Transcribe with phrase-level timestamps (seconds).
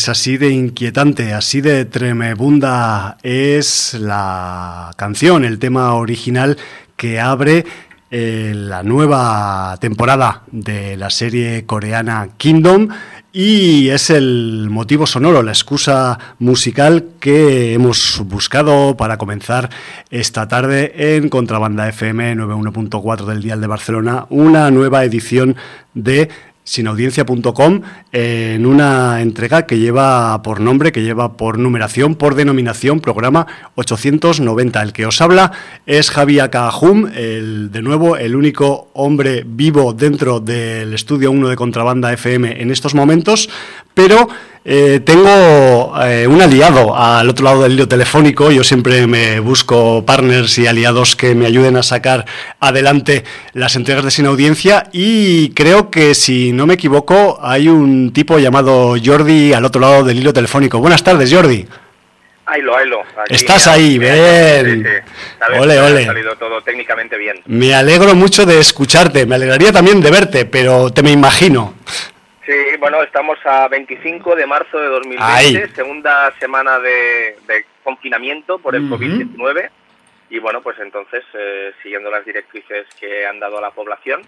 [0.00, 6.56] Pues así de inquietante, así de tremebunda es la canción, el tema original
[6.96, 7.66] que abre
[8.10, 12.88] eh, la nueva temporada de la serie coreana Kingdom
[13.30, 19.68] y es el motivo sonoro, la excusa musical que hemos buscado para comenzar
[20.10, 25.56] esta tarde en Contrabanda FM 91.4 del Dial de Barcelona, una nueva edición
[25.92, 26.30] de
[26.70, 27.80] sinaudiencia.com
[28.12, 34.80] en una entrega que lleva por nombre, que lleva por numeración, por denominación, programa 890.
[34.80, 35.50] El que os habla
[35.84, 41.56] es Javier Cajum, el, de nuevo el único hombre vivo dentro del estudio 1 de
[41.56, 43.50] Contrabanda FM en estos momentos,
[43.92, 44.28] pero
[44.62, 48.50] eh, tengo eh, un aliado al otro lado del hilo telefónico.
[48.50, 52.26] Yo siempre me busco partners y aliados que me ayuden a sacar
[52.60, 54.88] adelante las entregas de Sin Audiencia.
[54.92, 60.04] Y creo que, si no me equivoco, hay un tipo llamado Jordi al otro lado
[60.04, 60.78] del hilo telefónico.
[60.78, 61.66] Buenas tardes, Jordi.
[62.44, 63.02] Ahilo, ahilo.
[63.28, 64.84] Estás ahí, bien.
[65.56, 66.02] Ole, ole.
[66.02, 67.36] Ha salido todo técnicamente bien.
[67.46, 69.24] Me alegro mucho de escucharte.
[69.24, 71.74] Me alegraría también de verte, pero te me imagino.
[72.50, 77.36] Sí, bueno, estamos a 25 de marzo de 2020, segunda semana de,
[77.84, 79.70] confinamiento por el COVID-19.
[80.30, 84.22] Y bueno, pues entonces, eh, siguiendo las directrices que han dado a la población,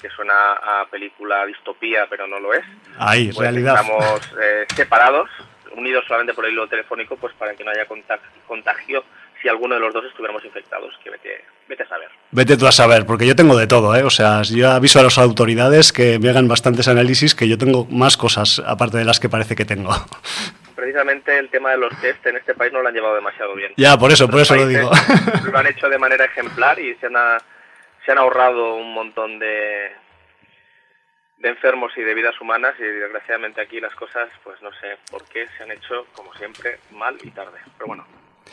[0.00, 2.64] que suena a película distopía, pero no lo es.
[2.98, 3.78] Ahí, pues realidad.
[3.78, 5.28] Estamos eh, separados,
[5.76, 7.84] unidos solamente por el hilo telefónico, pues para que no haya
[8.46, 9.04] contagio
[9.40, 12.08] si alguno de los dos estuviéramos infectados, que vete, vete a saber.
[12.30, 14.02] Vete tú a saber, porque yo tengo de todo, ¿eh?
[14.02, 17.86] O sea, yo aviso a las autoridades que me hagan bastantes análisis, que yo tengo
[17.86, 19.90] más cosas aparte de las que parece que tengo.
[20.74, 23.72] Precisamente el tema de los test en este país no lo han llevado demasiado bien.
[23.76, 24.90] Ya, por eso, por eso lo digo.
[25.50, 27.14] Lo han hecho de manera ejemplar y se han,
[28.04, 29.90] se han ahorrado un montón de,
[31.38, 35.24] de enfermos y de vidas humanas y desgraciadamente aquí las cosas, pues no sé por
[35.24, 37.58] qué se han hecho, como siempre, mal y tarde.
[37.76, 38.06] Pero bueno,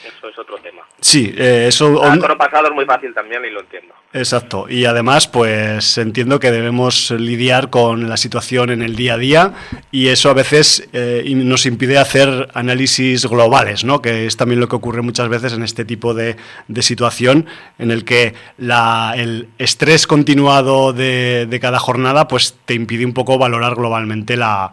[0.05, 0.81] eso es otro tema.
[0.99, 2.03] Sí, eh, eso...
[2.11, 3.93] El pasado es muy fácil también y lo entiendo.
[4.13, 4.67] Exacto.
[4.69, 9.53] Y además, pues entiendo que debemos lidiar con la situación en el día a día
[9.91, 14.01] y eso a veces eh, nos impide hacer análisis globales, ¿no?
[14.01, 16.35] Que es también lo que ocurre muchas veces en este tipo de,
[16.67, 17.47] de situación
[17.79, 23.13] en el que la, el estrés continuado de, de cada jornada pues te impide un
[23.13, 24.71] poco valorar globalmente la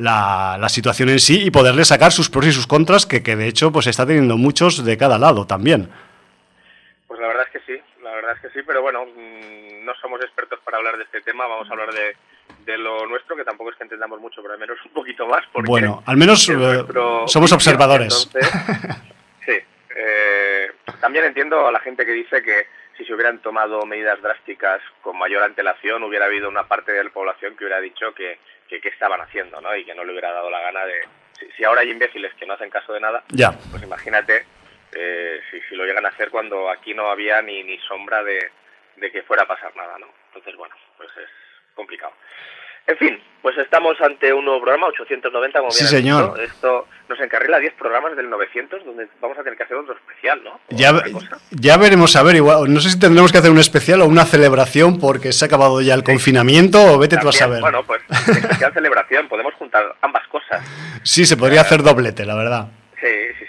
[0.00, 3.36] la, la, situación en sí y poderle sacar sus pros y sus contras, que, que
[3.36, 5.90] de hecho pues está teniendo muchos de cada lado también.
[7.06, 9.92] Pues la verdad es que sí, la verdad es que sí, pero bueno, mm, no
[10.00, 12.16] somos expertos para hablar de este tema, vamos a hablar de,
[12.64, 15.44] de lo nuestro, que tampoco es que entendamos mucho, pero al menos un poquito más.
[15.52, 16.84] Porque bueno, al menos eh,
[17.26, 18.30] somos observadores.
[19.44, 19.58] sí,
[19.96, 22.66] eh, también entiendo a la gente que dice que
[22.96, 27.10] si se hubieran tomado medidas drásticas con mayor antelación, hubiera habido una parte de la
[27.10, 28.38] población que hubiera dicho que
[28.78, 29.74] que, estaban haciendo, ¿no?
[29.74, 31.00] Y que no le hubiera dado la gana de...
[31.56, 33.52] Si, ahora hay imbéciles que no hacen caso de nada, ya.
[33.70, 34.44] pues imagínate
[34.92, 38.50] eh, si, si, lo llegan a hacer cuando aquí no había ni, ni sombra de,
[38.96, 40.06] de que fuera a pasar nada, ¿no?
[40.28, 41.30] Entonces, bueno, pues es
[41.74, 42.12] complicado.
[42.90, 46.40] En fin, pues estamos ante un nuevo programa, 890, como sí, señor.
[46.40, 50.42] Esto nos encarrila 10 programas del 900, donde vamos a tener que hacer otro especial,
[50.42, 50.58] ¿no?
[50.70, 50.92] Ya,
[51.52, 54.24] ya, veremos, a ver, igual, no sé si tendremos que hacer un especial o una
[54.24, 57.60] celebración porque se ha acabado ya el confinamiento o vete tú a saber.
[57.60, 60.64] Bueno, pues especial celebración, podemos juntar ambas cosas.
[61.04, 62.66] Sí, se podría hacer doblete, la verdad.
[63.00, 63.39] Sí.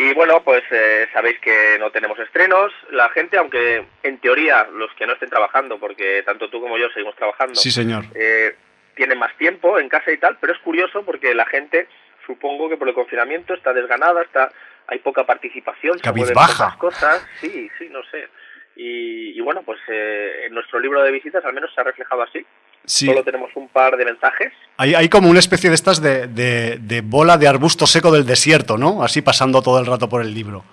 [0.00, 2.72] Y bueno, pues eh, sabéis que no tenemos estrenos.
[2.92, 6.88] La gente, aunque en teoría los que no estén trabajando, porque tanto tú como yo
[6.90, 8.04] seguimos trabajando, sí, señor.
[8.14, 8.54] Eh,
[8.94, 11.88] tienen más tiempo en casa y tal, pero es curioso porque la gente,
[12.24, 14.52] supongo que por el confinamiento está desganada, está
[14.86, 18.28] hay poca participación, cabizbaja, cosas, sí, sí, no sé.
[18.76, 22.46] Y, bueno, pues eh, en nuestro libro de visitas al menos se ha reflejado así.
[22.84, 24.52] Solo tenemos un par de mensajes.
[24.78, 28.78] Hay, hay como una especie de estas de, de, bola de arbusto seco del desierto,
[28.78, 29.02] ¿no?
[29.02, 30.64] Así pasando todo el rato por el libro.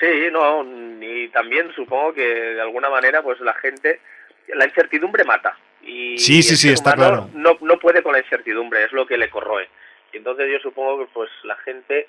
[0.00, 0.64] Sí, no,
[1.00, 4.00] y también supongo que de alguna manera pues la gente,
[4.54, 5.56] la incertidumbre mata.
[5.82, 7.30] Y sí, sí, sí, está claro.
[7.34, 9.68] No, no puede con la incertidumbre, es lo que le corroe.
[10.12, 12.08] Y entonces yo supongo que pues la gente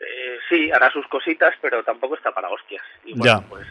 [0.00, 2.82] eh, sí hará sus cositas, pero tampoco está para hostias.
[3.04, 3.66] Y bueno, pues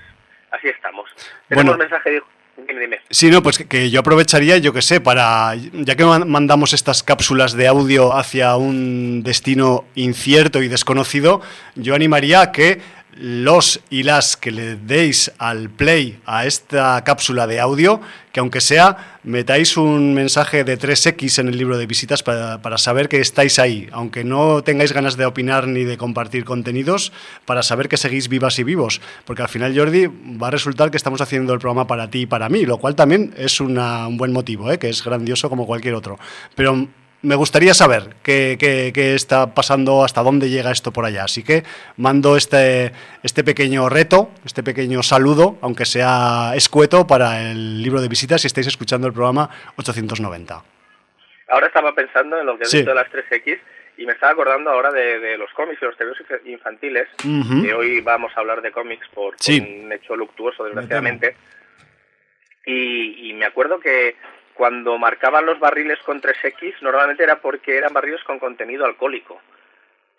[0.52, 1.10] así estamos.
[1.48, 1.90] Tenemos bueno.
[1.90, 2.22] mensaje
[2.68, 3.00] Dime.
[3.10, 7.54] Sí, no, pues que, yo aprovecharía, yo que sé, para, ya que mandamos estas cápsulas
[7.54, 11.42] de audio hacia un destino incierto y desconocido,
[11.76, 12.82] yo animaría a que
[13.20, 18.00] los y las que le deis al play a esta cápsula de audio,
[18.32, 22.78] que aunque sea, metáis un mensaje de 3X en el libro de visitas para, para,
[22.78, 27.12] saber que estáis ahí, aunque no tengáis ganas de opinar ni de compartir contenidos,
[27.46, 30.08] para saber que seguís vivas y vivos, porque al final, Jordi,
[30.42, 32.96] va a resultar que estamos haciendo el programa para ti y para mí, lo cual
[32.96, 34.80] también es un buen motivo, ¿eh?
[34.80, 36.18] que es grandioso como cualquier otro.
[36.56, 36.88] Pero
[37.22, 41.26] me gustaría saber qué, qué, está pasando, hasta dónde llega esto por allá.
[41.26, 41.64] Así que
[41.98, 42.92] mando este,
[43.24, 48.48] este pequeño reto, este pequeño saludo, aunque sea escueto, para el libro de visitas si
[48.48, 50.64] estáis escuchando el programa 890.
[51.50, 53.60] Ahora estaba pensando en lo que he visto de las 3X
[53.98, 58.32] y me estaba acordando ahora de, los cómics y los tebeos infantiles, que hoy vamos
[58.36, 61.36] a hablar de cómics por, un hecho luctuoso, desgraciadamente.
[62.66, 64.16] Y, y me acuerdo que
[64.60, 69.40] cuando marcaban los barriles con 3X, normalmente era porque eran barriles con contenido alcohólico.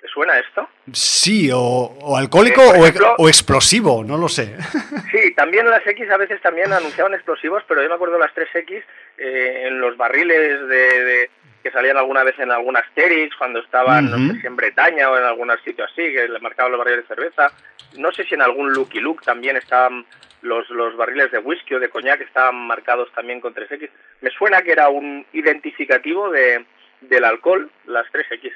[0.01, 0.67] ¿Te suena esto?
[0.95, 4.57] Sí, o, alcohólico eh, o, explosivo, no lo sé.
[5.13, 8.83] Sí, también las X a veces también anunciaban explosivos, pero yo me acuerdo las 3X
[9.19, 11.31] eh, en los barriles de,
[11.63, 15.19] que salían alguna vez en algún Asterix, cuando estaban, no sé si en Bretaña o
[15.19, 17.53] en algún sitio así, que le marcaban los barriles de cerveza.
[17.99, 20.07] No sé si en algún Lucky Luke también estaban
[20.43, 23.91] los, los barriles de whisky o de coñac estaban marcados también con 3X.
[24.23, 26.65] Me suena que era un identificativo de,
[27.03, 28.53] del alcohol, las 3X.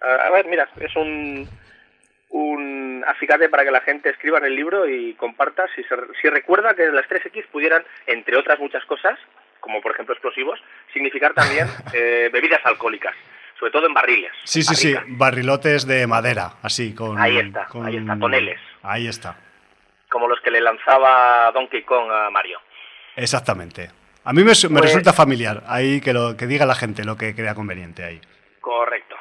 [0.00, 1.48] A ver, mira, es un,
[2.30, 5.82] un acicate para que la gente escriba en el libro y comparta si,
[6.20, 9.18] si recuerda que las 3X pudieran, entre otras muchas cosas,
[9.62, 10.60] como por ejemplo explosivos,
[10.92, 13.14] significar también eh, bebidas alcohólicas
[13.58, 14.32] sobre todo en barriles.
[14.42, 17.16] Sí, sí, sí, barrilotes de madera, así, con...
[17.16, 18.58] Ahí está, ahí está, toneles.
[18.82, 19.36] Ahí está
[20.12, 22.60] como los que le lanzaba Donkey Kong a Mario.
[23.16, 23.90] Exactamente.
[24.24, 27.34] A mí me, pues- resulta familiar ahí que, lo, que diga la gente lo que
[27.34, 28.20] crea conveniente ahí.
[28.60, 29.16] Correcto.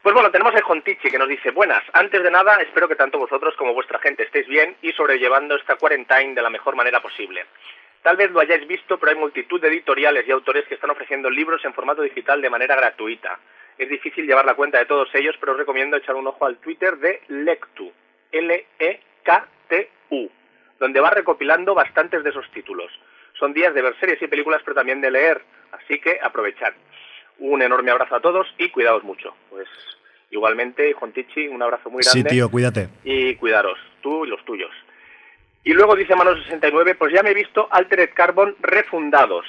[0.00, 3.18] Pues bueno, tenemos el Jontichi que nos dice, buenas, antes de nada espero que tanto
[3.18, 7.44] vosotros como vuestra gente estéis bien y sobrellevando esta quarantine de la mejor manera posible.
[8.02, 11.28] Tal vez lo hayáis visto, pero hay multitud de editoriales y autores que están ofreciendo
[11.30, 13.38] libros en formato digital de manera gratuita.
[13.76, 16.56] Es difícil llevar la cuenta de todos ellos, pero os recomiendo echar un ojo al
[16.58, 17.92] Twitter de Lectu,
[18.32, 20.28] L-E-K-T U,
[20.78, 22.90] donde va recopilando bastantes de esos títulos.
[23.38, 25.42] Son días de ver series y películas, pero también de leer,
[25.72, 26.72] así que aprovechad.
[27.38, 29.34] Un enorme abrazo a todos y cuidaos mucho.
[29.50, 29.68] Pues
[30.30, 32.28] igualmente, Tichi, un abrazo muy grande.
[32.28, 32.88] Sí, tío, cuídate.
[33.04, 34.72] Y cuidaros, tú y los tuyos.
[35.64, 39.44] Y luego dice Mano69, pues ya me he visto Altered Carbon refundados.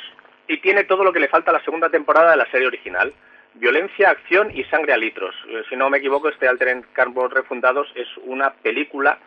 [0.48, 3.14] Y tiene todo lo que le falta a la segunda temporada de la serie original.
[3.54, 5.36] Violencia, acción y sangre a litros.
[5.48, 9.20] Eh, si no me equivoco, este Altered Carbon refundados es una película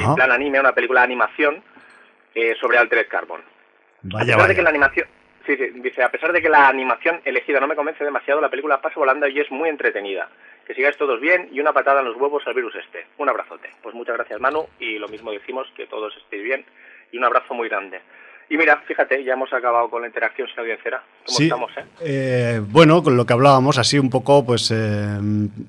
[0.00, 1.62] en plan anime, una película de animación
[2.34, 3.42] eh, sobre Altered Carbon.
[4.02, 5.06] Vaya, a pesar de que la animación,
[5.46, 8.50] sí, sí, dice, a pesar de que la animación elegida no me convence demasiado, la
[8.50, 10.28] película pasa volando y es muy entretenida.
[10.66, 13.06] Que sigáis todos bien y una patada en los huevos al virus este.
[13.18, 13.70] Un abrazote.
[13.82, 16.64] Pues muchas gracias Manu y lo mismo decimos, que todos estéis bien
[17.12, 18.00] y un abrazo muy grande.
[18.50, 21.00] Y mira, fíjate, ya hemos acabado con la interacción sin audiencia.
[21.26, 21.84] ¿Cómo estamos, eh?
[22.00, 22.60] eh?
[22.68, 25.18] Bueno, con lo que hablábamos, así un poco, pues eh,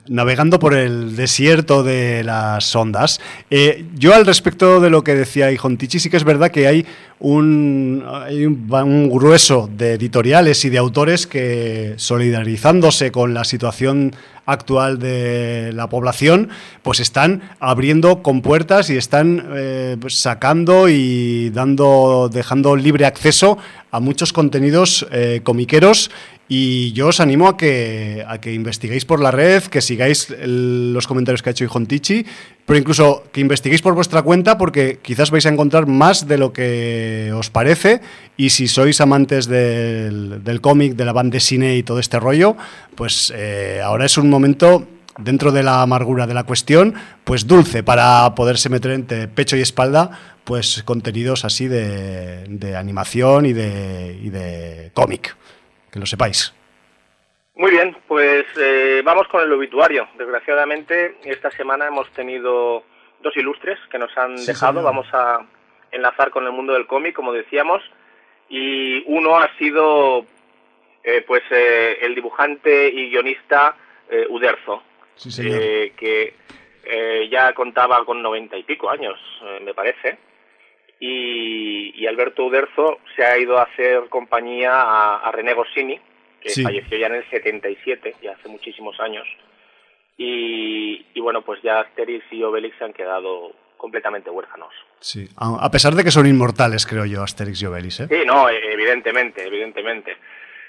[0.10, 3.22] navegando por el desierto de las ondas.
[3.50, 6.86] Eh, yo al respecto de lo que decía Ijontichi, sí que es verdad que hay
[7.19, 14.13] un, hay un, grueso de editoriales y de autores que, solidarizándose con la situación
[14.45, 16.50] actual de la población,
[16.84, 23.57] pues están abriendo compuertas y están eh, pues sacando y dando, dejando libre acceso
[23.95, 26.11] a muchos contenidos eh, comiqueros
[26.47, 31.07] y yo os animo a que, a que investiguéis por la red, que sigáis los
[31.07, 32.25] comentarios que ha hecho Ijontichi,
[32.65, 36.51] pero incluso que investiguéis por vuestra cuenta porque quizás vais a encontrar más de lo
[36.51, 38.01] que os parece
[38.37, 42.57] y si sois amantes del, cómic, de la banda de cine y todo este rollo,
[42.95, 44.85] pues eh, ahora es un momento
[45.17, 49.61] dentro de la amargura de la cuestión, pues dulce para poderse meter entre pecho y
[49.61, 55.35] espalda pues contenidos así de, de animación y de, y de cómic
[55.91, 56.53] que lo sepáis.
[57.55, 60.07] Muy bien, pues eh, vamos con el obituario.
[60.17, 62.83] Desgraciadamente, esta semana hemos tenido
[63.21, 64.83] dos ilustres que nos han dejado.
[64.83, 65.39] Vamos a
[65.91, 67.81] enlazar con el mundo del cómic, como decíamos.
[68.49, 70.25] Y uno ha sido
[71.03, 73.75] eh, pues eh, el dibujante y guionista
[74.29, 74.83] Uderzo,
[75.33, 76.35] que
[77.31, 79.17] ya contaba con noventa y pico años,
[79.63, 80.19] me parece
[80.99, 85.99] y, Alberto Uderzo se ha ido a hacer compañía a, René Goscinny,
[86.39, 89.27] que falleció ya en el 77, ya hace muchísimos años.
[90.17, 94.73] Y, bueno, pues ya Asterix y Obelix se han quedado completamente huérfanos.
[94.99, 97.99] Sí, a pesar de que son inmortales, creo yo, Asterix y Obelix.
[98.01, 98.07] ¿eh?
[98.09, 100.15] Sí, no, e, evidentemente, evidentemente.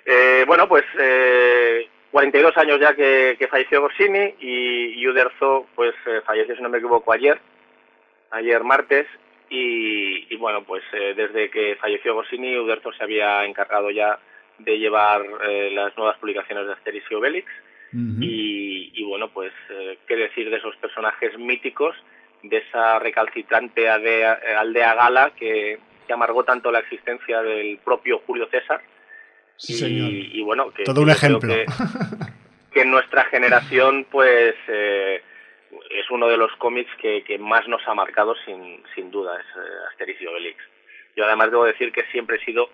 [0.04, 6.56] Eh, bueno, pues eh, 42 años ya que, falleció Goscinny y, Uderzo pues eh, falleció,
[6.56, 7.38] si no me equivoco, ayer,
[8.30, 9.06] ayer martes,
[9.48, 14.18] y, bueno, pues eh, desde que falleció Goscinny, Uderzo se había encargado ya
[14.58, 17.46] de llevar eh, las nuevas publicaciones de Asterix y Obelix.
[17.92, 21.94] y, bueno, pues eh, qué decir de esos personajes míticos,
[22.42, 25.78] de esa recalcitrante aldea, gala que,
[26.12, 28.80] amargó tanto la existencia del propio Julio César.
[29.56, 30.10] Sí, señor.
[30.10, 31.52] Y, bueno, que, todo un ejemplo.
[32.72, 35.22] que en nuestra generación, pues, eh,
[35.90, 39.70] es uno de los cómics que, más nos ha marcado sin, sin duda, es eh,
[39.90, 40.58] Asterix y Obelix.
[41.16, 42.68] Yo además debo decir que siempre he sido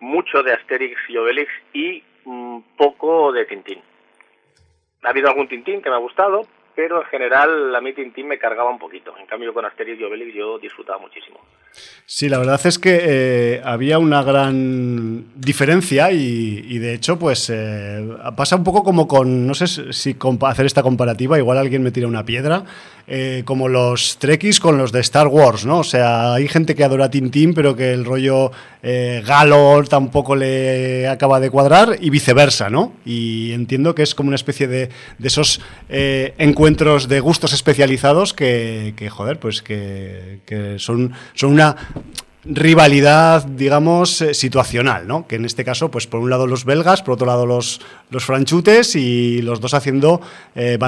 [0.00, 3.82] mucho de Asterix y Obelix y mm, poco de Tintín.
[5.02, 6.42] Ha habido algún Tintín que me ha gustado,
[6.74, 9.16] pero en general a mí Tintín me cargaba un poquito.
[9.18, 11.40] En cambio con Asterix y Obelix yo disfrutaba muchísimo.
[12.10, 18.02] Sí, la verdad es que eh, había una gran diferencia y, de hecho pues eh,
[18.34, 22.08] pasa un poco como con, no sé si hacer esta comparativa, igual alguien me tira
[22.08, 22.64] una piedra,
[23.06, 25.80] eh, como los Trekkies con los de Star Wars, ¿no?
[25.80, 31.40] O sea, hay gente que adora Tintín, pero que el rollo Galor tampoco le acaba
[31.40, 32.92] de cuadrar y viceversa, ¿no?
[33.04, 34.88] Y entiendo que es como una especie de,
[35.22, 41.67] esos eh, encuentros de gustos especializados que, joder, pues que, son, son una
[42.48, 45.26] rivalidad, digamos, eh, situacional, ¿no?
[45.26, 48.24] Que en este caso, pues por un lado los belgas, por otro lado los, los
[48.24, 50.20] franchutes y los dos haciendo
[50.54, 50.78] eh,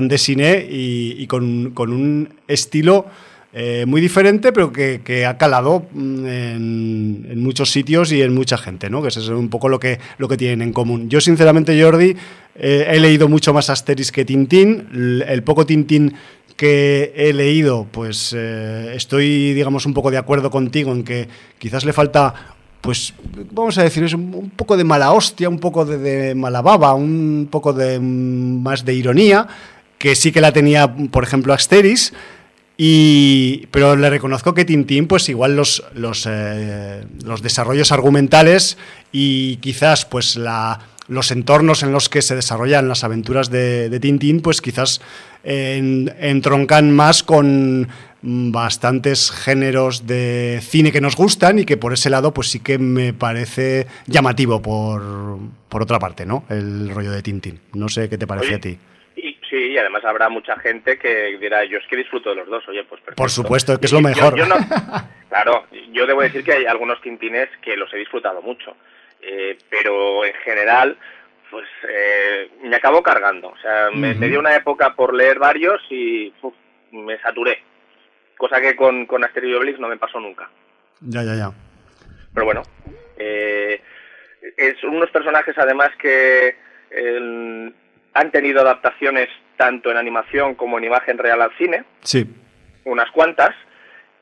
[0.70, 3.06] y, con, un estilo
[3.52, 8.88] eh, muy diferente, pero que, ha calado mm, en, muchos sitios y en mucha gente,
[8.88, 9.02] ¿no?
[9.02, 11.10] Que eso es un poco lo que, lo que tienen en común.
[11.10, 12.16] Yo, sinceramente, Jordi,
[12.54, 15.25] he leído mucho más Asterix que Tintín.
[15.26, 16.14] El poco Tintín
[16.60, 21.26] que he leído, pues eh, estoy, digamos, un poco de acuerdo contigo en que
[21.58, 22.34] quizás le falta,
[22.82, 23.14] pues,
[23.50, 27.48] vamos a decir, es un poco de mala hostia, un poco de, mala baba, un
[27.50, 29.48] poco de más de ironía,
[29.96, 32.12] que sí que la tenía, por ejemplo, Asteris.
[32.76, 38.76] Y, pero le reconozco que Tintín, pues igual los, los, eh, los desarrollos argumentales
[39.12, 44.40] y quizás pues la, los entornos en los que se desarrollan las aventuras de, Tintín,
[44.40, 45.00] pues quizás
[45.42, 47.88] entroncan más con
[48.23, 52.78] bastantes géneros de cine que nos gustan y que por ese lado pues sí que
[52.78, 56.44] me parece llamativo por, por otra parte, ¿no?
[56.50, 57.61] El rollo de Tintín.
[57.73, 58.78] No sé qué te parece a ti.
[59.16, 62.68] sí, y además habrá mucha gente que dirá, yo es que disfruto de los dos,
[62.68, 64.35] oye, pues Por supuesto, que es lo mejor.
[65.28, 68.76] claro, yo debo decir que hay algunos Tintines que los he disfrutado mucho.
[69.23, 70.97] Eh, pero en general
[71.50, 73.49] pues eh, me acabó cargando.
[73.49, 76.33] O sea, me, dio una época por leer varios y
[76.92, 77.62] me saturé.
[78.37, 80.49] Cosa que con, con Asterix y Obelix no me pasó nunca.
[81.00, 81.52] Ya, ya, ya.
[82.33, 82.62] Pero bueno,
[83.19, 83.83] eh,
[84.57, 86.57] es unos personajes además que
[88.14, 91.85] han tenido adaptaciones tanto en animación como en imagen real al cine.
[92.02, 92.26] Sí.
[92.85, 93.54] Unas cuantas.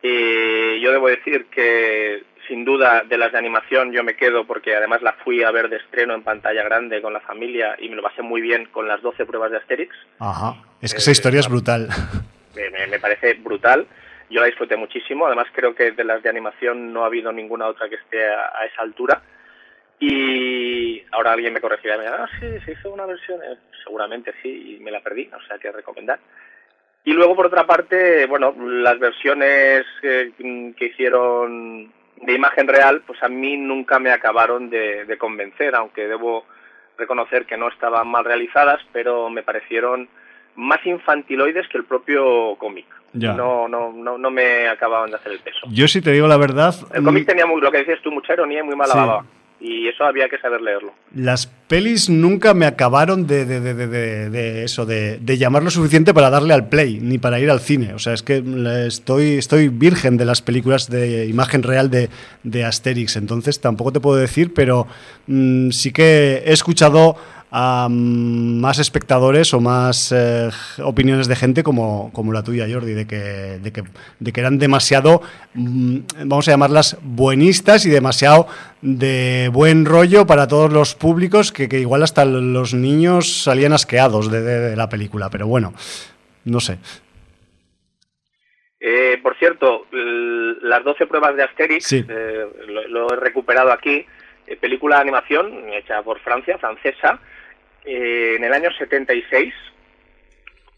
[0.03, 4.75] Y yo debo decir que sin duda de las de animación yo me quedo porque
[4.75, 7.97] además la fui a ver de estreno en pantalla grande con la familia y me
[7.97, 9.95] lo pasé muy bien con las 12 pruebas de Asterix.
[10.19, 11.88] Ajá, es que esa historia es brutal.
[12.90, 13.87] Me, parece brutal.
[14.31, 17.67] Yo la disfruté muchísimo, además creo que de las de animación no ha habido ninguna
[17.67, 19.23] otra que esté a, esa altura.
[20.00, 23.57] Y ahora alguien me corregirá y me dirá, ah, sí, se hizo una versión, eh,
[23.85, 26.19] seguramente sí, y me la perdí, o sea que recomendar.
[27.05, 33.29] Y luego, por otra parte, bueno, las versiones que hicieron de imagen real, pues a
[33.29, 36.45] mí nunca me acabaron de, convencer, aunque debo
[36.97, 40.09] reconocer que no estaban mal realizadas, pero me parecieron
[40.57, 42.87] más infantiloides que el propio cómic.
[43.13, 45.61] No, no, no, no me acababan de hacer el peso.
[45.71, 46.75] Yo sí te digo la verdad.
[46.93, 49.25] El cómic mm, tenía muy, lo que decías tú, mucha ironía y muy mala baba
[49.61, 50.93] y eso había que saber leerlo.
[51.15, 56.31] Las pelis nunca me acabaron de, de, de, de eso, de, llamar lo suficiente para
[56.31, 57.95] darle al play, ni para ir al cine.
[57.95, 58.43] O sea, es que
[58.87, 64.17] estoy, estoy virgen de las películas de imagen real de, Asterix, entonces tampoco te puedo
[64.17, 64.87] decir, pero
[65.27, 67.17] mm, sí que he escuchado
[67.50, 70.50] a más espectadores o más eh,
[70.83, 73.85] opiniones de gente como, como, la tuya, Jordi, de que, de que,
[74.19, 75.23] de que eran demasiado,
[75.55, 78.49] mm, vamos a llamarlas buenistas y demasiado
[78.83, 84.31] de buen rollo para todos los públicos, que, que igual hasta los niños salían asqueados
[84.31, 85.73] de, la película, pero bueno,
[86.45, 86.78] no sé.
[88.81, 92.47] Eh, por cierto, las 12 pruebas de Asterix, eh,
[92.88, 94.07] lo, he recuperado aquí,
[94.61, 97.21] película de animación hecha por Francia, francesa,
[97.85, 99.53] eh, en el año 76,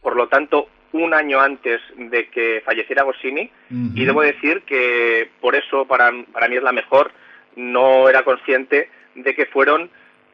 [0.00, 3.50] por lo tanto un año antes de que falleciera Goscinny,
[3.94, 7.12] y debo decir que por eso para, para mí es la mejor,
[7.54, 9.88] no era consciente de que fueron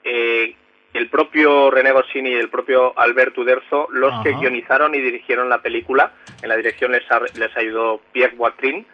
[0.05, 0.55] eh,
[0.95, 5.61] el propio René Goscinny y el propio Alberto Uderzo los que guionizaron y dirigieron la
[5.61, 6.13] película.
[6.43, 7.05] En la dirección les,
[7.37, 8.87] les ayudó Pierre Boitrin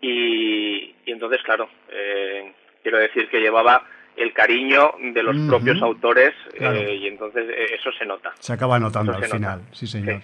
[0.00, 2.52] y, entonces, claro, eh,
[2.82, 3.84] quiero decir que llevaba
[4.16, 8.32] el cariño de los propios autores eh, y entonces eh, eso se nota.
[8.38, 10.20] Se acaba notando al final, sí señor.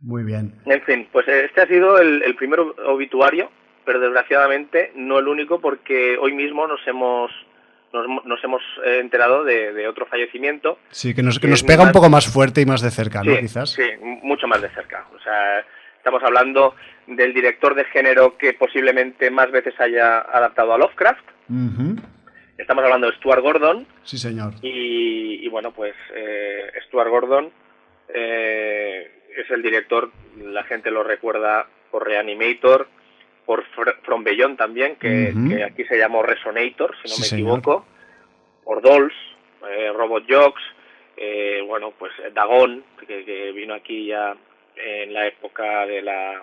[0.00, 0.54] Muy bien.
[0.66, 3.50] En fin, pues eh, este ha sido el, el, primer obituario,
[3.84, 7.30] pero desgraciadamente no el único porque hoy mismo nos hemos
[7.92, 10.78] nos, hemos eh, enterado de, otro fallecimiento.
[10.90, 13.36] Sí, que nos, que nos pega un poco más fuerte y más de cerca, ¿no?
[13.38, 13.70] Quizás.
[13.70, 13.84] Sí,
[14.22, 15.06] mucho más de cerca.
[15.14, 15.64] O sea,
[15.96, 16.74] estamos hablando
[17.06, 21.24] del director de género que posiblemente más veces haya adaptado a Lovecraft.
[22.58, 23.86] Estamos hablando de Stuart Gordon.
[24.02, 24.54] Sí, señor.
[24.62, 27.50] Y, bueno, pues eh, Stuart Gordon
[28.08, 30.10] eh, es el director,
[30.42, 32.88] la gente lo recuerda por Reanimator,
[33.44, 33.64] por
[34.02, 35.32] From Beyond también, que,
[35.64, 37.86] aquí se llamó Resonator, si no me equivoco,
[38.64, 39.14] por Dolls,
[39.70, 40.62] eh, Robot Jocks,
[41.16, 44.36] eh, bueno, pues Dagon, que, vino aquí ya
[44.76, 46.42] en la época de la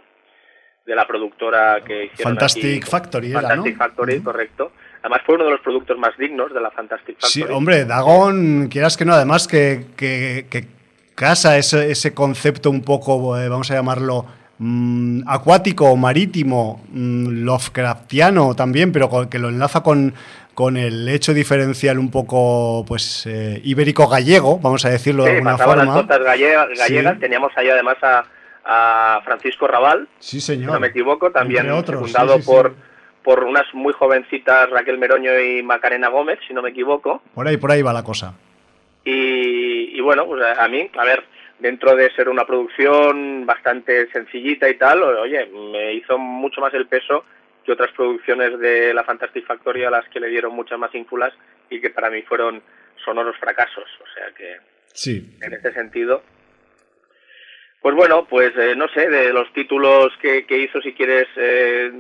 [0.86, 4.74] de la productora que hicieron Fantastic Factory Fantastic Factory, correcto.
[5.04, 7.30] Además fue uno de los productos más dignos de la Fantastic Factory.
[7.30, 10.66] Sí, hombre, Dagon, quieras que no, además que, que, que
[11.14, 14.26] casa ese, ese concepto un poco, eh, vamos a llamarlo,
[14.60, 20.14] mm, acuático o marítimo, mm, Lovecraftiano también, pero que lo enlaza con,
[20.54, 25.84] con el hecho diferencial un poco pues eh, ibérico-gallego, vamos a decirlo de alguna forma.
[25.84, 28.24] las costas gallegas, teníamos ahí además a,
[29.26, 30.70] Francisco Raval, sí, señor.
[30.70, 32.74] si no me equivoco, también fundado por,
[33.24, 37.22] por unas muy jovencitas Raquel Meroño y Macarena Gómez, si no me equivoco.
[37.34, 38.36] Por ahí, por ahí va la cosa.
[39.06, 41.24] Y, bueno, pues a, mí, a ver,
[41.60, 46.88] dentro de ser una producción bastante sencillita y tal, oye, me hizo mucho más el
[46.88, 47.26] peso
[47.66, 51.34] que otras producciones de la Fantastic Factory a las que le dieron muchas más ínfulas
[51.70, 52.62] y que para mí fueron
[53.04, 53.90] sonoros fracasos.
[54.02, 54.58] O sea que,
[54.94, 55.38] sí.
[55.42, 56.24] en ese sentido,
[57.84, 61.92] pues bueno, pues eh, no sé, de los títulos que, hizo, si quieres eh,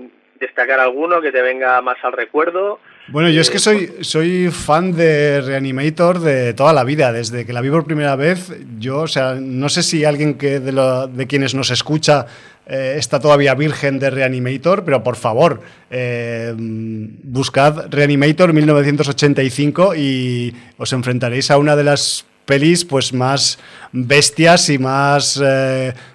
[0.43, 2.79] destacar alguno que te venga más al recuerdo.
[3.07, 7.45] Bueno, yo es que eh, soy, soy fan de Reanimator de toda la vida, desde
[7.45, 8.51] que la vi por primera vez.
[8.79, 12.27] Yo, o sea, no sé si alguien que de, lo, de quienes nos escucha
[12.65, 20.93] eh, está todavía virgen de Reanimator, pero por favor, eh, buscad Reanimator 1985 y os
[20.93, 23.59] enfrentaréis a una de las pelis pues más
[23.91, 25.41] bestias y más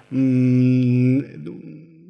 [0.09, 1.19] mm,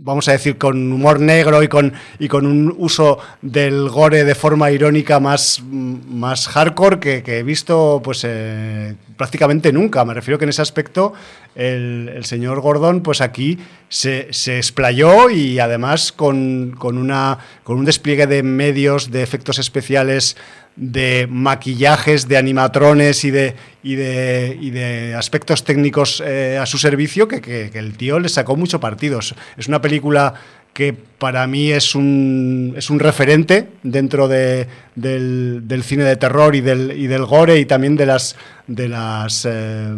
[0.09, 4.35] vamos a decir, con humor negro y con, y con un uso del gore de
[4.35, 10.03] forma irónica más, más hardcore que, he visto pues eh, prácticamente nunca.
[10.05, 11.13] Me refiero que en ese aspecto
[11.55, 17.85] el, señor Gordon pues aquí se, se explayó y además con, con, una, con un
[17.85, 20.35] despliegue de medios, de efectos especiales
[20.79, 26.77] de maquillajes, de animatrones y de, y de, y de aspectos técnicos eh, a su
[26.77, 29.35] servicio que, que, el tío le sacó mucho partidos.
[29.57, 30.33] Es una película
[30.73, 36.61] que para mí es un, es un referente dentro de, del, cine de terror y
[36.61, 39.93] del, y del gore y también de las, de las eh,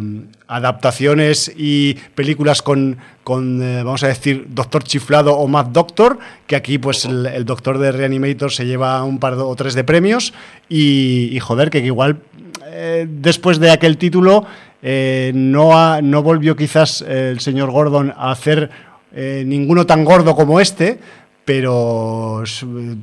[0.48, 6.56] adaptaciones y películas con, con eh, vamos a decir, Doctor Chiflado o Mad Doctor, que
[6.56, 10.34] aquí pues el, Doctor de Reanimator se lleva un par o tres de premios
[10.68, 12.18] y, joder, que igual
[12.66, 14.46] eh, después de aquel título
[14.82, 18.68] no, no volvió quizás el señor Gordon a hacer
[19.14, 20.98] eh, ninguno tan gordo como este,
[21.44, 22.42] pero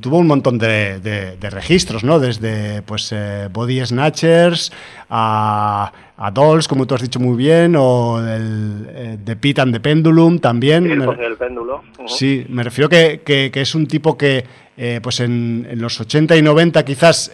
[0.00, 2.18] tuvo un montón de, registros, ¿no?
[2.18, 4.72] Desde pues eh, Body Snatchers
[5.08, 5.92] a,
[6.32, 10.38] Dolls, como tú has dicho muy bien, o el, eh, de Pit and the Pendulum
[10.38, 10.84] también.
[10.84, 11.82] Sí, el péndulo.
[12.06, 14.44] Sí, me refiero que, que, es un tipo que
[15.02, 17.32] pues en, en, los 80 y 90 quizás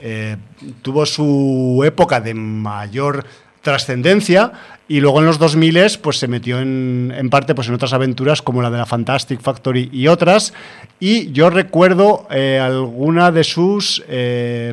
[0.83, 3.25] tuvo su época de mayor
[3.63, 4.53] trascendencia
[4.89, 8.43] y luego en los 2000 pues se metió en, en, parte pues en otras aventuras
[8.43, 10.53] como la de la Fantastic Factory y otras.
[11.01, 14.73] Y yo recuerdo eh, alguna de sus eh,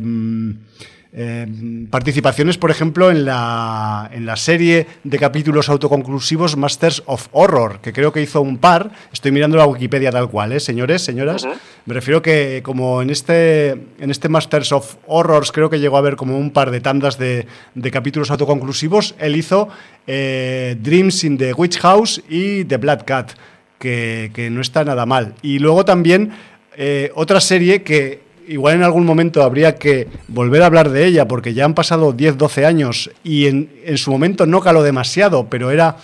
[1.15, 1.47] eh,
[1.91, 7.93] participaciones, por ejemplo, en la, en la serie de capítulos autoconclusivos Masters of Horror, que
[7.93, 8.89] creo que hizo un par.
[9.12, 10.60] Estoy mirando la Wikipedia tal cual, ¿eh?
[10.60, 11.45] señores, señoras.
[11.86, 15.99] Me refiero que como en este, en este Masters of Horrors creo que llegó a
[15.99, 17.45] haber como un par de tandas de,
[17.76, 19.69] de capítulos autoconclusivos, él hizo
[20.08, 23.34] eh, Dreams in the Witch House y The Black Cat,
[23.78, 25.36] que, que no está nada mal.
[25.43, 26.32] Y luego también
[26.76, 31.27] eh, otra serie que igual en algún momento habría que volver a hablar de ella,
[31.27, 35.71] porque ya han pasado 10, 12 años y en, su momento no caló demasiado, pero
[35.71, 35.97] era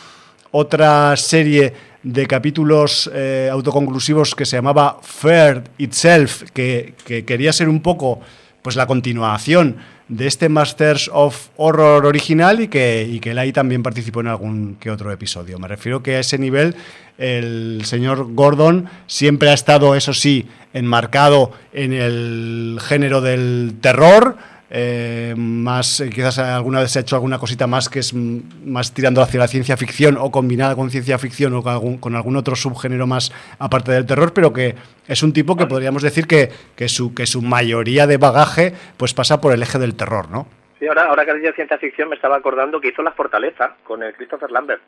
[0.51, 7.69] otra serie de capítulos eh, autoconclusivos que se llamaba Fair Itself, que, que, quería ser
[7.69, 8.19] un poco
[8.61, 9.77] pues la continuación
[10.09, 14.27] de este Masters of Horror original y que, y que él ahí también participó en
[14.27, 15.59] algún que otro episodio.
[15.59, 16.75] Me refiero que a ese nivel
[17.17, 24.37] el señor Gordon siempre ha estado, eso sí, enmarcado en el género del terror,
[24.71, 28.93] eh, más, eh, quizás alguna vez se ha hecho alguna cosita más que es más
[28.93, 32.35] tirando hacia la ciencia ficción o combinada con ciencia ficción o con algún, con algún
[32.35, 34.75] otro subgénero más aparte del terror, pero que
[35.07, 39.15] es un tipo que podríamos decir que, que, su, que su mayoría de bagaje pues
[39.15, 40.47] pasa por el eje del terror, ¿no?
[40.77, 44.03] Sí, ahora, ahora que dicho ciencia ficción me estaba acordando que hizo La Fortaleza con
[44.03, 44.81] el Christopher Lambert.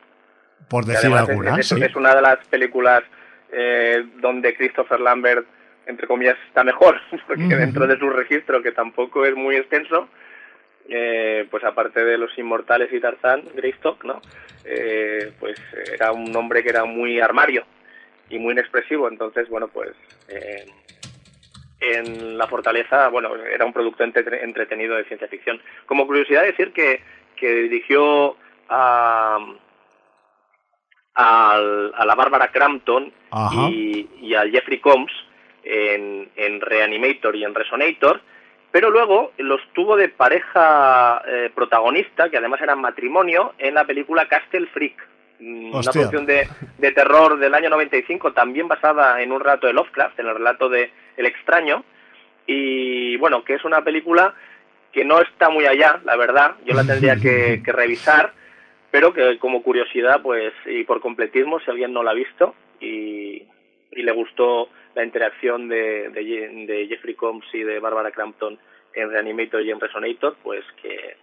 [0.68, 3.02] Por decir alguna, es, es, una de las películas
[3.50, 5.44] eh, donde Christopher Lambert
[5.92, 10.08] entre comillas, está mejor, porque dentro de su registro, que tampoco es muy extenso,
[10.88, 14.20] eh, pues aparte de los Inmortales y Tarzán, Greystock, ¿no?
[14.64, 15.56] Eh, pues
[15.92, 17.64] era un hombre que era muy armario
[18.30, 19.92] y muy inexpresivo, entonces, bueno, pues
[20.28, 20.66] eh,
[21.80, 25.60] en La Fortaleza, bueno, era un producto entretenido de ciencia ficción.
[25.86, 27.02] Como curiosidad decir que,
[27.36, 28.36] que dirigió
[28.68, 29.38] a,
[31.14, 33.12] a, la Bárbara Crampton
[33.70, 35.12] y, y, a Jeffrey Combs,
[35.64, 38.20] en, Reanimator y en Resonator,
[38.70, 44.28] pero luego los tuvo de pareja eh, protagonista, que además era matrimonio, en la película
[44.28, 44.96] Castle Freak,
[45.40, 46.48] mm, una producción de,
[46.78, 50.68] de, terror del año 95, también basada en un relato de Lovecraft, en el relato
[50.68, 51.84] de El extraño,
[52.46, 54.34] y bueno, que es una película
[54.92, 58.32] que no está muy allá, la verdad, yo la tendría que, que revisar,
[58.90, 63.42] pero que como curiosidad, pues, y por completismo, si alguien no la ha visto y,
[63.92, 68.58] y le gustó la interacción de, de, Jeffrey Combs y de Barbara Crampton
[68.94, 71.16] en Reanimator y en Resonator, pues que,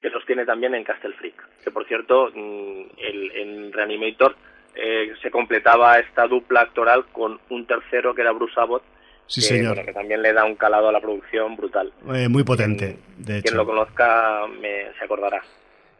[0.00, 1.34] que los tiene también en Castle Freak.
[1.64, 4.36] Que por cierto, mm, el, en Reanimator
[4.74, 8.82] eh, se completaba esta dupla actoral con un tercero que era Bruce Abbott,
[9.26, 9.84] Sí, señor.
[9.84, 11.92] que también le da un calado a la producción brutal.
[12.14, 13.44] Eh, muy potente, de hecho.
[13.44, 15.42] Quien lo conozca me, se acordará.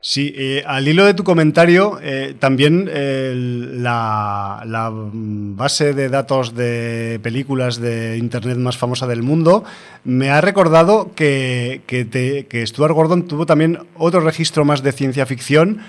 [0.04, 7.20] Sí, eh, al hilo de tu comentario, eh, también eh, la, base de datos de
[7.22, 9.62] películas de Internet más famosa del mundo
[10.02, 15.82] me ha recordado que, que, Stuart Gordon tuvo también otro registro más de ciencia ficción,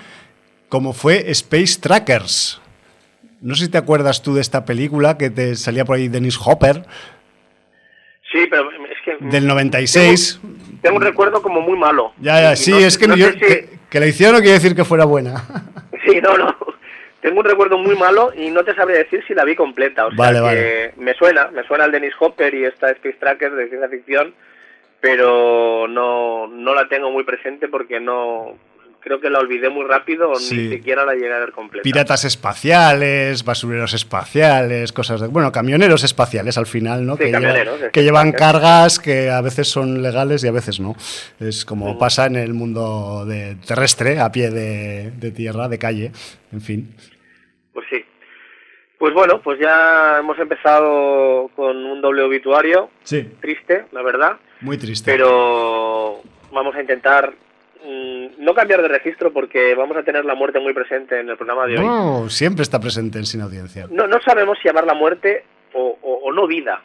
[0.68, 2.60] como fue Space Trackers.
[3.40, 6.38] No sé si te acuerdas tú de esta película que te salía por ahí Dennis
[6.40, 6.86] Hopper.
[8.30, 9.26] Sí, pero es que...
[9.26, 10.40] Del 96.
[10.82, 12.12] Tengo, un recuerdo como muy malo.
[12.20, 13.28] Ya, ya, sí, es que, yo,
[13.94, 15.44] que la hicieron no quiere decir que fuera buena.
[16.04, 16.54] Sí, no, no.
[17.22, 20.04] Tengo un recuerdo muy malo y no te sabría decir si la vi completa.
[20.04, 20.92] O sea, vale, vale.
[20.98, 24.34] me suena, me suena el Dennis Hopper y esta Space Tracker de ciencia ficción,
[25.00, 28.58] pero no, no la tengo muy presente porque no,
[29.04, 31.82] creo que la olvidé muy rápido o ni siquiera la llegué a ver completa.
[31.82, 35.26] Piratas espaciales, basureros espaciales, cosas de...
[35.28, 37.18] Bueno, camioneros espaciales al final, ¿no?
[37.18, 37.30] que,
[37.92, 40.96] que llevan cargas que a veces son legales y a veces no.
[41.38, 46.10] Es como pasa en el mundo de terrestre, a pie de, de tierra, de calle,
[46.50, 46.96] en fin.
[47.74, 48.02] Pues sí.
[48.98, 52.88] Pues bueno, pues ya hemos empezado con un doble obituario.
[53.02, 53.28] Sí.
[53.42, 54.38] Triste, la verdad.
[54.62, 55.12] Muy triste.
[55.12, 57.53] Pero vamos a intentar Mm,
[58.38, 61.66] no cambiar de registro porque vamos a tener la muerte muy presente en el programa
[61.66, 61.86] de hoy.
[61.86, 63.86] No, siempre está presente en Sin Audiencia.
[63.90, 65.44] No, no sabemos si llamar la muerte
[65.74, 66.82] o, no vida.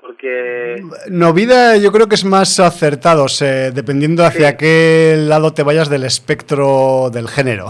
[0.00, 0.82] Porque...
[1.08, 3.26] No, vida yo creo que es más acertado,
[3.72, 7.68] dependiendo hacia qué lado te vayas del espectro del género.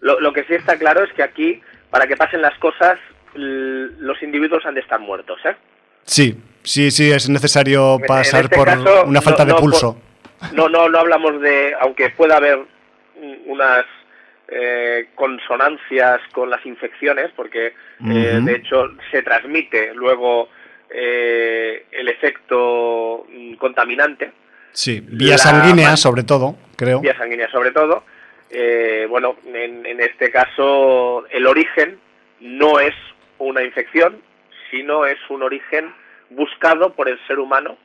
[0.00, 2.98] Lo, que sí está claro es que aquí, para que pasen las cosas,
[3.34, 5.56] los individuos han de estar muertos, ¿eh?
[6.04, 8.68] Sí, sí, sí, es necesario pasar este por
[9.06, 9.94] una falta de pulso.
[9.94, 10.07] No,
[10.52, 12.58] no, no hablamos de, aunque pueda haber
[13.46, 13.84] unas
[14.48, 17.74] eh, consonancias con las infecciones, porque
[18.08, 20.48] eh, de hecho se transmite luego
[20.88, 23.26] eh, el efecto
[23.58, 24.32] contaminante.
[24.72, 27.00] Sí, vía sanguínea sobre todo, creo.
[27.00, 28.04] Vía sanguínea sobre todo.
[29.10, 31.98] bueno, en, en este caso el origen
[32.40, 32.94] no es
[33.38, 34.22] una infección,
[34.70, 35.92] sino es un origen
[36.30, 37.76] buscado por el ser humano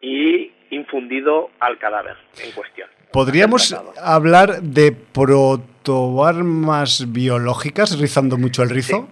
[0.00, 2.88] y infundido al cadáver en cuestión.
[3.12, 9.08] ¿Podríamos hablar de protoarmas biológicas, rizando mucho el rizo?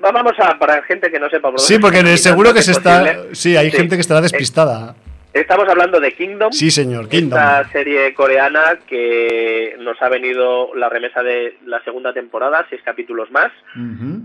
[0.00, 1.50] Vamos a, para gente que no sepa.
[1.50, 3.24] Por sí, porque seguro que se está...
[3.32, 4.94] Sí, hay gente que estará despistada.
[5.32, 6.52] Estamos hablando de Kingdom.
[6.52, 7.38] Sí, señor, Kingdom.
[7.38, 13.30] Esta serie coreana que nos ha venido la remesa de la segunda temporada, seis capítulos
[13.30, 13.50] más.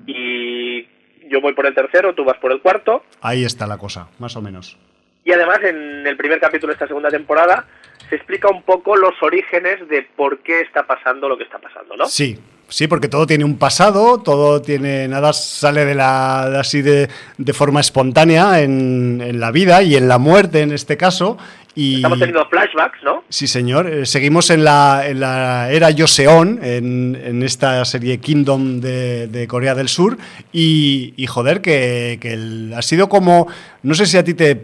[0.06, 0.88] Y
[1.30, 3.04] yo voy por el tercero, tú vas por el cuarto.
[3.22, 4.78] Ahí está la cosa, más o menos.
[5.26, 7.66] Y además en el primer capítulo de esta segunda temporada
[8.10, 11.96] se explica un poco los orígenes de por qué está pasando lo que está pasando,
[11.96, 12.06] ¿no?
[12.06, 17.10] Sí, sí, porque todo tiene un pasado, todo tiene, nada sale de la así de,
[17.38, 21.38] de forma espontánea en, en, la vida y en la muerte en este caso.
[21.76, 23.24] Y, Estamos teniendo flashbacks, ¿no?
[23.30, 23.88] Sí, señor.
[23.88, 29.48] Eh, seguimos en la, en la era Joseon, en, en esta serie Kingdom de, de
[29.48, 30.18] Corea del Sur.
[30.52, 33.48] Y, y joder, que, que ha sido como.
[33.82, 34.62] No sé si a ti te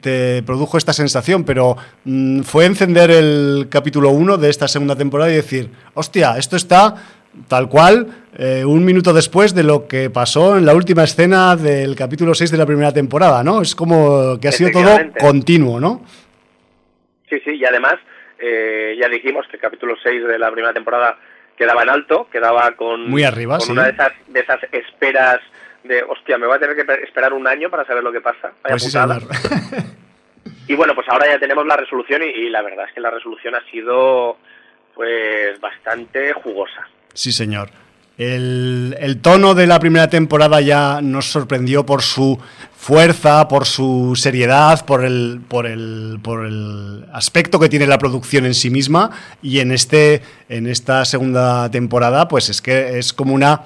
[0.00, 5.30] te produjo esta sensación, pero mm, fue encender el capítulo 1 de esta segunda temporada
[5.30, 6.94] y decir, hostia, esto está
[7.48, 8.06] tal cual,
[8.38, 12.50] eh, un minuto después de lo que pasó en la última escena del capítulo 6
[12.50, 13.62] de la primera temporada, ¿no?
[13.62, 16.02] Es como que ha sido todo continuo, ¿no?
[17.28, 17.96] Sí, sí, y además
[18.38, 21.18] eh, ya dijimos que el capítulo 6 de la primera temporada
[21.56, 25.40] quedaba en alto, quedaba con, Muy arriba, con una de esas, de esas esperas
[25.84, 28.52] de, hostia, me voy a tener que esperar un año para saber lo que pasa.
[28.62, 28.94] Vaya pues
[30.68, 33.54] y bueno, pues ahora ya tenemos la resolución y la verdad es que la resolución
[33.54, 34.38] ha sido
[34.94, 36.88] pues bastante jugosa.
[37.12, 37.70] Sí, señor.
[38.16, 42.38] El, tono de la primera temporada ya nos sorprendió por su
[42.76, 48.46] fuerza, por su seriedad, por el, por el, por el aspecto que tiene la producción
[48.46, 49.10] en sí misma.
[49.42, 53.62] Y en, este, en esta segunda temporada, pues es que es como una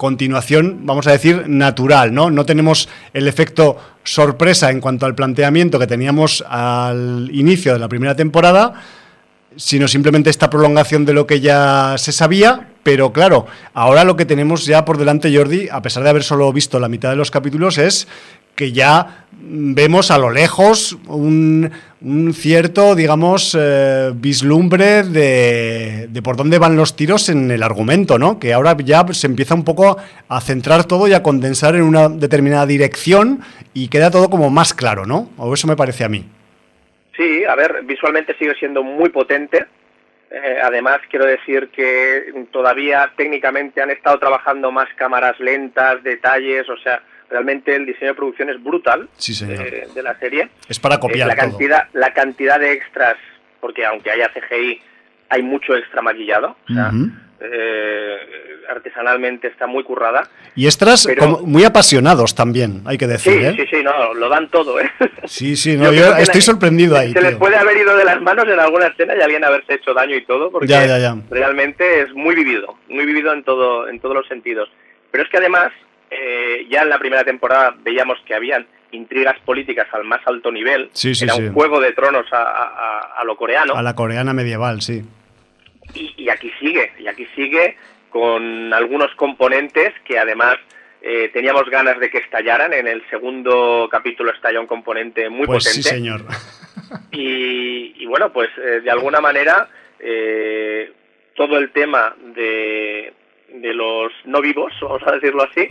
[0.00, 2.30] continuación, vamos a decir, natural, ¿no?
[2.30, 7.86] No tenemos el efecto sorpresa en cuanto al planteamiento que teníamos al inicio de la
[7.86, 8.80] primera temporada
[9.56, 14.24] sino simplemente esta prolongación de lo que ya se sabía, pero claro, ahora lo que
[14.24, 17.30] tenemos ya por delante, Jordi, a pesar de haber solo visto la mitad de los
[17.30, 18.06] capítulos, es
[18.60, 21.72] que ya vemos a lo lejos un,
[22.34, 28.38] cierto, digamos, eh, vislumbre de, de, por dónde van los tiros en el argumento, ¿no?
[28.38, 29.96] Que ahora ya se empieza un poco
[30.28, 33.40] a centrar todo y a condensar en una determinada dirección
[33.72, 35.30] y queda todo como más claro, ¿no?
[35.38, 36.26] O eso me parece a mí.
[37.16, 39.64] Sí, a ver, visualmente sigue siendo muy potente.
[40.30, 46.76] Eh, además, quiero decir que todavía técnicamente han estado trabajando más cámaras lentas, detalles, o
[46.76, 50.50] sea, realmente el diseño de producción es brutal De, la serie.
[50.68, 53.16] Es para copiar la cantidad, la cantidad de extras,
[53.60, 54.80] porque aunque haya CGI,
[55.28, 56.56] hay mucho extra maquillado.
[56.68, 56.90] O sea,
[57.40, 58.16] eh,
[58.68, 60.28] artesanalmente está muy currada.
[60.54, 61.08] Y extras
[61.42, 63.32] muy apasionados también, hay que decir.
[63.32, 63.54] Sí, ¿eh?
[63.56, 64.80] sí, sí, no, lo dan todo.
[64.80, 64.90] ¿eh?
[65.24, 67.12] Sí, sí, no, yo, estoy sorprendido ahí.
[67.12, 69.94] Se les puede haber ido de las manos en alguna escena y alguien haberse hecho
[69.94, 70.76] daño y todo, porque
[71.30, 74.68] realmente es muy vivido, muy vivido en, todo, en todos los sentidos.
[75.10, 75.72] Pero es que además,
[76.10, 80.90] eh, ya en la primera temporada veíamos que habían intrigas políticas al más alto nivel.
[80.92, 83.74] Sí, Era un juego de tronos a, a lo coreano.
[83.74, 85.04] A la coreana medieval, sí.
[85.94, 87.76] Y, aquí sigue, y aquí sigue
[88.10, 90.56] con algunos componentes que además
[91.02, 92.72] eh, teníamos ganas de que estallaran.
[92.72, 95.88] En el segundo capítulo estalla un componente muy pues potente.
[95.88, 96.24] Sí, señor.
[97.12, 99.68] Y, bueno, pues eh, de alguna manera
[100.00, 100.92] eh,
[101.36, 103.12] todo el tema de,
[103.54, 105.66] de los no vivos, vamos a decirlo así,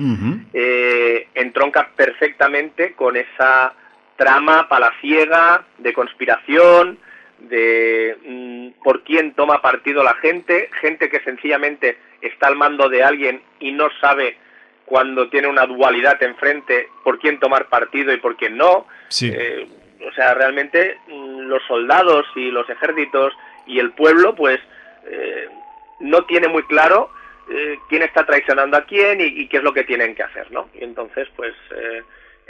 [1.33, 3.73] entronca perfectamente con esa
[4.15, 6.99] trama palaciega de conspiración,
[7.39, 13.03] de mm, por quién toma partido la gente, gente que sencillamente está al mando de
[13.03, 14.37] alguien y no sabe
[14.85, 18.87] cuando tiene una dualidad enfrente por quién tomar partido y por quién no.
[19.21, 19.67] Eh,
[20.05, 23.33] o sea, realmente mm, los soldados y los ejércitos
[23.67, 24.59] y el pueblo, pues
[25.05, 25.47] eh,
[25.99, 27.11] no tiene muy claro
[27.49, 30.69] eh, quién está traicionando a quién y, qué es lo que tienen que hacer, ¿no?
[30.73, 31.53] Y entonces, pues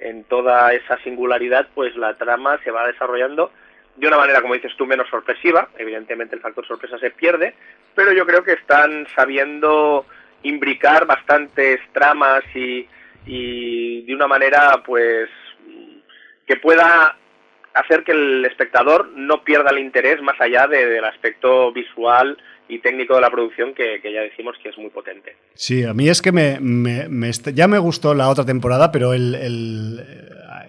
[0.01, 3.51] en toda esa singularidad, pues la trama se va desarrollando
[3.95, 5.69] de una manera, como dices tú, menos sorpresiva.
[5.77, 7.53] Evidentemente el factor sorpresa se pierde,
[7.95, 10.05] pero yo creo que están sabiendo
[10.43, 12.87] imbricar bastantes tramas y,
[13.25, 15.29] de una manera, pues,
[16.47, 17.15] que pueda
[17.73, 22.37] hacer que el espectador no pierda el interés más allá del aspecto visual
[22.69, 25.35] y técnico de la producción que, ya decimos que es muy potente.
[25.55, 26.59] Sí, a mí es que me,
[27.53, 29.99] ya me gustó la otra temporada, pero el,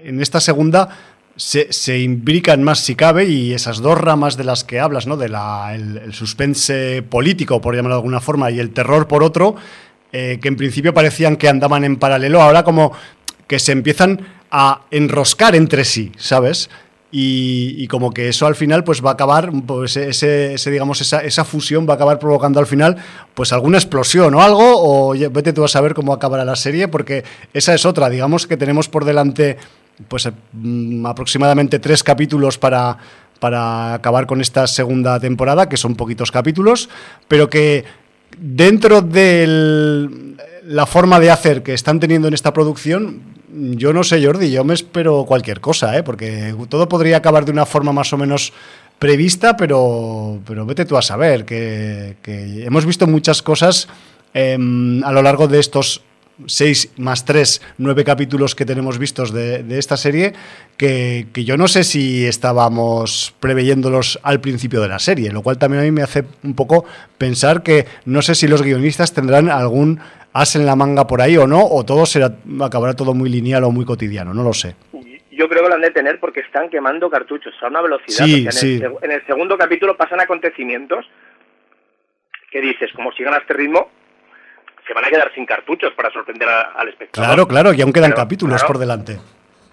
[0.02, 0.88] en esta segunda
[1.36, 5.16] se, imbrican más si cabe y esas dos ramas de las que hablas, ¿no?
[5.16, 9.56] de la, el, suspense político, por llamarlo de alguna forma, y el terror por otro,
[10.12, 12.92] eh, que en principio parecían que andaban en paralelo, ahora como
[13.46, 16.70] que se empiezan a enroscar entre sí, ¿sabes?
[17.12, 21.44] Y, como que eso al final pues va a acabar, pues ese, digamos, esa, esa,
[21.44, 22.96] fusión va a acabar provocando al final
[23.34, 27.24] pues alguna explosión o algo, o vete tú a saber cómo acabará la serie, porque
[27.52, 29.56] esa es otra, digamos que tenemos por delante
[30.06, 32.96] pues mm, aproximadamente tres capítulos para,
[33.40, 36.88] para acabar con esta segunda temporada, que son poquitos capítulos,
[37.26, 37.84] pero que
[38.38, 40.08] dentro de
[40.64, 44.64] la forma de hacer que están teniendo en esta producción, yo no sé, Jordi, yo
[44.64, 46.02] me espero cualquier cosa, ¿eh?
[46.02, 48.52] porque todo podría acabar de una forma más o menos
[48.98, 52.16] prevista, pero, pero vete tú a saber, que,
[52.64, 53.88] hemos visto muchas cosas
[54.34, 56.02] em, a lo largo de estos
[56.46, 60.32] seis más tres, nueve capítulos que tenemos vistos de, esta serie,
[60.76, 65.82] que, yo no sé si estábamos preveyéndolos al principio de la serie, lo cual también
[65.82, 66.84] a mí me hace un poco
[67.18, 70.00] pensar que no sé si los guionistas tendrán algún
[70.32, 72.30] as en la manga por ahí o no, o todo será,
[72.62, 74.76] acabará todo muy lineal o muy cotidiano, no lo sé.
[75.30, 78.26] Yo, creo que lo han de tener porque están quemando cartuchos a una velocidad.
[78.26, 81.06] Sí, en, El, en el segundo capítulo pasan acontecimientos
[82.50, 83.90] que dices, como sigan a este ritmo,
[84.86, 87.26] se van a quedar sin cartuchos para sorprender al espectador.
[87.26, 89.18] Claro, claro, y aún quedan capítulos por delante.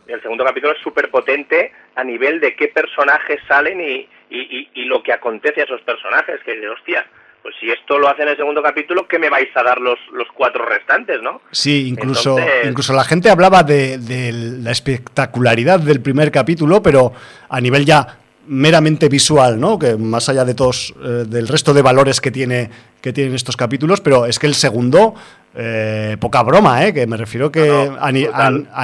[0.07, 5.03] El segundo capítulo es súper potente a nivel de qué personajes salen y, y, lo
[5.03, 7.05] que acontece a esos personajes, que de hostia,
[7.41, 9.97] pues si esto lo hace en el segundo capítulo, ¿qué me vais a dar los,
[10.11, 11.41] los cuatro restantes, no?
[11.51, 17.13] Sí, incluso, incluso la gente hablaba de, de la espectacularidad del primer capítulo, pero
[17.49, 19.77] a nivel ya meramente visual, ¿no?
[19.77, 22.69] Que más allá de todos, eh, del resto de valores que tiene
[23.01, 25.13] que tienen estos capítulos, pero es que el segundo
[25.59, 26.93] eh, poca broma, ¿eh?
[26.93, 28.11] que me refiero que a,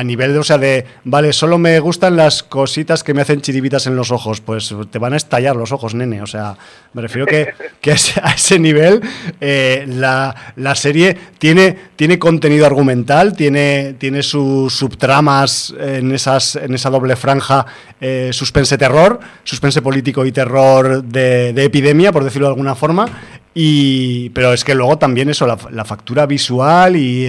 [0.03, 3.86] nivel de, o sea, de, vale, solo me gustan las cositas que me hacen chiribitas
[3.86, 6.57] en los ojos, pues te van a estallar los ojos, nene, o sea,
[6.93, 9.01] me refiero que, que a, ese, nivel
[9.39, 10.33] eh, la,
[10.73, 17.67] serie tiene, tiene contenido argumental, tiene, tiene sus subtramas en, esas, en esa doble franja,
[18.01, 23.05] eh, suspense terror, suspense político y terror de, de epidemia, por decirlo de alguna forma,
[23.54, 27.26] y, pero es que luego también eso, la, factura visual y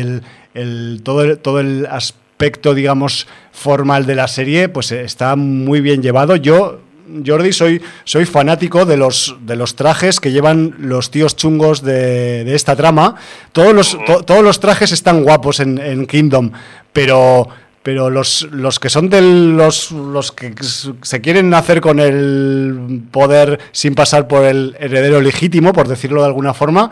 [0.55, 6.03] el, todo, el, todo el aspecto, digamos, formal de la serie, pues está muy bien
[6.03, 6.37] llevado.
[6.37, 6.81] Yo,
[7.27, 12.45] Jordi, soy, soy fanático de los, de los trajes que llevan los tíos chungos de,
[12.45, 13.17] de esta trama.
[13.53, 16.53] Todos los, todos los trajes están guapos en, en Kingdom,
[16.93, 17.49] pero
[17.85, 20.55] pero los, los que son de los, los que
[21.03, 26.29] se quieren hacer con el poder sin pasar por el heredero legítimo, por decirlo de
[26.29, 26.91] alguna forma,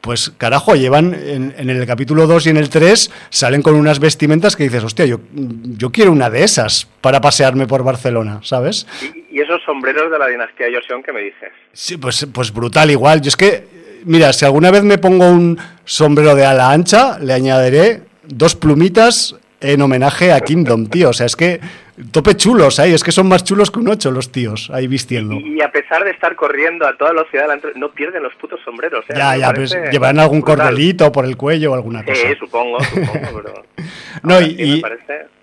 [0.00, 4.54] pues carajo, llevan en, el capítulo 2 y en el 3 salen con unas vestimentas
[4.54, 8.86] que dices, hostia, yo, yo quiero una de esas para pasearme por Barcelona, ¿sabes?
[9.32, 11.50] ¿Y, esos sombreros de la dinastía Joseon que me dices?
[11.72, 13.20] Sí, pues, pues brutal igual.
[13.22, 13.66] Yo es que,
[14.04, 19.34] mira, si alguna vez me pongo un sombrero de ala ancha, le añadiré dos plumitas
[19.60, 21.10] en homenaje a Kingdom, tío.
[21.10, 21.60] O sea, es que
[22.12, 25.34] tope chulos ahí, es que son más chulos que un ocho los tíos ahí vistiendo.
[25.34, 29.04] Y, a pesar de estar corriendo a toda velocidad, no pierden los putos sombreros.
[29.08, 29.14] ¿eh?
[29.16, 32.20] Ya, ya, pues llevarán algún cordelito por el cuello o alguna cosa.
[32.20, 33.64] Sí, supongo, supongo, pero...
[34.22, 34.82] no, y,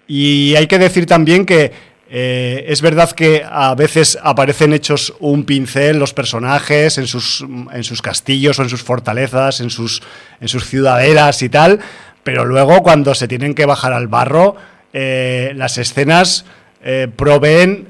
[0.08, 1.72] y, hay que decir también que
[2.08, 7.84] eh, es verdad que a veces aparecen hechos un pincel los personajes en sus, en
[7.84, 10.04] sus castillos o en sus fortalezas, en sus,
[10.40, 11.80] en sus ciudadelas y tal,
[12.26, 14.56] pero luego cuando se tienen que bajar al barro,
[14.94, 16.44] eh, las escenas
[16.84, 17.90] eh, proveen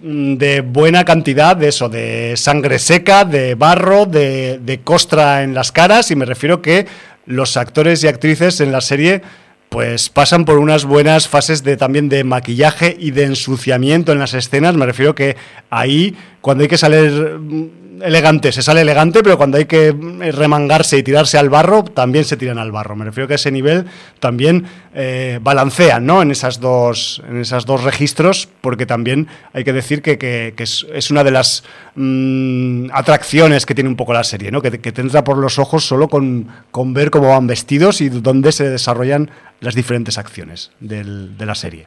[0.00, 5.52] mm, de buena cantidad de eso, de sangre seca, de barro, de, de, costra en
[5.52, 6.86] las caras, y me refiero que
[7.26, 9.20] los actores y actrices en la serie
[9.68, 14.32] pues pasan por unas buenas fases de también de maquillaje y de ensuciamiento en las
[14.32, 14.76] escenas.
[14.76, 15.36] Me refiero que
[15.68, 19.94] ahí, cuando hay que salir mm, elegante, se sale elegante, pero cuando hay que
[20.32, 22.96] remangarse y tirarse al barro, también se tiran al barro.
[22.96, 23.86] Me refiero que ese nivel
[24.20, 26.22] también eh, balancean ¿no?
[26.22, 31.24] en, esas dos, en esas dos registros, porque también hay que decir que, es, una
[31.24, 34.62] de las mm, atracciones que tiene un poco la serie, ¿no?
[34.62, 38.52] que, te entra por los ojos solo con, con, ver cómo van vestidos y dónde
[38.52, 39.30] se desarrollan
[39.60, 41.86] las diferentes acciones de la serie.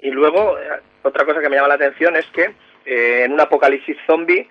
[0.00, 2.54] Y luego, eh, otra cosa que me llama la atención es que
[2.86, 4.48] eh, en un apocalipsis zombie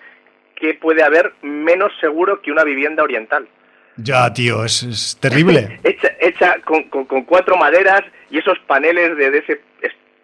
[0.58, 3.46] que puede haber menos seguro que una vivienda oriental.
[3.96, 5.80] Ya, tío, es, terrible.
[6.20, 6.84] hecha con,
[7.24, 9.60] cuatro maderas y esos paneles de, ese,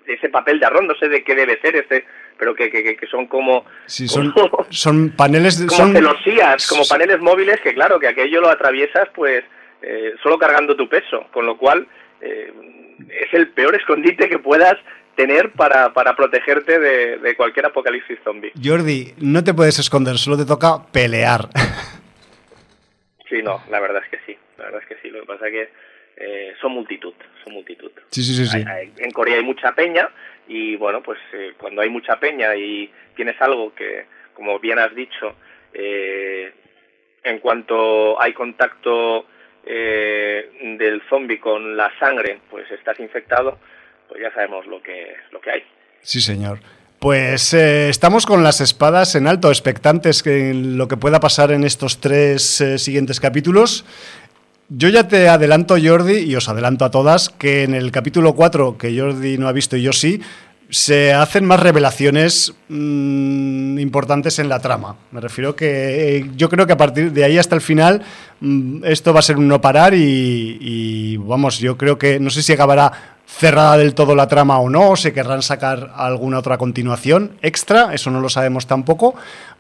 [0.07, 2.05] ese papel de arroz, no sé de qué debe ser ese,
[2.39, 3.65] pero que, que, son como...
[3.87, 4.33] Sí, son,
[4.71, 5.65] son paneles...
[5.67, 9.45] Como son, celosías, como paneles móviles que claro, que aquello lo atraviesas pues
[9.83, 11.87] eh, solo cargando tu peso, con lo cual
[12.21, 12.53] eh,
[13.09, 14.77] es el peor escondite que puedas
[15.17, 18.53] tener para, para protegerte de, cualquier apocalipsis zombie.
[18.63, 21.49] Jordi, no te puedes esconder, solo te toca pelear.
[23.27, 25.11] Sí, no, la verdad es que sí, la verdad es que sí.
[25.11, 25.69] Lo que pasa es que
[26.19, 27.91] eh, son multitud, son multitud.
[28.11, 28.47] Sí, sí, sí.
[28.47, 28.65] sí.
[28.99, 30.09] en Corea hay mucha peña
[30.47, 34.05] y bueno, pues eh, cuando hay mucha peña y tienes algo que,
[34.35, 35.35] como bien has dicho,
[35.73, 36.53] eh,
[37.25, 39.27] en cuanto hay contacto
[39.65, 43.59] del zombie con la sangre, pues estás infectado,
[44.09, 45.63] pues ya sabemos lo que, lo que hay.
[46.03, 46.61] Sí, señor.
[46.99, 51.65] Pues eh, estamos con las espadas en alto, expectantes que lo que pueda pasar en
[51.65, 53.85] estos tres eh, siguientes capítulos.
[54.71, 58.79] Yo ya te adelanto, Jordi, y os adelanto a todas, que en el capítulo 4,
[58.79, 60.23] que Jordi no ha visto y yo sí,
[60.71, 64.97] se hacen más revelaciones mm, importantes en la trama.
[65.13, 68.03] Me refiero que eh, yo creo que a partir de ahí hasta el final
[68.41, 72.31] mm, esto va a ser un no parar y, y, vamos, yo creo que no
[72.31, 76.39] sé si acabará cerrada del todo la trama o no, o se querrán sacar alguna
[76.39, 79.15] otra continuación extra, eso no lo sabemos tampoco,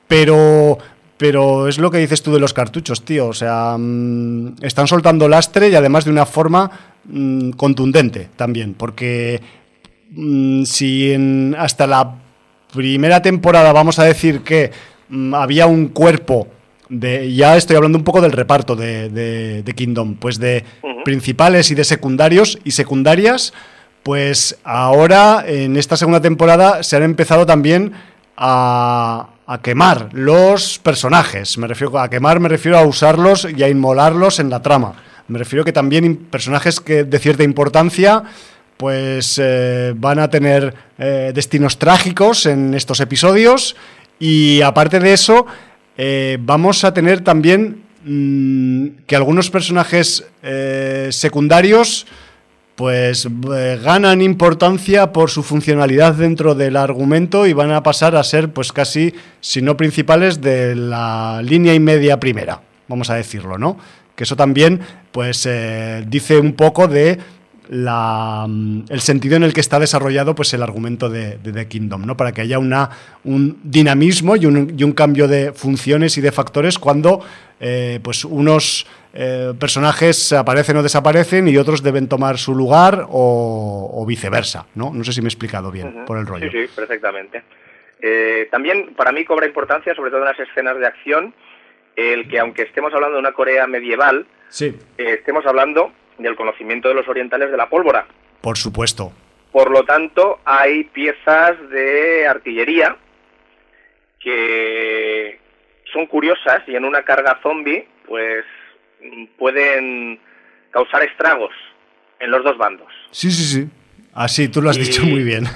[0.06, 0.78] pero,
[1.16, 5.28] pero es lo que dices tú de los cartuchos, tío, o sea, mm, están soltando
[5.28, 6.70] lastre y además de una forma
[7.04, 9.40] mm, contundente también, porque
[10.10, 12.14] mm, si hasta la
[12.72, 14.70] primera temporada vamos a decir que
[15.32, 16.48] había un cuerpo
[17.00, 20.64] de, ya estoy hablando un poco del reparto de, de, Kingdom, pues de
[21.04, 23.52] principales y de secundarios y secundarias,
[24.02, 27.92] pues ahora en esta segunda temporada se han empezado también
[28.36, 31.58] a, a quemar los personajes.
[31.58, 34.94] Me refiero a quemar, me refiero a usarlos y a inmolarlos en la trama.
[35.28, 38.24] Me refiero que también personajes que de cierta importancia
[38.76, 43.76] pues eh, van a tener eh, destinos trágicos en estos episodios
[44.18, 45.46] y aparte de eso
[45.96, 50.24] eh, vamos a tener también mm, que algunos personajes
[51.10, 52.06] secundarios
[52.74, 53.28] pues
[53.82, 58.72] ganan importancia por su funcionalidad dentro del argumento y van a pasar a ser pues
[58.72, 63.78] casi, si no principales, de la línea y media primera, vamos a decirlo, ¿no?
[64.16, 64.80] Que eso también
[65.12, 65.48] pues
[66.06, 67.18] dice un poco de
[67.68, 72.06] la, mm, el sentido en el que está desarrollado pues, el argumento de, The Kingdom,
[72.06, 72.16] ¿no?
[72.16, 72.90] para que haya una,
[73.24, 77.24] un dinamismo y un, y un, cambio de funciones y de factores cuando
[77.60, 84.04] eh, pues unos eh, personajes aparecen o desaparecen y otros deben tomar su lugar o,
[84.06, 84.66] viceversa.
[84.74, 84.92] ¿no?
[84.92, 86.50] no sé si me he explicado bien por el rollo.
[86.50, 87.42] Sí, sí, perfectamente.
[88.00, 91.34] Eh, también para mí cobra importancia, sobre todo en las escenas de acción,
[91.96, 94.76] el que aunque estemos hablando de una Corea medieval, sí.
[94.98, 98.06] estemos hablando del conocimiento de los orientales de la pólvora.
[98.40, 99.12] Por supuesto.
[99.52, 102.96] Por lo tanto, hay piezas de artillería
[104.20, 105.38] que
[105.92, 108.44] son curiosas y en una carga zombie, pues
[109.38, 110.18] pueden
[110.70, 111.52] causar estragos
[112.18, 112.88] en los dos bandos.
[113.10, 113.68] Sí, sí, sí.
[114.12, 115.44] Así, tú lo has dicho muy bien.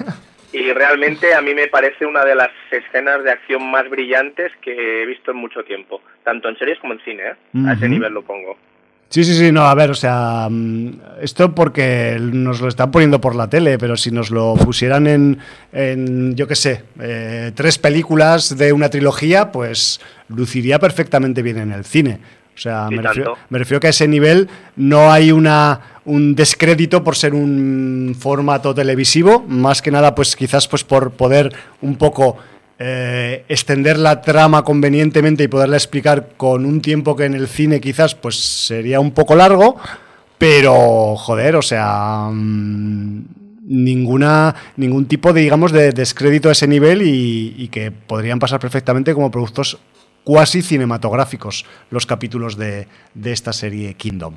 [0.51, 5.03] Y realmente a mí me parece una de las escenas de acción más brillantes que
[5.03, 7.23] he visto en mucho tiempo, tanto en series como en cine.
[7.23, 7.35] ¿eh?
[7.67, 8.57] A ese nivel lo pongo.
[9.11, 13.21] Sí, sí, sí, no, a ver, o sea, mm, esto porque nos lo están poniendo
[13.21, 15.39] por la tele, pero si nos lo pusieran en,
[15.73, 19.99] en yo qué sé, eh, tres películas de una trilogía, pues
[20.29, 22.21] luciría perfectamente bien en el cine.
[22.55, 27.05] O sea, me refiero, me refiero, que a ese nivel no hay una, un descrédito
[27.05, 32.37] por ser un formato televisivo, más que nada, pues quizás pues por poder un poco
[32.81, 37.81] eh, extender la trama convenientemente y poderla explicar con un tiempo que en el cine
[37.81, 39.81] quizás pues sería un poco largo,
[40.39, 43.25] pero joder, o sea, mm,
[43.65, 49.13] ninguna ningún tipo de digamos de descrédito a ese nivel y, que podrían pasar perfectamente
[49.13, 49.81] como productos
[50.23, 52.87] cuasi cinematográficos los capítulos de,
[53.25, 54.37] esta serie Kingdom.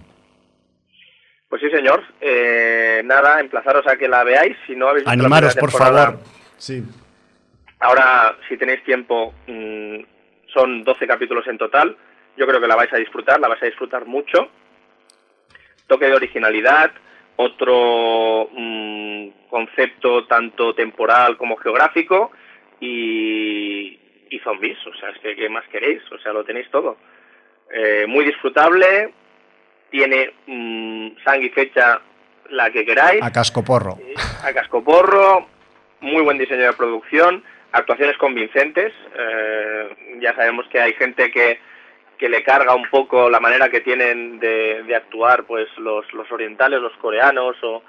[1.48, 2.02] Pues sí, señor.
[2.22, 4.56] Eh, nada, emplazaros a que la veáis.
[4.66, 6.18] Si no habéis Animaros, por favor.
[6.58, 6.84] Sí.
[7.82, 9.98] Ahora, si tenéis tiempo, mm,
[10.54, 11.98] son 12 capítulos en total.
[12.38, 14.50] Yo creo que la vais a disfrutar, la vais a disfrutar mucho.
[15.88, 16.92] Toque de originalidad,
[17.38, 22.32] otro mm, concepto tanto temporal como geográfico
[22.80, 24.78] y, y, zombies.
[24.86, 26.04] O sea, es que ¿qué más queréis?
[26.12, 26.98] O sea, lo tenéis todo.
[27.74, 29.12] Eh, muy disfrutable,
[29.90, 32.00] tiene mmm, sangre y fecha
[32.52, 33.24] la que queráis.
[33.24, 33.98] A cascoporro.
[34.44, 35.48] a cascoporro,
[36.00, 38.94] muy buen diseño de producción actuaciones convincentes.
[39.18, 41.60] Eh, ya sabemos que hay gente que,
[42.18, 46.32] que le carga un poco la manera que tienen de, de actuar pues los, los
[46.32, 47.84] orientales, los coreanos o,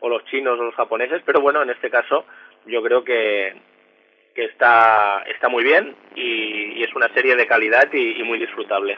[0.00, 2.26] o, los chinos o los japoneses, pero bueno, en este caso
[2.66, 3.54] yo creo que,
[4.34, 8.96] que está, está muy bien y, es una serie de calidad y, muy disfrutable.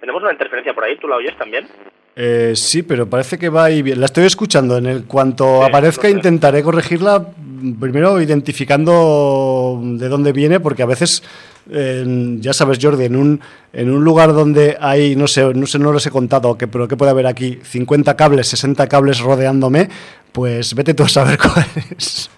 [0.00, 1.66] Tenemos una interferencia por ahí, ¿tú la oyes también?
[2.14, 4.00] Eh, sí, pero parece que va y bien.
[4.00, 4.76] La estoy escuchando.
[4.76, 7.26] En el cuanto aparezca intentaré corregirla
[7.80, 11.22] primero identificando de dónde viene, porque a veces,
[11.66, 13.40] ya sabes, Jordi, en un,
[13.72, 16.88] en un lugar donde hay, no sé, no sé, no los he contado, que, pero
[16.88, 19.88] que puede haber aquí 50 cables, 60 cables rodeándome,
[20.32, 22.30] pues vete tú a saber cuáles.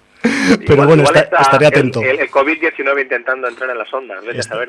[0.67, 2.01] Pero bueno, estaría atento.
[2.01, 4.19] El, COVID-19 intentando entrar en las ondas.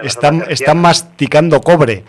[0.03, 2.03] están, están masticando cobre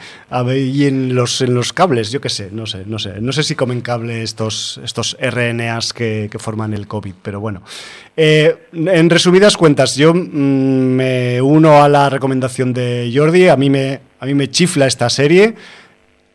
[0.55, 3.20] y en los, en los cables, yo qué sé, no sé, no sé.
[3.20, 7.62] No sé si comen cable estos, estos RNAs que, forman el COVID, pero bueno.
[8.16, 13.49] Eh, en resumidas cuentas, yo mm, me uno a la recomendación de Jordi.
[13.49, 15.55] A mí me, a mí me chifla esta serie.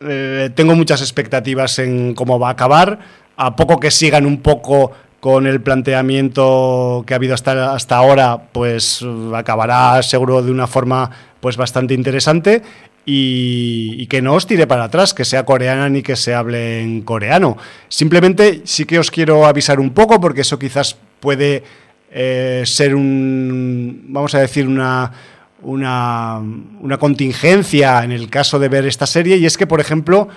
[0.02, 3.00] Eh, tengo muchas expectativas en cómo va a acabar.
[3.38, 4.92] A poco que sigan un poco
[5.22, 11.12] con el planteamiento que ha habido hasta, hasta ahora, pues acabará seguro de una forma
[11.40, 12.64] pues bastante interesante
[13.06, 17.02] y, que no os tire para atrás, que sea coreana ni que se hable en
[17.02, 17.58] coreano.
[17.88, 21.64] Simplemente sí que os quiero avisar un poco porque eso quizás puede
[22.12, 25.12] eh, ser un, vamos a decir, una,
[25.62, 26.40] una,
[26.82, 30.30] una contingencia en el caso de ver esta serie y es que, por ejemplo,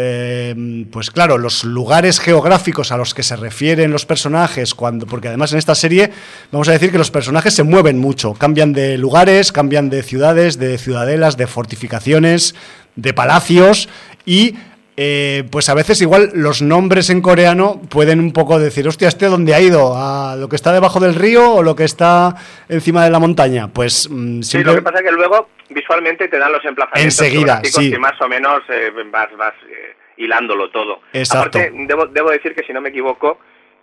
[0.00, 5.26] eh, pues claro, los lugares geográficos a los que se refieren los personajes, cuando, porque
[5.26, 6.12] además en esta serie
[6.52, 10.56] vamos a decir que los personajes se mueven mucho, cambian de lugares, cambian de ciudades,
[10.56, 12.54] de ciudadelas, de fortificaciones,
[12.94, 13.88] de palacios
[14.24, 14.54] y
[15.00, 19.26] eh, pues a veces igual los nombres en coreano pueden un poco decir, hostia, ¿este
[19.26, 19.94] dónde ha ido?
[19.94, 22.34] ¿A lo que está debajo del río o lo que está
[22.68, 23.68] encima de la montaña?
[23.68, 27.60] Pues mm, Sí, lo que pasa es que luego visualmente te dan los emplazamientos Enseguida,
[27.62, 27.94] sí.
[27.94, 31.02] y más o menos eh, vas, vas eh, hilándolo todo.
[31.12, 31.60] Exacto.
[31.60, 33.38] Aparte, debo, debo decir que si no me equivoco,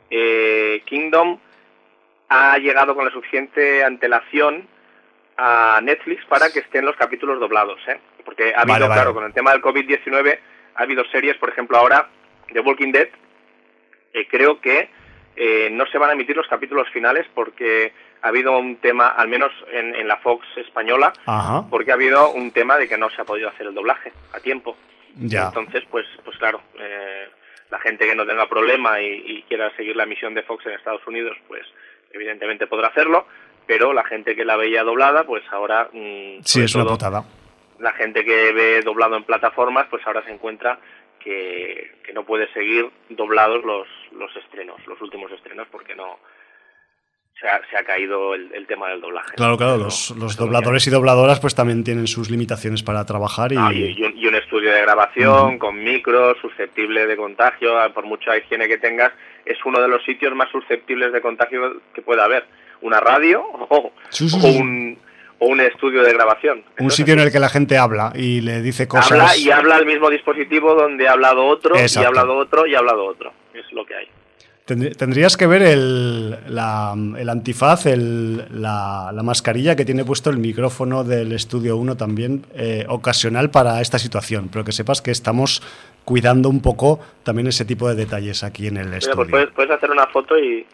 [0.10, 1.40] Kingdom
[2.28, 4.68] ha llegado con la suficiente antelación
[5.38, 8.02] a Netflix para que estén los capítulos doblados, ¿eh?
[8.26, 10.40] Porque ha habido, claro, con el tema del COVID-19
[10.76, 12.10] ha habido series, por ejemplo, ahora
[12.52, 13.10] The Walking Dead,
[14.14, 14.90] eh, creo que
[15.36, 19.28] eh, no se van a emitir los capítulos finales porque ha habido un tema, al
[19.28, 21.14] menos en, la Fox española,
[21.70, 24.40] porque ha habido un tema de que no se ha podido hacer el doblaje a
[24.40, 24.76] tiempo.
[25.16, 25.48] Ya.
[25.48, 27.28] Entonces, pues, pues claro, eh,
[27.70, 31.06] la gente que no tenga problema y, quiera seguir la emisión de Fox en Estados
[31.06, 31.66] Unidos, pues
[32.12, 33.28] evidentemente podrá hacerlo,
[33.68, 35.90] pero la gente que la veía doblada, pues ahora...
[35.92, 37.24] Mm, sí, es una putada
[37.80, 40.80] la gente que ve doblado en plataformas, pues ahora se encuentra
[41.20, 46.18] que, no puede seguir doblados los, los estrenos, los últimos estrenos, porque no
[47.38, 49.36] se ha, se ha caído el, tema del doblaje.
[49.36, 53.56] Claro, claro, los, los dobladores y dobladoras pues también tienen sus limitaciones para trabajar y...
[53.56, 59.12] y, un, estudio de grabación con micros, susceptible de contagio, por mucha higiene que tengas,
[59.44, 62.46] es uno de los sitios más susceptibles de contagio que pueda haber.
[62.82, 63.92] Una radio o
[64.44, 64.98] un
[65.40, 66.64] o un estudio de grabación.
[66.80, 69.12] Un sitio en el que la gente habla y le dice cosas.
[69.12, 72.76] Habla y habla al mismo dispositivo donde ha hablado otro, y ha hablado otro, y
[72.76, 73.34] ha hablado otro.
[73.54, 74.08] Es lo que hay.
[74.66, 81.34] Tendrías que ver el, el antifaz, el, la, mascarilla que tiene puesto el micrófono del
[81.34, 85.62] Estudio 1 también, eh, ocasional para esta situación, pero que sepas que estamos
[86.06, 89.52] cuidando un poco también ese tipo de detalles aquí en el pues estudio.
[89.54, 90.66] puedes, hacer una foto y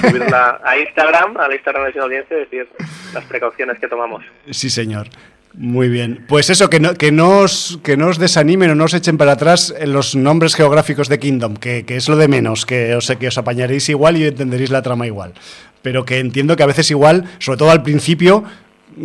[0.00, 2.68] subirla a Instagram, al Instagram de la audiencia, y decir
[3.14, 4.24] las precauciones que tomamos.
[4.50, 5.06] Sí, señor.
[5.54, 6.24] Muy bien.
[6.28, 9.18] Pues eso, que no, que no, os, que no os desanimen o no os echen
[9.18, 13.10] para atrás en los nombres geográficos de Kingdom, que, es lo de menos, que os,
[13.18, 15.34] que os apañaréis igual y entenderéis la trama igual.
[15.82, 18.44] Pero que entiendo que a veces igual, sobre todo al principio,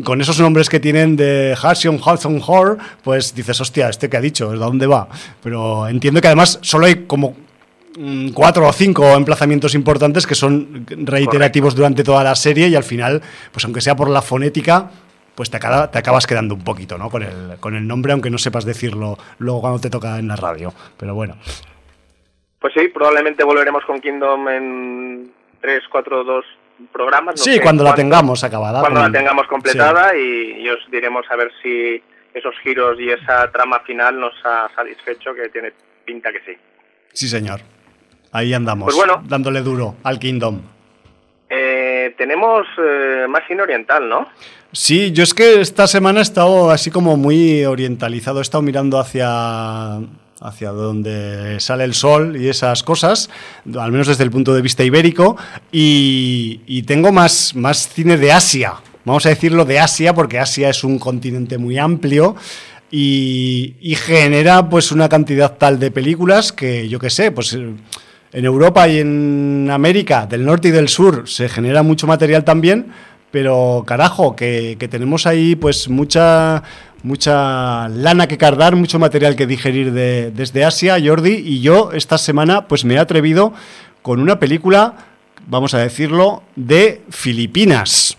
[0.04, 4.22] con esos nombres que tienen de Hassion, Hudson, Hor, pues dices, hostia, ¿este que ha
[4.22, 4.52] dicho?
[4.52, 5.08] ¿De dónde va?
[5.42, 7.36] Pero entiendo que además solo hay como
[7.98, 12.84] mm, cuatro o cinco emplazamientos importantes que son reiterativos durante toda la serie y al
[12.84, 13.22] final,
[13.52, 14.90] pues aunque sea por la fonética,
[15.36, 17.10] pues te, te acabas quedando un poquito ¿no?
[17.10, 20.36] con, el, con el nombre, aunque no sepas decirlo luego cuando te toca en la
[20.36, 20.74] radio.
[20.98, 21.36] Pero bueno.
[22.60, 25.32] Pues sí, probablemente volveremos con Kingdom en
[25.62, 26.46] 3, 4, 2
[26.92, 27.40] programas.
[27.42, 28.82] sí, cuando la tengamos acabada.
[28.82, 32.02] Cuando la tengamos completada y, os diremos a ver si
[32.34, 35.74] esos giros y esa trama final nos ha satisfecho, que tiene
[36.06, 36.58] pinta que sí.
[37.14, 37.62] Sí, señor.
[38.32, 40.62] Ahí andamos, pues bueno, dándole duro al Kingdom.
[41.50, 44.28] Eh, tenemos eh, más cine oriental, ¿no?
[44.72, 49.00] Sí, yo es que esta semana he estado así como muy orientalizado, he estado mirando
[49.00, 50.00] hacia
[50.46, 53.30] hacia donde sale el sol y esas cosas,
[53.78, 55.38] al menos desde el punto de vista ibérico,
[55.72, 58.74] y, tengo más, más cine de Asia,
[59.04, 62.36] vamos a decirlo de Asia, porque Asia es un continente muy amplio,
[62.92, 68.88] y, genera pues una cantidad tal de películas que yo qué sé, pues en Europa
[68.88, 72.88] y en América del norte y del sur se genera mucho material también,
[73.36, 76.64] pero carajo, que, tenemos ahí pues mucha,
[77.04, 82.18] mucha lana que cardar, mucho material que digerir de, desde Asia, Jordi, y yo esta
[82.18, 83.52] semana pues me he atrevido
[84.02, 84.94] con una película,
[85.48, 88.18] vamos a decirlo, de Filipinas.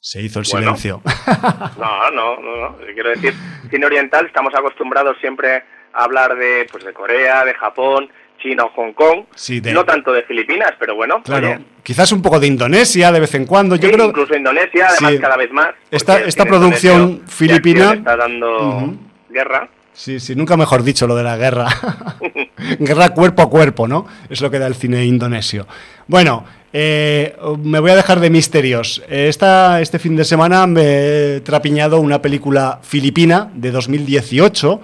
[0.00, 1.00] Se hizo el silencio.
[1.78, 2.76] No, no, no, no.
[2.92, 3.34] Quiero decir,
[3.70, 5.62] cine oriental, estamos acostumbrados siempre
[5.92, 9.24] a hablar de, pues, de Corea, de Japón, China o Hong Kong,
[9.72, 11.22] no tanto de Filipinas, pero bueno.
[11.22, 13.76] Claro, quizás un poco de Indonesia de vez en cuando.
[13.76, 15.70] Yo creo incluso Indonesia, además cada vez más.
[15.90, 18.94] Esta, esta producción filipina está dando
[19.28, 19.68] guerra.
[19.92, 21.66] Sí, sí, nunca mejor dicho lo de la guerra.
[22.78, 24.06] guerra cuerpo a cuerpo, ¿no?
[24.30, 25.66] Es lo que da el cine indonesio.
[26.06, 29.02] Bueno, eh, me voy a dejar de misterios.
[29.08, 34.80] Esta, este fin de semana me he trapiñado una película filipina de 2018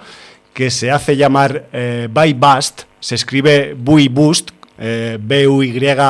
[0.53, 4.49] que se hace llamar eh, By Bust, se escribe Bui Bust,
[4.79, 6.01] eh, B-U-Y-B-U-S-T,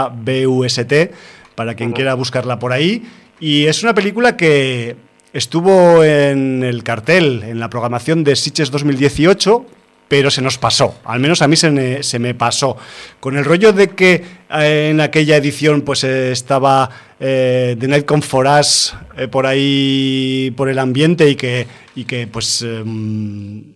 [1.54, 3.04] para quien quiera buscarla por ahí.
[3.38, 4.96] Y es una película que
[5.34, 9.66] estuvo en el cartel, en la programación de Sitges 2018,
[10.08, 12.78] pero se nos pasó, al menos a mí se me, pasó.
[13.20, 16.90] Con el rollo de que eh, en aquella edición pues estaba
[17.20, 18.96] The Night Come For Us
[19.32, 23.75] por ahí, por el ambiente y que, y que pues em,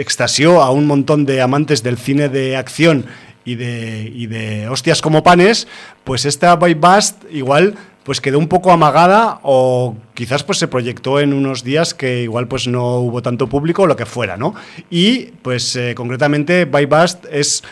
[0.00, 3.06] extasió a un montón de amantes del cine de acción
[3.44, 5.68] y de, y de hostias como panes,
[6.04, 7.74] pues esta Boy Bust igual
[8.04, 12.48] pues quedó un poco amagada o quizás pues se proyectó en unos días que igual
[12.48, 14.54] pues no hubo tanto público o lo que fuera, ¿no?
[14.88, 17.62] Y pues eh, concretamente By Bust es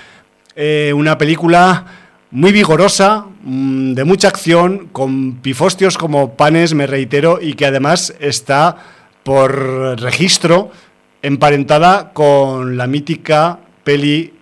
[0.55, 1.87] eh, una película
[2.31, 8.15] muy vigorosa, mm, de mucha acción, con pifostios como panes, me reitero, y que además
[8.21, 8.77] está
[9.23, 10.71] por registro
[11.29, 14.33] emparentada con la mítica peli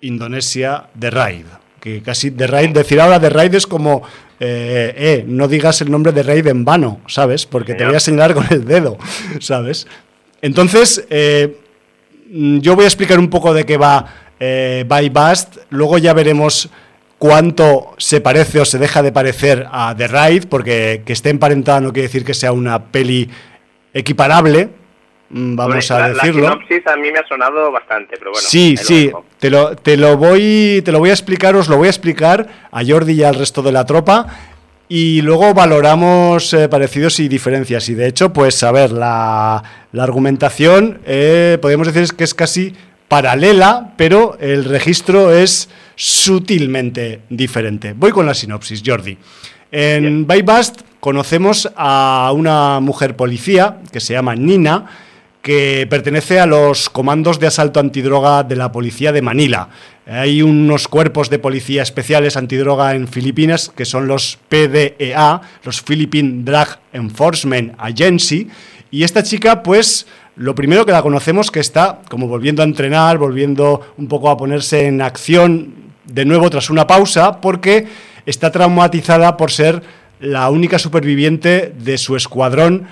[0.00, 1.44] indonesia The Raid.
[1.78, 4.02] Que casi The Raid, decir ahora The Raid es como,
[4.40, 7.44] eh, eh, no digas el nombre de Raid en vano, ¿sabes?
[7.46, 8.98] Porque te voy a señalar con el dedo,
[9.38, 9.86] ¿sabes?
[10.40, 11.58] Entonces, eh,
[12.30, 14.06] yo voy a explicar un poco de qué va
[14.38, 16.70] By Bust, luego ya veremos
[17.18, 21.82] cuánto se parece o se deja de parecer a The Raid, porque que esté emparentada
[21.82, 23.28] no quiere decir que sea una peli
[23.92, 24.79] equiparable,
[25.30, 26.42] Mm, vamos a decirlo.
[26.42, 28.46] La sinopsis a mí me ha sonado bastante, pero bueno.
[28.46, 31.86] Sí, sí, te lo, te lo, voy, te lo voy a explicar, os lo voy
[31.86, 34.26] a explicar a Jordi y al resto de la tropa.
[34.88, 37.88] Y luego valoramos eh, parecidos y diferencias.
[37.88, 39.62] Y de hecho, pues a ver, la,
[39.92, 42.74] la argumentación, eh, podríamos decir que es casi
[43.06, 47.92] paralela, pero el registro es sutilmente diferente.
[47.92, 49.16] Voy con la sinopsis, Jordi.
[49.72, 54.86] En Bust conocemos a una mujer policía que se llama Nina,
[55.42, 59.68] que pertenece a los comandos de asalto antidroga de la policía de Manila.
[60.06, 66.42] Hay unos cuerpos de policía especiales antidroga en Filipinas que son los PDEA, los Philippine
[66.44, 68.48] Drug Enforcement Agency,
[68.90, 73.18] y esta chica pues lo primero que la conocemos que está como volviendo a entrenar,
[73.18, 75.74] volviendo un poco a ponerse en acción
[76.04, 77.86] de nuevo tras una pausa porque
[78.26, 79.82] está traumatizada por ser
[80.18, 82.86] la única superviviente de su escuadrón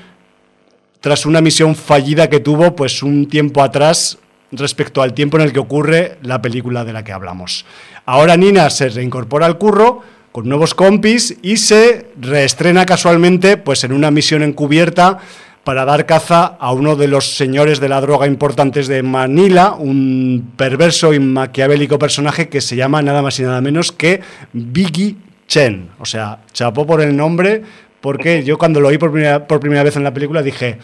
[1.00, 4.18] tras una misión fallida que tuvo pues un tiempo atrás
[4.52, 7.64] respecto al tiempo en el que ocurre la película de la que hablamos.
[8.06, 13.92] Ahora Nina se reincorpora al curro con nuevos compis y se reestrena casualmente pues en
[13.92, 15.18] una misión encubierta
[15.64, 20.52] para dar caza a uno de los señores de la droga importantes de Manila, un
[20.56, 24.22] perverso y maquiavélico personaje que se llama nada más y nada menos que
[24.54, 25.90] Biggie Chen.
[25.98, 27.62] O sea, chapó por el nombre,
[28.00, 30.78] porque yo cuando lo oí por primera, vez en la película dije,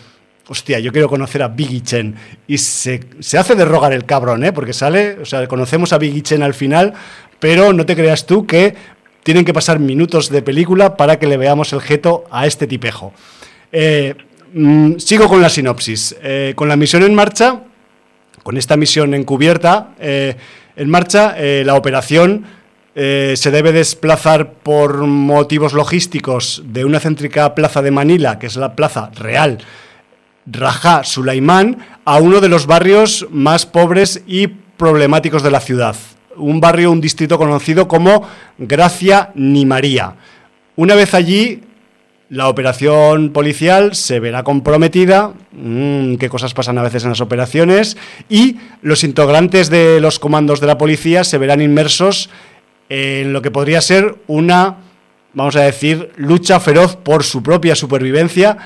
[0.48, 2.14] hostia, yo quiero conocer a Biggie Chen.
[2.46, 3.00] Y se,
[3.38, 4.52] hace de rogar el cabrón, ¿eh?
[4.52, 6.92] Porque sale, o sea, conocemos a Biggie Chen al final,
[7.38, 8.74] pero no te creas tú que
[9.22, 13.12] tienen que pasar minutos de película para que le veamos el jeto a este tipejo.
[13.72, 14.14] Eh,
[14.52, 16.16] mm, sigo con la sinopsis.
[16.22, 17.60] Eh, con la misión en marcha,
[18.42, 20.36] con esta misión encubierta eh,
[20.76, 22.44] en marcha, la operación
[22.94, 28.56] eh, se debe desplazar por motivos logísticos de una céntrica plaza de Manila, que es
[28.56, 29.58] la plaza real
[30.46, 35.96] Rajá Sulaimán, a uno de los barrios más pobres y problemáticos de la ciudad.
[36.36, 38.28] Un barrio, un distrito conocido como
[38.58, 40.14] Gracia ni María.
[40.76, 41.62] Una vez allí,
[42.28, 47.96] la operación policial se verá comprometida, mm, qué cosas pasan a veces en las operaciones,
[48.28, 52.30] y los integrantes de los comandos de la policía se verán inmersos
[52.88, 54.76] en lo que podría ser una,
[55.32, 58.56] vamos a decir, lucha feroz por su propia supervivencia,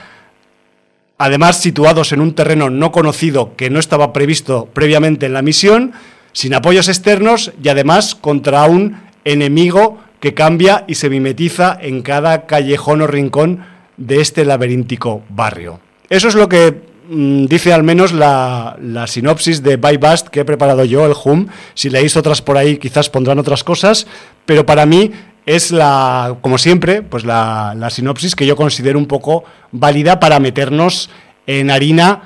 [1.19, 5.93] además situados en un terreno no conocido que no estaba previsto previamente en la misión,
[6.33, 12.47] sin apoyos externos y además contra un enemigo que cambia y se mimetiza en cada
[12.47, 13.65] callejón o rincón
[13.97, 15.81] de este laberíntico barrio.
[16.09, 20.85] Eso es lo que dice al menos la, sinopsis de By Bust que he preparado
[20.85, 21.49] yo, el HUM.
[21.75, 24.07] Si leéis otras por ahí, quizás pondrán otras cosas,
[24.45, 25.11] pero para mí
[25.47, 31.09] es la, como siempre, pues la, sinopsis que yo considero un poco válida para meternos
[31.47, 32.23] en harina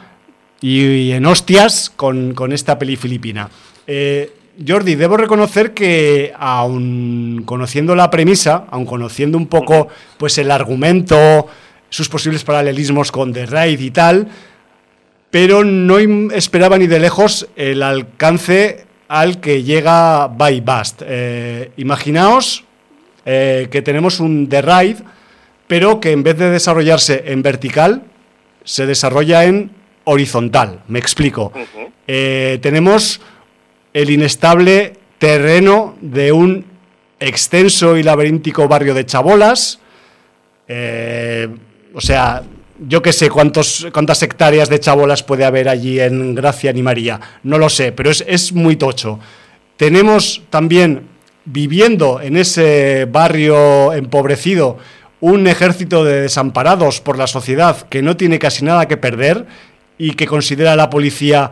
[0.61, 3.49] y, en hostias con, esta peli filipina.
[3.87, 4.33] Eh,
[4.67, 11.47] Jordi, debo reconocer que aun conociendo la premisa, aun conociendo un poco pues el argumento,
[11.89, 14.29] sus posibles paralelismos con The Raid y tal,
[15.33, 15.99] pero no
[16.31, 21.01] esperaba ni de lejos el alcance al que llega By Bust.
[21.07, 22.65] Eh, imaginaos
[23.25, 24.99] eh, que tenemos un The Ride,
[25.67, 28.03] pero que en vez de desarrollarse en vertical,
[28.63, 29.71] se desarrolla en
[30.05, 30.83] horizontal.
[30.87, 31.51] Me explico.
[32.07, 33.23] Eh, tenemos
[33.95, 36.67] el inestable terreno de un
[37.19, 39.81] extenso y laberíntico barrio de chabolas.
[40.69, 42.43] o sea,
[42.87, 47.21] yo qué sé cuántos, cuántas hectáreas de chabolas puede haber allí en Gracia ni María,
[47.43, 49.19] no lo sé, pero es, es muy tocho.
[49.77, 51.09] Tenemos también
[51.45, 54.79] viviendo en ese barrio empobrecido
[55.21, 59.47] un ejército de desamparados por la sociedad que no tiene casi nada que perder
[59.99, 61.51] y que considera a la policía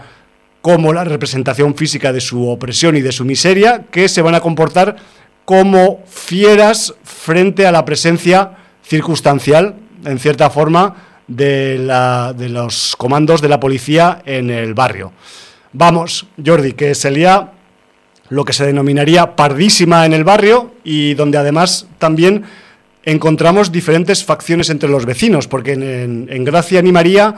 [0.61, 4.41] como la representación física de su opresión y de su miseria, que se van a
[4.41, 4.97] comportar
[5.45, 8.53] como fieras frente a la presencia
[8.83, 15.13] circunstancial, en cierta forma, de, los comandos de la policía en el barrio.
[15.73, 17.53] Vamos, Jordi, que sería
[18.29, 22.45] lo que se denominaría pardísima en el barrio y donde además también
[23.05, 27.35] encontramos diferentes facciones entre los vecinos, porque en, en Gracia ni María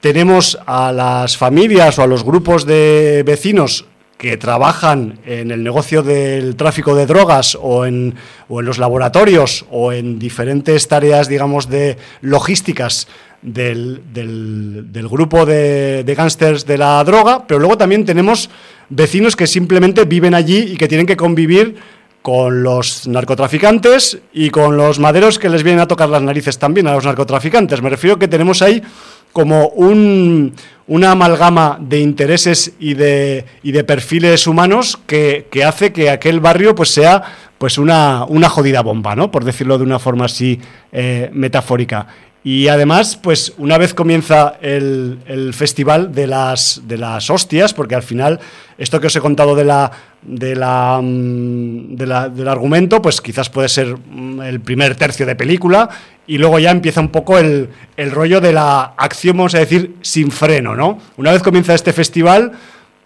[0.00, 3.86] tenemos a las familias o a los grupos de vecinos
[4.18, 8.14] que trabajan en el negocio del tráfico de drogas o en,
[8.48, 13.08] o en los laboratorios o en diferentes tareas, digamos, de logísticas
[13.44, 18.50] del, del, grupo de, de gángsters de la droga, pero luego también tenemos
[18.88, 21.76] vecinos que simplemente viven allí y que tienen que convivir
[22.22, 26.86] con los narcotraficantes y con los maderos que les vienen a tocar las narices también
[26.86, 27.82] a los narcotraficantes.
[27.82, 28.82] Me refiero que tenemos ahí
[29.30, 30.54] como un,
[30.86, 36.74] una amalgama de intereses y de, y de perfiles humanos que, hace que aquel barrio
[36.74, 37.22] pues sea
[37.58, 39.30] pues una, una jodida bomba, ¿no?
[39.30, 40.58] Por decirlo de una forma así
[40.92, 42.06] eh, metafórica.
[42.46, 48.02] Y además, pues una vez comienza el, festival de las, de las hostias, porque al
[48.02, 48.38] final,
[48.76, 49.90] esto que os he contado de la,
[50.20, 55.88] de la, mm, del argumento, pues quizás puede ser mm, el primer tercio de película,
[56.26, 59.96] y luego ya empieza un poco el, el rollo de la acción, vamos a decir,
[60.02, 60.98] sin freno, ¿no?
[61.16, 62.52] Una vez comienza este festival,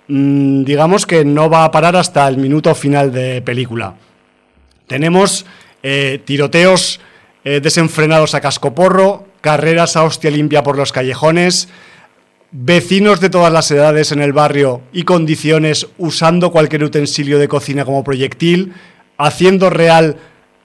[0.09, 3.95] mm, digamos que no va a parar hasta el minuto final de película.
[4.89, 5.47] Tenemos
[5.84, 6.99] eh, tiroteos
[7.45, 11.68] eh, desenfrenados a cascoporro, carreras a hostia limpia por los callejones,
[12.51, 17.84] vecinos de todas las edades en el barrio y condiciones usando cualquier utensilio de cocina
[17.84, 18.72] como proyectil,
[19.18, 20.16] haciendo real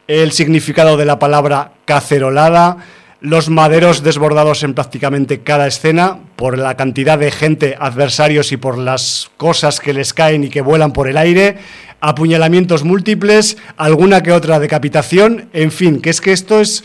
[0.07, 2.77] el significado de la palabra cacerolada,
[3.19, 8.77] los maderos desbordados en prácticamente cada escena por la cantidad de gente, adversarios y por
[8.77, 11.57] las cosas que les caen y que vuelan por el aire,
[12.01, 16.83] apuñalamientos múltiples, alguna que otra decapitación, en fin, que es que esto es,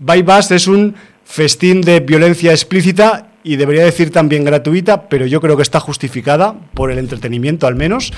[0.00, 0.96] Bypass es un
[1.26, 6.54] festín de violencia explícita y debería decir también gratuita, pero yo creo que está justificada
[6.72, 8.12] por el entretenimiento al menos,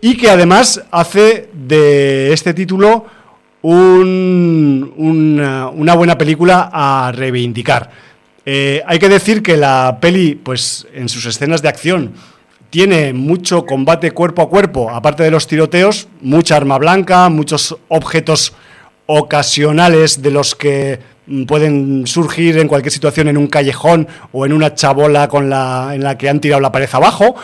[0.00, 3.06] y que además hace de este título
[3.62, 7.90] una, buena película a reivindicar.
[8.44, 12.12] Eh, hay que decir que la peli, pues en sus escenas de acción,
[12.70, 18.52] tiene mucho combate cuerpo a cuerpo, aparte de los tiroteos, mucha arma blanca, muchos objetos
[19.06, 21.11] ocasionales de los que
[21.46, 26.02] pueden surgir en cualquier situación en un callejón o en una chabola con la, en
[26.02, 27.36] la que han tirado la pared abajo.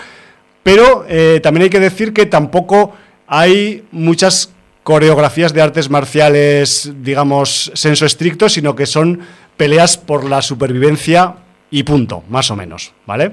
[0.62, 2.94] Pero eh, también hay que decir que tampoco
[3.26, 9.20] hay muchas coreografías de artes marciales, digamos, senso estricto, sino que son
[9.56, 11.34] peleas por la supervivencia
[11.70, 13.32] y punto, más o menos, ¿vale?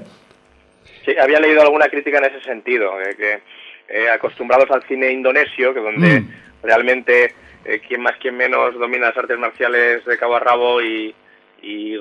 [1.06, 3.40] Sí, había leído alguna crítica en ese sentido, que
[3.88, 6.30] eh, acostumbrados al cine indonesio, que donde mm.
[6.64, 7.34] realmente
[7.66, 11.14] eh, quien más quien menos domina las artes marciales de cabo a rabo y,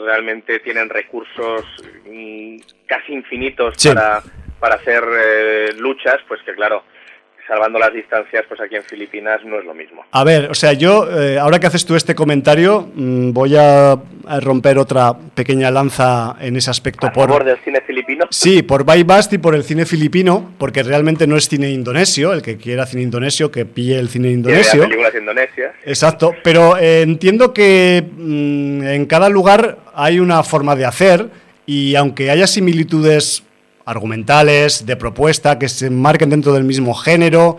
[0.04, 1.64] realmente tienen recursos
[2.04, 2.56] mm,
[2.86, 4.22] casi infinitos para,
[4.60, 6.84] para hacer eh, luchas, pues que claro,
[7.47, 10.05] salvando las distancias, pues aquí en Filipinas no es lo mismo.
[10.11, 13.99] A ver, o sea, yo, eh, ahora que haces tú este comentario, mm, voy a,
[14.40, 17.07] romper otra pequeña lanza en ese aspecto.
[17.07, 18.24] ¿A por favor del cine filipino?
[18.30, 22.40] Sí, por Baibast y por el cine filipino, porque realmente no es cine indonesio, el
[22.40, 24.84] que quiera cine indonesio, que pille el cine indonesio.
[24.84, 25.74] películas indonesias.
[25.84, 31.28] Exacto, pero eh, entiendo que mm, en cada lugar hay una forma de hacer
[31.66, 33.42] y aunque haya similitudes
[33.85, 37.59] argumentales, de propuesta, que se marquen dentro del mismo género.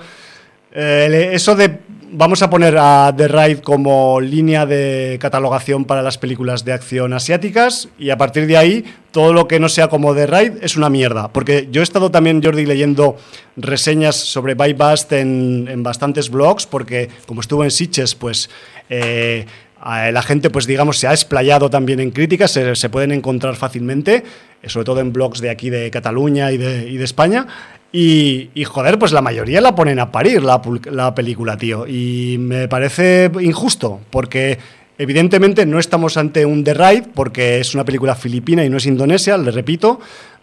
[0.72, 1.80] Eh, eso de,
[2.12, 7.14] vamos a poner a The Ride como línea de catalogación para las películas de acción
[7.14, 10.76] asiáticas y a partir de ahí todo lo que no sea como The Ride es
[10.76, 11.30] una mierda.
[11.30, 13.18] Porque yo he estado también, Jordi, leyendo
[13.56, 18.50] reseñas sobre Bypass en, en bastantes blogs porque como estuvo en Sitges, pues...
[18.90, 19.46] Eh,
[19.86, 24.24] la gente, pues digamos, se ha explayado también en críticas, se, pueden encontrar fácilmente,
[24.62, 27.46] eh, sobre todo en blogs de aquí de Cataluña y de, España.
[27.92, 30.62] Y, joder, pues la mayoría la ponen a parir la,
[30.92, 31.88] la película, tío.
[31.88, 34.58] Y me parece injusto, porque
[34.98, 38.86] evidentemente no estamos ante un The Ride, porque es una película filipina y no es
[38.86, 40.00] indonesia, le repito,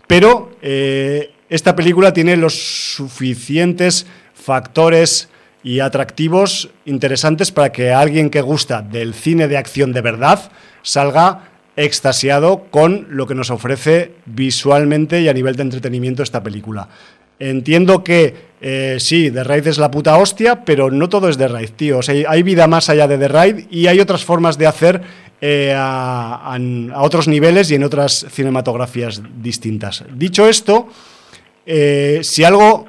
[0.06, 2.54] pero eh, esta película tiene los
[2.94, 5.28] suficientes factores
[5.62, 10.50] y atractivos interesantes para que alguien que gusta del cine de acción de verdad
[10.82, 16.88] salga extasiado con lo que nos ofrece visualmente y a nivel de entretenimiento esta película.
[17.38, 21.48] Entiendo que eh, sí, The Raid es la puta hostia, pero no todo es The
[21.48, 22.00] Raid, tío.
[22.06, 25.02] hay vida más allá de The Raid y hay otras formas de hacer
[25.40, 26.56] eh, a,
[26.98, 30.04] otros niveles y en otras cinematografías distintas.
[30.14, 30.88] Dicho esto,
[31.66, 32.86] eh, si algo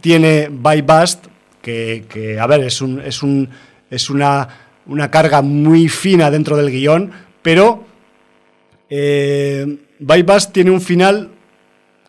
[0.00, 1.26] tiene By Bust,
[1.66, 3.48] que, a ver, es, un, es, un,
[3.90, 4.48] es una,
[4.86, 7.10] una, carga muy fina dentro del guion,
[7.42, 7.84] pero
[8.88, 11.30] eh, By Bust tiene un final,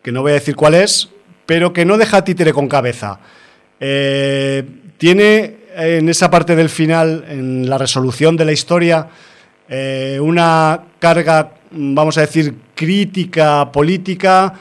[0.02, 1.08] que no voy a decir cuál es,
[1.44, 3.18] pero que no deja títere con cabeza.
[3.80, 4.64] Eh,
[4.96, 9.08] tiene en esa parte del final, en la resolución de la historia,
[10.20, 14.54] una carga, vamos a decir, crítica política,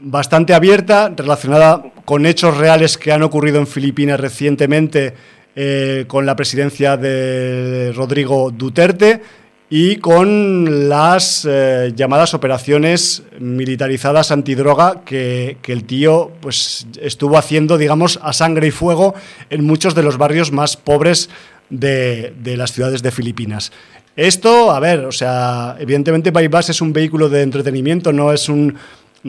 [0.00, 5.14] bastante abierta, relacionada con hechos reales que han ocurrido en Filipinas recientemente
[5.54, 9.20] eh, con la presidencia de Rodrigo Duterte
[9.68, 17.78] y con las eh, llamadas operaciones militarizadas antidroga que, que, el tío pues, estuvo haciendo,
[17.78, 19.14] digamos, a sangre y fuego
[19.48, 21.30] en muchos de los barrios más pobres
[21.68, 23.70] de, de las ciudades de Filipinas.
[24.16, 28.76] Esto, a ver, o sea, evidentemente Bypass es un vehículo de entretenimiento, no es un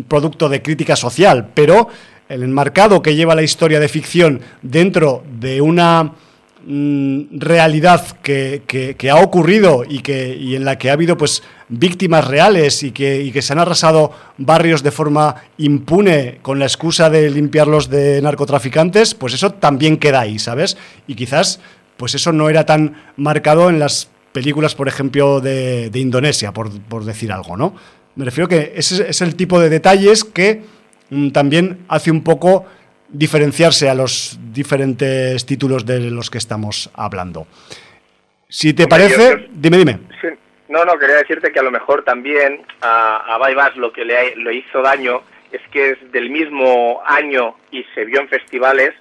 [0.08, 1.90] producto de crítica social, pero
[2.30, 6.14] el enmarcado que lleva la historia de ficción dentro de una
[6.66, 12.84] mm, realidad que, ha ocurrido y, que, en la que ha habido pues víctimas reales
[12.84, 18.22] y que, se han arrasado barrios de forma impune con la excusa de limpiarlos de
[18.22, 20.78] narcotraficantes, pues eso también queda ahí, ¿sabes?
[21.08, 21.60] Y quizás
[21.98, 27.32] pues eso no era tan marcado en las películas, por ejemplo, de, Indonesia, por decir
[27.32, 27.76] algo, ¿no?
[28.16, 30.62] Me refiero que ese es el tipo de detalles que
[31.10, 32.66] mm, también hace un poco
[33.10, 37.48] diferenciarse a los diferentes títulos de los que estamos hablando.
[38.48, 40.00] Si te parece, dime, dime.
[40.68, 44.56] No, no, quería decirte que a lo mejor también a, a lo que le, le,
[44.56, 48.94] hizo daño es que es del mismo año y se vio en festivales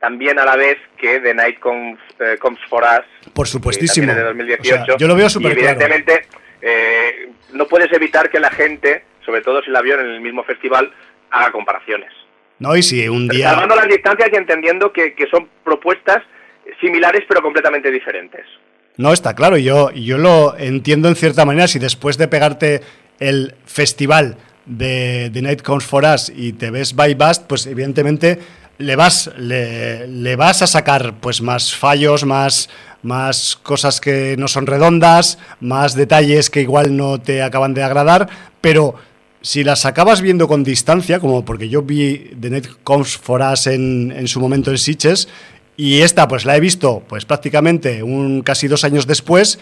[0.00, 2.38] también a la vez que The Night Comes, eh,
[2.68, 3.32] for Us.
[3.32, 4.14] Por supuestísimo.
[4.14, 4.96] De 2018.
[4.98, 5.80] yo lo veo súper claro.
[5.80, 6.26] Evidentemente,
[6.66, 10.44] eh, no puedes evitar que la gente, sobre todo si la vio en el mismo
[10.44, 10.90] festival,
[11.30, 12.10] haga comparaciones.
[12.58, 13.50] No, y si un día...
[13.50, 16.22] Salvando las distancias y entendiendo que, son propuestas
[16.80, 18.46] similares pero completamente diferentes.
[18.96, 21.68] No, está claro, yo, yo lo entiendo en cierta manera.
[21.68, 22.80] Si después de pegarte
[23.20, 28.38] el festival de The Night Comes For Us y te ves by Bust, pues evidentemente
[28.78, 32.68] le vas, le, vas a sacar pues más fallos, más,
[33.02, 38.28] más cosas que no son redondas, más detalles que igual no te acaban de agradar,
[38.60, 38.94] pero
[39.40, 43.66] si las acabas viendo con distancia, como porque yo vi The Net Comes for Us
[43.66, 45.28] en, en su momento en Sitches,
[45.76, 49.58] y esta pues la he visto pues prácticamente un casi dos años después,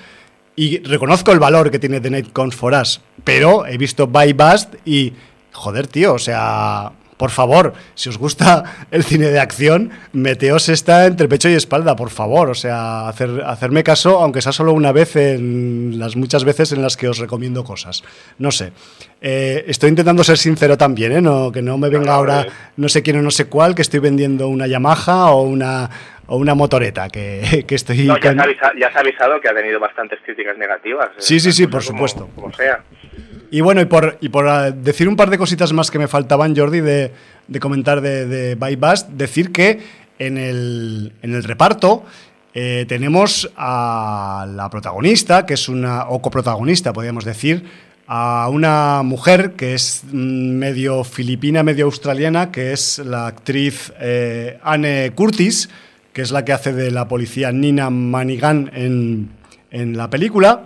[0.55, 4.33] y reconozco el valor que tiene The Net Comes for Us, pero he visto By
[4.35, 5.13] Bust y,
[5.53, 6.93] joder, tío, o sea,
[7.23, 11.95] por favor, si os gusta el cine de acción, meteos esta entre pecho y espalda,
[11.95, 12.51] por favor.
[12.51, 16.83] O sea, hacer, hacerme caso, aunque sea solo una vez en las muchas veces en
[16.83, 18.03] las que os recomiendo cosas.
[18.39, 18.73] No sé.
[19.21, 21.23] Eh, estoy intentando ser sincero también, ¿eh?
[21.23, 22.45] No, que no me venga ahora
[22.77, 25.91] no sé quién o no sé cuál, que estoy vendiendo una Yamaha o una
[26.27, 28.05] o una motoreta que, que estoy...
[28.05, 31.11] No, ya, se ha avisado que ha tenido bastantes críticas negativas.
[31.19, 32.29] Sí, sí, sí, por supuesto.
[32.35, 32.83] como sea.
[33.51, 36.09] Y bueno, y por, y por ah, decir un par de cositas más que me
[36.09, 37.13] faltaban, Jordi, de,
[37.61, 38.79] comentar de, de By
[39.11, 39.81] decir que
[40.19, 42.05] en el, en el reparto
[42.55, 47.65] eh, tenemos a la protagonista, que es una, o coprotagonista, podríamos decir,
[48.07, 55.13] a una mujer que es medio filipina, medio australiana, que es la actriz eh, Anne
[55.15, 55.71] Curtis,
[56.13, 59.31] que es la que hace de la policía Nina Manigan en,
[59.71, 60.65] en la película,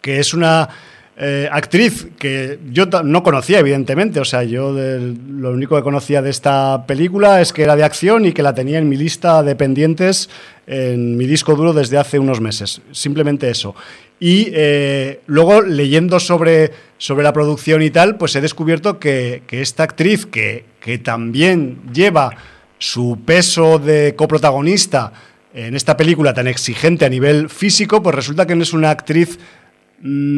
[0.00, 0.68] que es una
[1.16, 4.18] eh, actriz que yo no conocía, evidentemente.
[4.18, 8.26] O sea, yo lo único que conocía de esta película es que era de acción
[8.26, 10.28] y que la tenía en mi lista de pendientes
[10.66, 12.80] en mi disco duro desde hace unos meses.
[12.90, 13.74] Simplemente eso.
[14.18, 19.82] Y eh, luego, leyendo sobre, sobre la producción y tal, pues he descubierto que, esta
[19.84, 22.30] actriz, que, que también lleva
[22.78, 25.12] su peso de coprotagonista
[25.52, 29.38] en esta película tan exigente a nivel físico, pues resulta que no es una actriz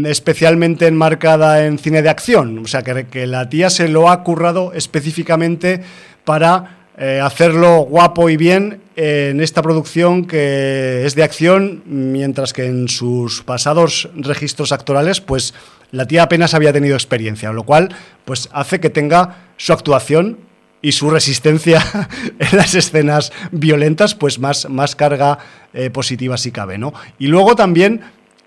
[0.07, 2.59] especialmente enmarcada en cine de acción.
[2.59, 5.83] O sea, que, la tía se lo ha currado específicamente
[6.25, 12.67] para eh, hacerlo guapo y bien en esta producción que es de acción, mientras que
[12.67, 15.53] en sus pasados registros actorales, pues
[15.91, 17.95] la tía apenas había tenido experiencia, lo cual
[18.25, 20.39] pues hace que tenga su actuación
[20.83, 21.83] y su resistencia
[22.39, 25.39] en las escenas violentas, pues más, más carga
[25.75, 26.95] eh, positiva si cabe, ¿no?
[27.19, 28.03] Y luego también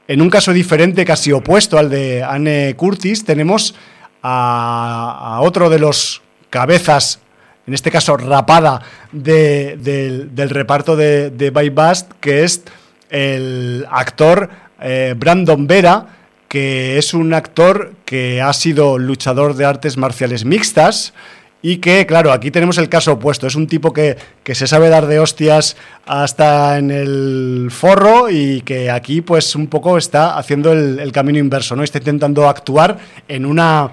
[0.10, 3.76] en un caso diferente, casi opuesto al de Anne Curtis, tenemos
[4.24, 7.20] a, otro de los cabezas,
[7.68, 8.82] en este caso rapada,
[9.12, 12.64] del reparto de, de By Bust, que es
[13.12, 14.50] el actor
[14.82, 16.08] eh, Brandon Vera,
[16.48, 21.14] que es un actor que ha sido luchador de artes marciales mixtas
[21.62, 23.48] y que, claro, aquí tenemos el caso opuesto.
[23.48, 28.90] Es un tipo que, se sabe dar de hostias hasta en el forro y que
[28.90, 31.84] aquí, pues, un poco está haciendo el, camino inverso, ¿no?
[31.84, 32.98] Está intentando actuar
[33.28, 33.92] en una,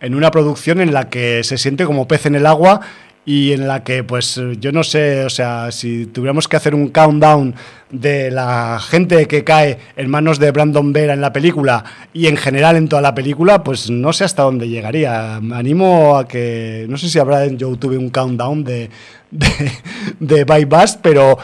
[0.00, 2.80] en una producción en la que se siente como pez en el agua
[3.28, 6.88] y en la que, pues, yo no sé, o sea, si tuviéramos que hacer un
[6.88, 7.54] countdown
[7.90, 12.38] de la gente que cae en manos de Brandon Vera en la película y en
[12.38, 15.40] general en toda la película, pues no sé hasta dónde llegaría.
[15.42, 18.88] Me animo a que, no sé si habrá en YouTube un countdown de,
[19.30, 19.72] de,
[20.20, 20.66] de By
[21.02, 21.36] pero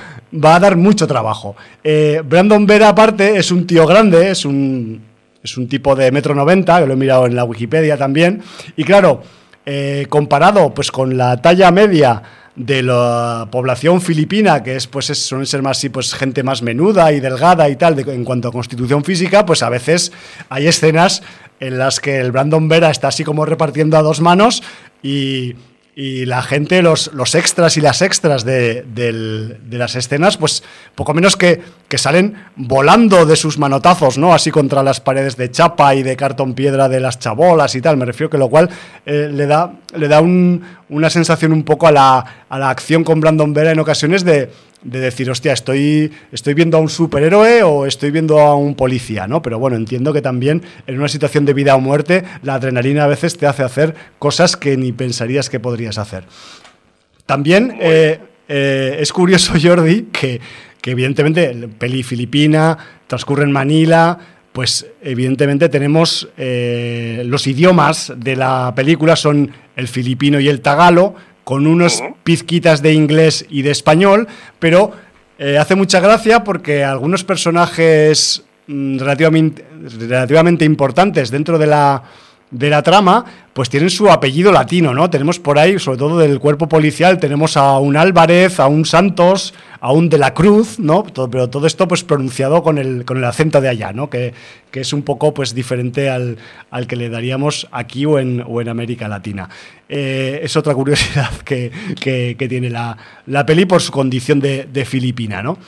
[0.43, 1.55] va a dar mucho trabajo.
[1.83, 5.03] Eh, Brandon Vera, aparte, es un tío grande, es un,
[5.43, 8.43] es un tipo de metro noventa, que lo he mirado en la Wikipedia también,
[8.75, 9.21] y claro,
[9.67, 12.23] eh, comparado pues con la talla media
[12.57, 17.21] de la población filipina, que es, pues, suelen ser más pues, gente más menuda y
[17.21, 20.13] delgada y tal, en cuanto a constitución física, pues a veces
[20.49, 21.23] hay escenas
[21.61, 24.63] en las que el Brandon Vera está así como repartiendo a dos manos
[25.03, 25.55] y
[25.97, 28.85] y la gente, los, los extras y las extras de,
[29.71, 30.65] las escenas, pues
[30.97, 34.35] poco menos que, que, salen volando de sus manotazos, ¿no?
[34.35, 37.97] Así contra las paredes de chapa y de cartón piedra de las chabolas y tal.
[37.97, 38.71] Me refiero que lo cual
[39.07, 43.21] eh, le da, le da una sensación un poco a la, a la acción con
[43.21, 44.51] Brandon Vera en ocasiones de,
[44.85, 49.27] de decir, hostia, estoy, estoy viendo a un superhéroe o estoy viendo a un policía,
[49.27, 49.43] ¿no?
[49.43, 53.09] Pero bueno, entiendo que también en una situación de vida o muerte, la adrenalina a
[53.09, 56.25] veces te hace hacer cosas que ni pensarías que podrías hacer.
[57.27, 60.41] También eh, eh, es curioso, Jordi, que,
[60.81, 62.77] que evidentemente, peli filipina,
[63.07, 64.19] transcurre en Manila,
[64.55, 71.17] pues evidentemente tenemos eh, los idiomas de la película son el filipino y el tagalo,
[71.45, 74.27] con unos pizquitas de inglés y de español,
[74.59, 74.93] pero
[75.39, 79.65] eh, hace mucha gracia porque algunos personajes mm, relativamente,
[79.99, 82.03] relativamente importantes dentro de la
[82.55, 85.11] de la trama, pues tienen su apellido latino, ¿no?
[85.11, 89.55] Tenemos por ahí, sobre todo del cuerpo policial, tenemos a un Álvarez, a un Santos,
[89.81, 91.03] a un de la Cruz, ¿no?
[91.03, 94.09] pero todo esto pues pronunciado con el, con el acento de allá, ¿no?
[94.09, 94.33] Que,
[94.73, 96.37] es un poco pues diferente al,
[96.71, 99.49] al, que le daríamos aquí o en, en América Latina.
[99.89, 101.71] Eh, es otra curiosidad que,
[102.49, 102.97] tiene la,
[103.27, 105.59] la, peli por su condición de, de filipina, ¿no?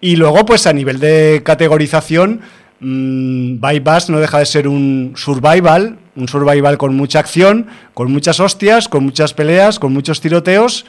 [0.00, 2.40] Y luego, pues a nivel de categorización,
[2.80, 3.56] mmm,
[4.08, 9.04] no deja de ser un survival, un survival con mucha acción, con muchas hostias, con
[9.04, 10.84] muchas peleas, con muchos tiroteos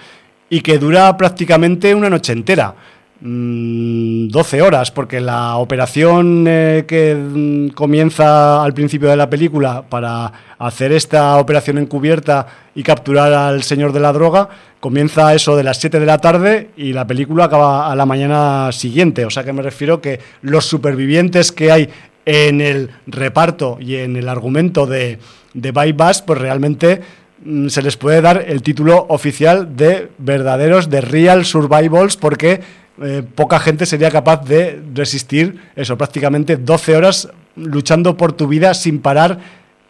[0.49, 2.75] y que dura prácticamente una noche entera.
[3.21, 9.83] 12 mm, horas, porque la operación eh, que mm, comienza al principio de la película
[9.89, 14.49] para hacer esta operación encubierta y capturar al señor de la droga
[14.79, 18.71] comienza eso de las 7 de la tarde y la película acaba a la mañana
[18.71, 19.25] siguiente.
[19.25, 21.89] O sea que me refiero que los supervivientes que hay
[22.25, 25.19] en el reparto y en el argumento de,
[25.53, 27.01] de Bypass, pues realmente
[27.43, 32.61] mm, se les puede dar el título oficial de verdaderos, de real survivals, porque
[33.01, 38.73] eh, poca gente sería capaz de resistir eso, prácticamente 12 horas luchando por tu vida
[38.73, 39.39] sin parar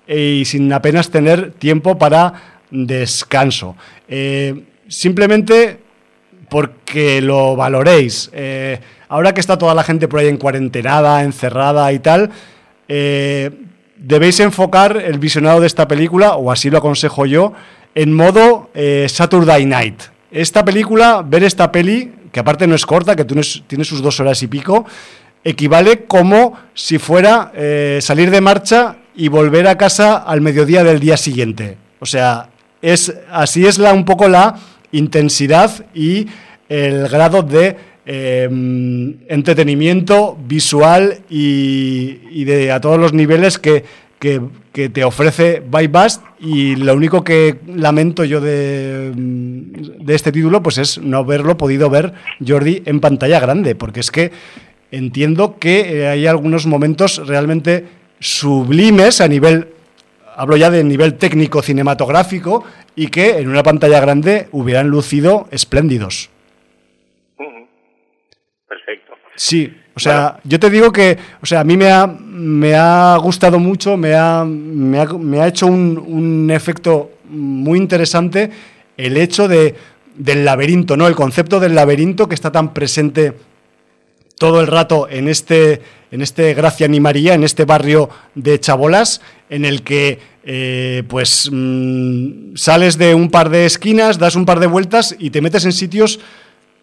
[0.07, 3.75] y sin apenas tener tiempo para descanso.
[4.07, 5.79] Eh, simplemente
[6.49, 8.29] porque lo valoréis.
[8.33, 8.79] Eh,
[9.09, 12.31] ahora que está toda la gente por ahí en cuarentenada, encerrada y tal,
[12.87, 13.51] eh,
[13.97, 17.53] debéis enfocar el visionado de esta película, o así lo aconsejo yo,
[17.95, 20.01] en modo eh, Saturday Night.
[20.31, 24.43] Esta película, ver esta peli, que aparte no es corta, que tiene sus dos horas
[24.43, 24.85] y pico,
[25.41, 30.99] equivale como si fuera eh, salir de marcha y volver a casa al mediodía del
[30.99, 31.77] día siguiente.
[32.01, 32.49] O sea,
[32.81, 34.59] es, así es la, un poco la
[34.91, 36.27] intensidad y
[36.67, 37.77] el grado de
[38.07, 43.83] Em, entretenimiento visual y, de a todos los niveles que,
[44.71, 50.97] te ofrece Bypass y lo único que lamento yo de, de, este título pues es
[50.97, 52.13] no haberlo podido ver
[52.45, 54.31] Jordi en pantalla grande porque es que
[54.91, 57.85] entiendo que eh, hay algunos momentos realmente
[58.19, 59.69] sublimes a nivel
[60.35, 62.63] hablo ya de nivel técnico cinematográfico
[62.95, 66.29] y que en una pantalla grande hubieran lucido espléndidos.
[69.35, 73.15] Sí, o sea, yo te digo que, o sea, a mí me ha, me ha
[73.17, 78.51] gustado mucho, me ha, me ha, me ha hecho un, un, efecto muy interesante
[78.97, 79.75] el hecho de,
[80.17, 81.07] del laberinto, ¿no?
[81.07, 83.33] El concepto del laberinto que está tan presente
[84.37, 85.81] todo el rato en este,
[86.11, 91.49] en este Gracia ni María, en este barrio de Chabolas, en el que eh, pues
[91.51, 95.65] mm, sales de un par de esquinas, das un par de vueltas y te metes
[95.65, 96.19] en sitios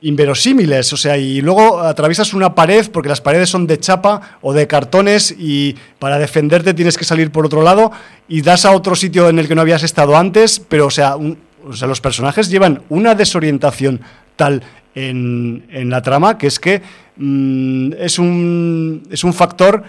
[0.02, 4.52] inverosímiles, o sea, y luego atraviesas una pared porque las paredes son de chapa o
[4.52, 7.92] de cartones y para defenderte tienes que salir por otro lado
[8.28, 11.16] y das a otro sitio en el que no habías estado antes, pero o sea,
[11.64, 14.00] los personajes llevan una desorientación
[14.34, 14.62] tal
[14.94, 16.82] en, en la trama que es que
[17.16, 19.84] mm, es, un, es un factor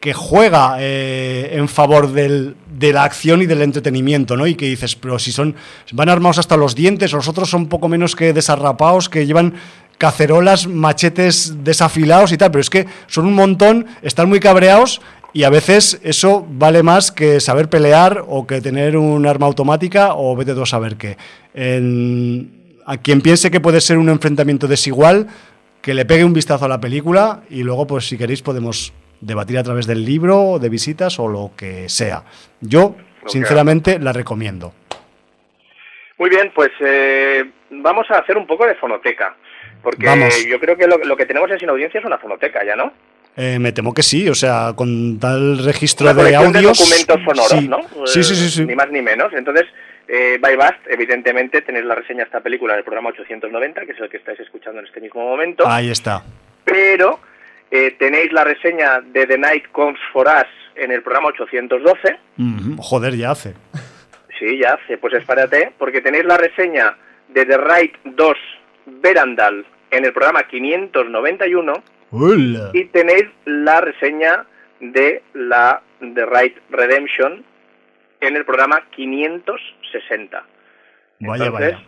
[0.00, 4.46] que, juega eh, en favor de la acción y del entretenimiento, ¿no?
[4.46, 5.54] Y que dices, pero si son
[5.92, 9.52] van armados hasta los dientes, los otros son poco menos que desarrapados, que llevan
[9.98, 15.02] cacerolas, machetes desafilados y tal, pero es que son un montón, están muy cabreados
[15.34, 20.14] y a veces eso vale más que saber pelear o que tener un arma automática
[20.14, 21.18] o vete tú a saber qué.
[22.86, 25.26] a quien piense que puede ser un enfrentamiento desigual,
[25.82, 29.58] que le pegue un vistazo a la película y luego, pues si queréis, podemos debatir
[29.58, 32.24] a través del libro, de visitas o lo que sea.
[32.60, 32.96] Yo,
[33.26, 34.72] sinceramente, la recomiendo.
[36.18, 39.34] Muy bien, pues eh, vamos a hacer un poco de fonoteca,
[39.82, 40.06] porque
[40.48, 42.92] yo creo que lo, que tenemos en Sin Audiencia es una fonoteca, ¿ya no?
[43.36, 46.78] Eh, me temo que sí, o sea, con tal registro de audios.
[46.78, 48.06] documentos sonoros, ¿no?
[48.06, 49.32] Sí, sí, sí, Ni más ni menos.
[49.32, 49.66] Entonces,
[50.08, 54.00] eh, by Bast, evidentemente, tenéis la reseña de esta película del programa 890, que es
[54.00, 55.66] el que estáis escuchando en este mismo momento.
[55.66, 56.22] Ahí está.
[56.64, 57.20] Pero
[57.70, 62.18] eh, tenéis la reseña de The Night Comes for Us en el programa 812.
[62.78, 63.54] Joder, ya hace.
[64.38, 64.98] Sí, ya hace.
[64.98, 66.96] Pues espérate, porque tenéis la reseña
[67.28, 68.36] de The Right 2
[69.02, 71.72] Verandal en el programa 591.
[72.72, 74.46] Y tenéis la reseña
[74.80, 77.44] de la The Right Redemption
[78.20, 80.44] en el programa 560.
[81.20, 81.86] Vaya, Entonces, vaya.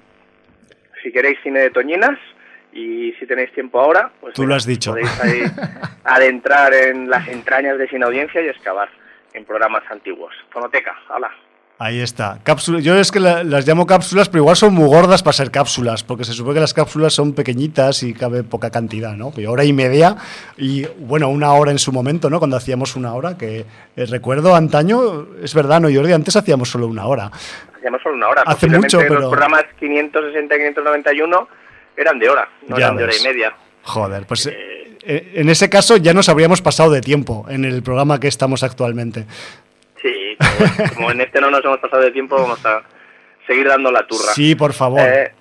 [1.03, 2.18] Si queréis cine de Toñinas,
[2.72, 4.92] y si tenéis tiempo ahora, pues Tú lo has dicho.
[4.92, 5.42] podéis ahí
[6.04, 8.88] adentrar en las entrañas de Sin Audiencia y excavar
[9.34, 10.34] en programas antiguos.
[10.50, 11.30] Fonoteca, hola.
[11.78, 12.38] Ahí está.
[12.44, 12.84] Cápsulas.
[12.84, 16.22] Yo es que las llamo cápsulas, pero igual son muy gordas para ser cápsulas, porque
[16.22, 19.32] se supone que las cápsulas son pequeñitas y cabe poca cantidad, ¿no?
[19.34, 20.14] Pero hora y media
[20.56, 22.38] y, bueno, una hora en su momento, ¿no?
[22.38, 23.64] Cuando hacíamos una hora, que
[23.96, 26.12] eh, recuerdo antaño, es verdad, ¿no, Jordi?
[26.12, 27.32] Antes hacíamos solo una hora.
[27.76, 28.42] Hacíamos solo una hora.
[28.46, 29.14] Hace mucho, pero...
[29.14, 31.48] Los programas 560 y 591
[31.97, 33.55] eran de hora, no eran de hora y media.
[33.82, 37.82] Joder, pues eh, eh, en ese caso ya nos habríamos pasado de tiempo en el
[37.82, 39.26] programa que estamos actualmente.
[40.01, 40.36] Sí,
[40.95, 42.82] como, en este no nos hemos pasado de tiempo, vamos a
[43.47, 44.32] seguir dando la turra.
[44.34, 45.01] Sí, por favor.
[45.01, 45.32] Eh,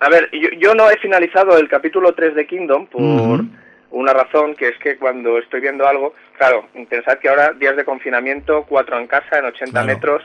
[0.00, 3.44] a ver, yo, no he finalizado el capítulo 3 de Kingdom por
[3.90, 7.84] una razón, que es que cuando estoy viendo algo, claro, pensad que ahora días de
[7.84, 10.22] confinamiento, cuatro en casa, en 80 metros,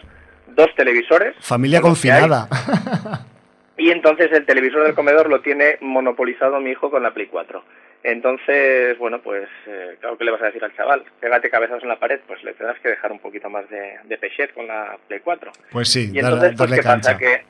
[0.56, 1.36] dos televisores.
[1.42, 2.48] Familia confinada.
[3.78, 7.64] Y entonces el televisor del comedor lo tiene monopolizado mi hijo con la Play 4.
[8.04, 11.04] Entonces, bueno, pues, eh, claro, ¿qué le vas a decir al chaval?
[11.20, 14.18] Pégate cabezas en la pared, pues le tendrás que dejar un poquito más de, de
[14.18, 15.52] pechet con la Play 4.
[15.72, 17.18] Pues sí, y entonces, pues, ¿qué pasa?
[17.18, 17.42] Que,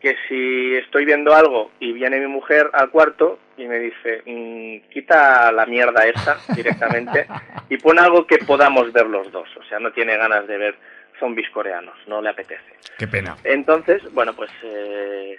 [0.00, 4.90] que si estoy viendo algo y viene mi mujer al cuarto y me dice, mm,
[4.90, 7.26] quita la mierda esta directamente
[7.68, 9.48] y pon algo que podamos ver los dos.
[9.56, 10.74] O sea, no tiene ganas de ver
[11.18, 12.76] zombies coreanos, no le apetece.
[12.96, 13.36] Qué pena.
[13.42, 15.36] Entonces, bueno, pues eh,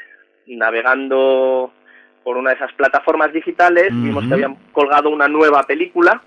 [0.56, 1.72] navegando
[2.24, 6.22] por una de esas plataformas digitales, vimos que habían colgado una nueva película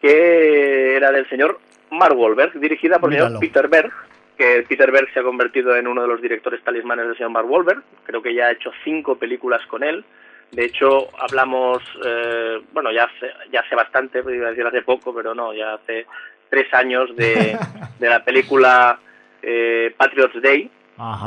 [0.00, 1.58] que era del señor
[1.90, 3.92] Mark Wahlberg, dirigida por el señor Peter Berg,
[4.36, 7.50] que Peter Berg se ha convertido en uno de los directores talismanes del señor Mark
[7.50, 10.04] Wahlberg, creo que ya ha hecho cinco películas con él,
[10.52, 15.14] de hecho hablamos, eh, bueno, ya hace, ya hace bastante, iba a decir hace poco,
[15.14, 16.06] pero no, ya hace
[16.48, 17.56] tres años de,
[17.98, 18.98] de la película
[19.42, 20.70] eh, Patriots Day,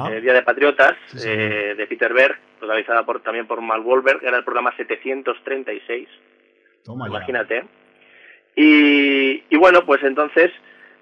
[0.10, 4.38] eh, Día de Patriotas, eh, de Peter Berg, protagonizada por, también por Mal Wolberg, era
[4.38, 6.08] el programa 736.
[6.86, 7.66] imagínate.
[8.56, 10.52] Y, y bueno, pues entonces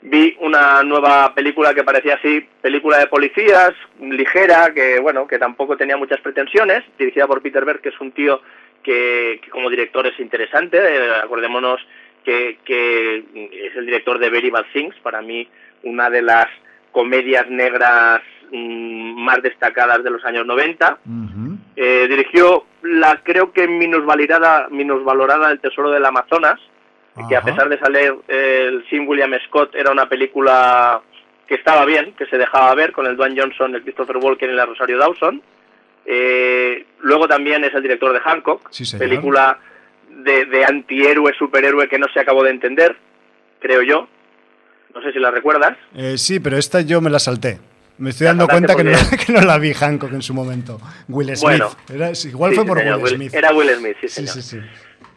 [0.02, 5.76] vi una nueva película que parecía así, película de policías, ligera, que bueno, que tampoco
[5.78, 8.42] tenía muchas pretensiones, dirigida por Peter Berg, que es un tío
[8.84, 11.82] que, como director es interesante, eh, acordémonos
[12.24, 13.18] que, que,
[13.52, 15.48] es el director de Very Bad Things, para mí
[15.84, 16.48] una de las
[16.92, 21.00] comedias negras Mm, más destacadas de los años 90.
[21.76, 26.60] Eh, dirigió la creo que minusvalorada, minusvalorada El Tesoro del Amazonas,
[27.28, 31.02] que a pesar de salir el Sim William Scott era una película
[31.48, 34.54] que estaba bien, que se dejaba ver con el Dwayne Johnson, el Christopher Walken y
[34.54, 35.42] la Rosario Dawson.
[36.06, 39.60] Eh, luego también es el director de Hancock, película
[40.10, 42.96] de, de antihéroe, superhéroe que no se acabó de entender,
[43.60, 44.08] creo yo.
[44.94, 45.78] No sé si la recuerdas.
[45.96, 47.60] Eh, sí, pero esta yo me la salté.
[47.98, 48.92] Me estoy dando cuenta que no,
[49.26, 50.80] que no, la vi Hancock en su momento.
[51.08, 51.64] Will Smith.
[51.94, 53.34] era, igual fue por Will Smith.
[53.34, 54.34] Era Will Smith, sí, señor.
[54.34, 54.60] Sí, sí,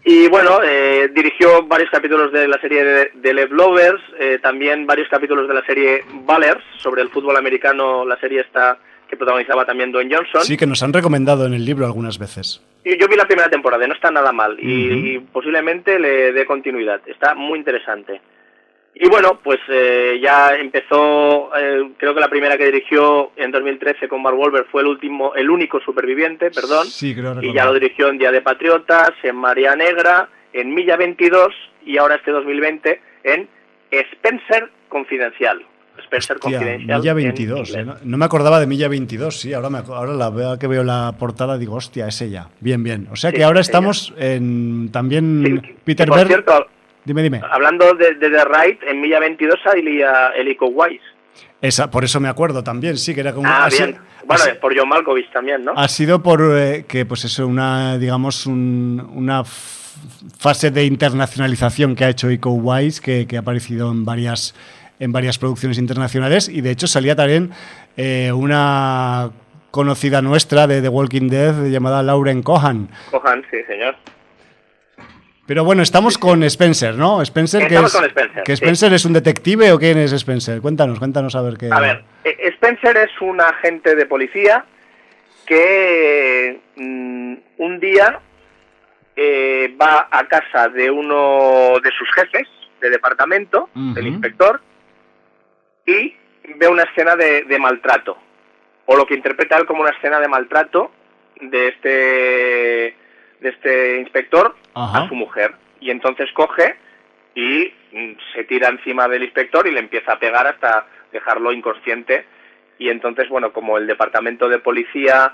[0.05, 4.87] y bueno, eh, dirigió varios capítulos de la serie de, de Lev Lovers, eh, también
[4.87, 8.79] varios capítulos de la serie Ballers, sobre el fútbol americano, la serie esta
[9.11, 10.43] que protagonizaba también Dwayne Johnson.
[10.43, 12.63] Sí, que nos han recomendado en el libro algunas veces.
[12.85, 17.03] Y yo vi la primera temporada, no está nada mal, y, posiblemente le dé continuidad,
[17.07, 18.23] está muy interesante.
[18.95, 24.09] Y bueno, pues eh, ya empezó, eh, creo que la primera que dirigió en 2013
[24.09, 26.87] con Mark Wolver fue el último, el único superviviente, perdón.
[26.87, 30.97] Sí, creo Y ya lo dirigió en Día de Patriotas, en María Negra, en Milla
[30.97, 31.55] 22
[31.87, 33.49] y ahora este 2020 en
[33.91, 35.65] Spencer Confidencial.
[35.99, 37.01] Spencer Confidencial.
[37.01, 40.59] Milla 22, eh, no, me acordaba de Milla 22, sí, ahora, me, ahora la veo
[40.59, 42.49] que veo la portada digo, hostia, es ella.
[42.61, 43.09] Bien, bien.
[43.11, 46.45] O sea que ahora estamos en también Peter Berg.
[47.05, 47.41] Dime, dime.
[47.51, 51.03] Hablando de, de The Right, en Milla 22 salía Elico Wise.
[51.63, 53.49] Esa, por eso me acuerdo también, sí, que era como...
[53.49, 53.99] Ah, bien.
[54.25, 55.73] bueno, por John Malkovich también, ¿no?
[55.77, 62.09] Ha sido por eh, que, pues eso, una, digamos, una fase de internacionalización que ha
[62.09, 64.55] hecho Eco Wise, que, que, ha aparecido en varias,
[64.99, 67.51] en varias producciones internacionales, y de hecho salía también
[67.97, 69.31] eh, una
[69.71, 72.89] conocida nuestra de The Walking Dead llamada Lauren Cohan.
[73.11, 73.97] Cohan, sí, señor.
[75.51, 77.21] Pero bueno, estamos con Spencer, ¿no?
[77.23, 78.45] Spencer, que es, con Spencer.
[78.45, 80.61] ¿Que Spencer es un detective o quién es Spencer?
[80.61, 81.69] Cuéntanos, cuéntanos a ver qué.
[81.73, 84.65] A ver, eh, Spencer es un agente de policía
[85.45, 88.21] que mm, un día
[89.17, 92.47] eh, va a casa de uno de sus jefes
[92.81, 94.61] de departamento, del inspector,
[95.85, 96.15] y
[96.59, 98.17] ve una escena de, de maltrato,
[98.87, 100.93] o lo que interpreta él como una escena de maltrato
[101.41, 103.01] de este
[103.41, 105.55] de este inspector a su mujer.
[105.81, 106.77] Y entonces coge
[107.35, 112.27] y mm, se tira encima del inspector y le empieza a pegar hasta dejarlo inconsciente.
[112.79, 115.33] Y entonces, bueno, como el departamento de policía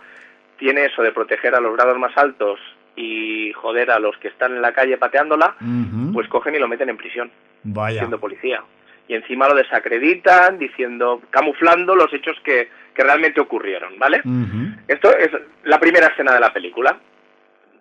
[0.59, 2.59] tiene eso de proteger a los grados más altos
[2.97, 5.55] y joder a los que están en la calle pateándola,
[6.13, 7.31] pues cogen y lo meten en prisión,
[7.63, 7.99] Vaya.
[7.99, 8.63] siendo policía.
[9.07, 14.23] Y encima lo desacreditan, diciendo, camuflando los hechos que, que realmente ocurrieron, ¿vale?
[14.89, 15.31] Esto es
[15.65, 16.99] la primera escena de la película.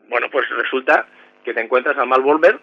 [0.09, 1.07] Bueno, pues resulta
[1.45, 2.59] que te encuentras a Mal Volver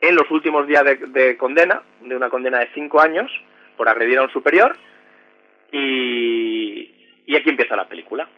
[0.00, 3.30] en los últimos días de, condena, de una condena de cinco años
[3.76, 4.76] por agredir a un superior,
[5.72, 8.28] y, y aquí empieza la película.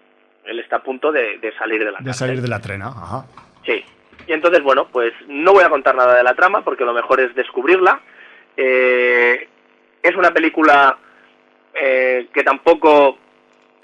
[0.45, 3.27] Él está a punto de, salir de la De salir de la trena, ajá.
[3.67, 3.85] Sí.
[4.27, 7.21] Y entonces, bueno, pues no voy a contar nada de la trama porque lo mejor
[7.21, 8.01] es descubrirla.
[8.57, 9.49] Eh,
[10.03, 10.97] es una película
[11.75, 13.19] eh, que tampoco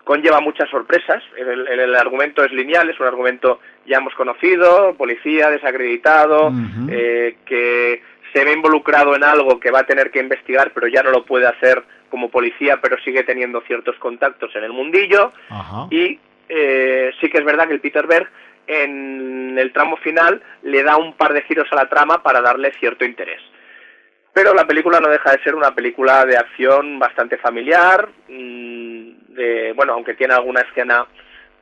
[0.04, 1.22] conlleva muchas sorpresas.
[1.36, 6.52] El, argumento es lineal, es un argumento ya hemos conocido, policía desacreditado,
[6.90, 8.02] eh, que
[8.32, 11.24] se ve involucrado en algo que va a tener que investigar, pero ya no lo
[11.24, 15.32] puede hacer como policía, pero sigue teniendo ciertos contactos en el mundillo.
[15.90, 18.28] Y eh, sí que es verdad que el Peter Berg
[18.66, 22.72] en el tramo final le da un par de giros a la trama para darle
[22.78, 23.40] cierto interés.
[24.32, 29.72] Pero la película no deja de ser una película de acción bastante familiar, mm, de,
[29.76, 31.06] bueno, aunque tiene alguna escena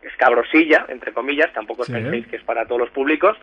[0.02, 3.36] escabrosilla, entre comillas, tampoco penséis que es para todos los públicos,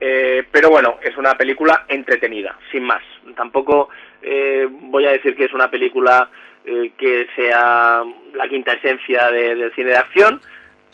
[0.00, 3.02] eh, pero bueno, es una película entretenida, sin más.
[3.36, 3.88] Tampoco
[4.20, 6.28] eh, voy a decir que es una película
[6.64, 8.02] eh, que sea
[8.34, 10.40] la quinta esencia del cine de acción,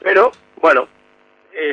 [0.03, 0.89] pero bueno,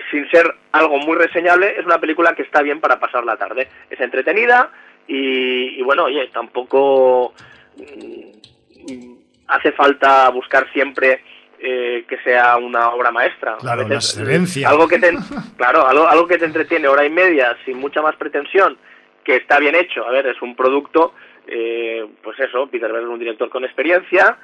[0.10, 3.68] sin ser algo muy reseñable, es una película que está bien para pasar la tarde.
[3.90, 4.72] Es entretenida
[5.06, 7.34] y, y bueno, oye, tampoco
[7.78, 9.14] mm,
[9.48, 11.22] hace falta buscar siempre
[11.68, 13.58] eh, que sea una obra maestra.
[13.60, 15.12] Claro, a veces, eh, algo que te,
[15.58, 18.78] claro, algo, algo que te entretiene hora y media sin mucha más pretensión,
[19.24, 20.06] que está bien hecho.
[20.06, 21.16] A ver, es un producto,
[21.48, 24.38] eh, pues eso, Peter Berg es un director con experiencia,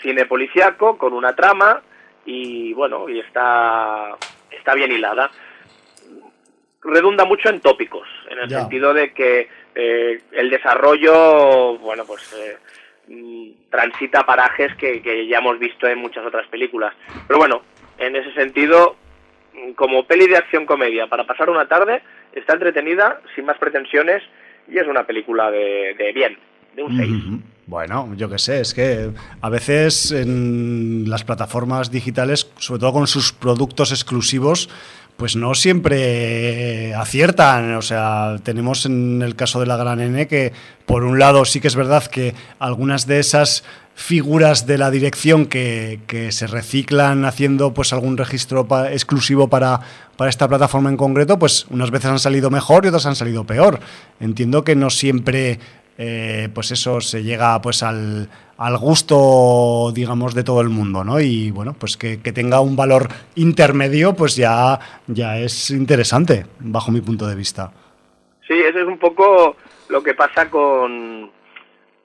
[0.00, 1.82] cine policiaco, con una trama
[2.24, 4.16] y bueno, y está,
[4.48, 5.32] está bien hilada.
[6.82, 12.83] Redunda mucho en tópicos, en el sentido de que el desarrollo, bueno, pues Mm,
[13.70, 16.94] transita parajes que, ya hemos visto en muchas otras películas.
[17.26, 17.62] Pero bueno,
[17.98, 18.96] en ese sentido,
[19.54, 22.02] mm, como peli de acción comedia para pasar una tarde,
[22.32, 24.22] está entretenida, sin más pretensiones,
[24.68, 26.38] y es una película de, bien,
[26.74, 27.42] de un 6.
[27.66, 29.10] Bueno, yo qué sé, es que
[29.40, 34.68] a veces en las plataformas digitales, sobre todo con sus productos exclusivos,
[35.16, 37.74] pues no siempre aciertan.
[37.74, 40.52] O sea, tenemos en el caso de la Gran N que,
[40.86, 43.64] por un lado, sí que es verdad que algunas de esas
[43.94, 46.00] figuras de la dirección que,
[46.30, 49.80] se reciclan haciendo pues algún registro exclusivo para,
[50.16, 53.44] para esta plataforma en concreto, pues unas veces han salido mejor y otras han salido
[53.44, 53.80] peor.
[54.18, 55.60] Entiendo que no siempre
[55.96, 61.20] eh, pues eso se llega pues al, al, gusto digamos de todo el mundo ¿no?
[61.20, 67.00] y bueno pues que, tenga un valor intermedio pues ya ya es interesante bajo mi
[67.00, 67.70] punto de vista
[68.48, 69.56] sí eso es un poco
[69.88, 71.30] lo que pasa con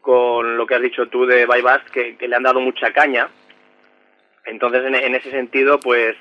[0.01, 3.27] con lo que has dicho tú de Bypass que, le han dado mucha caña
[4.45, 6.15] entonces en, ese sentido pues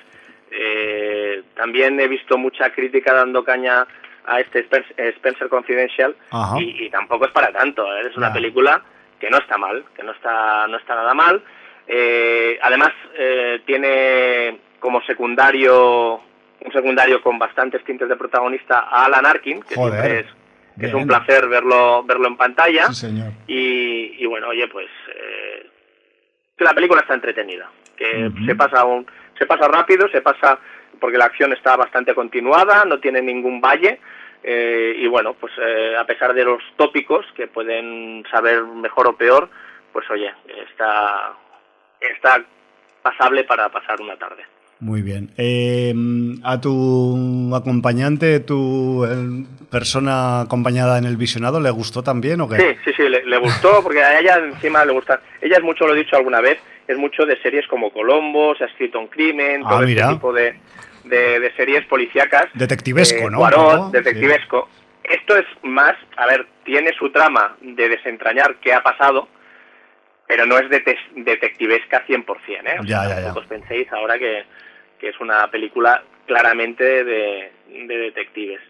[0.51, 3.85] eh, también he visto mucha crítica dando caña
[4.29, 6.15] a este Spencer Confidential
[6.59, 7.85] y, tampoco es para tanto.
[7.95, 8.07] ¿eh?
[8.09, 8.81] Es una película
[9.19, 11.43] que no está mal, que no está, no está nada mal.
[11.87, 16.21] Eh, además, eh, tiene como secundario
[16.61, 20.25] un secundario con bastantes tintes de protagonista a Alan Arkin, que siempre es,
[20.77, 22.87] que es un placer verlo verlo en pantalla.
[23.47, 24.87] Y, bueno, oye, pues
[26.57, 29.07] la película está entretenida, que se pasa un,
[29.37, 30.59] se pasa rápido, se pasa
[30.99, 33.99] porque la acción está bastante continuada, no tiene ningún valle.
[34.43, 39.17] Eh, y bueno, pues eh, a pesar de los tópicos que pueden saber mejor o
[39.17, 39.49] peor,
[39.91, 40.31] pues oye,
[40.69, 41.33] está,
[41.99, 42.43] está
[43.01, 44.43] pasable para pasar una tarde.
[44.81, 45.29] Muy bien.
[45.37, 45.93] Eh,
[46.43, 49.05] ¿A tu acompañante, tu
[49.69, 52.55] persona acompañada en el visionado, le gustó también o qué?
[52.55, 55.19] Sí, sí, sí, le, gustó porque a ella encima le gusta.
[55.41, 58.63] Ella es mucho, lo he dicho alguna vez, es mucho de series como Colombo, se
[58.63, 60.55] ha escrito un crimen, ah, todo este tipo de,
[61.09, 62.47] de, series policíacas.
[62.53, 63.89] Detectivesco, eh, ¿no?
[63.91, 64.69] detectivesco.
[65.03, 69.27] Esto es más, a ver, tiene su trama de desentrañar qué ha pasado,
[70.27, 72.77] pero no es detectivesca 100%, ¿eh?
[72.83, 73.33] ya, ya, ya.
[73.33, 74.45] os penséis ahora que,
[74.99, 78.61] que, es una película claramente de, detectives.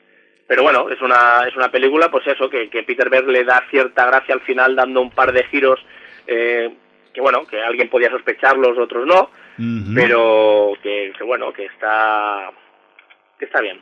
[0.48, 3.64] Pero bueno, es una, es una película, pues eso, que, que Peter Berg le da
[3.70, 5.80] cierta gracia al final dando un par de giros
[6.26, 6.72] eh,
[7.14, 9.32] que bueno, que alguien podía sospecharlos, otros no,
[9.94, 12.50] pero que, bueno, que está,
[13.38, 13.80] que está bien.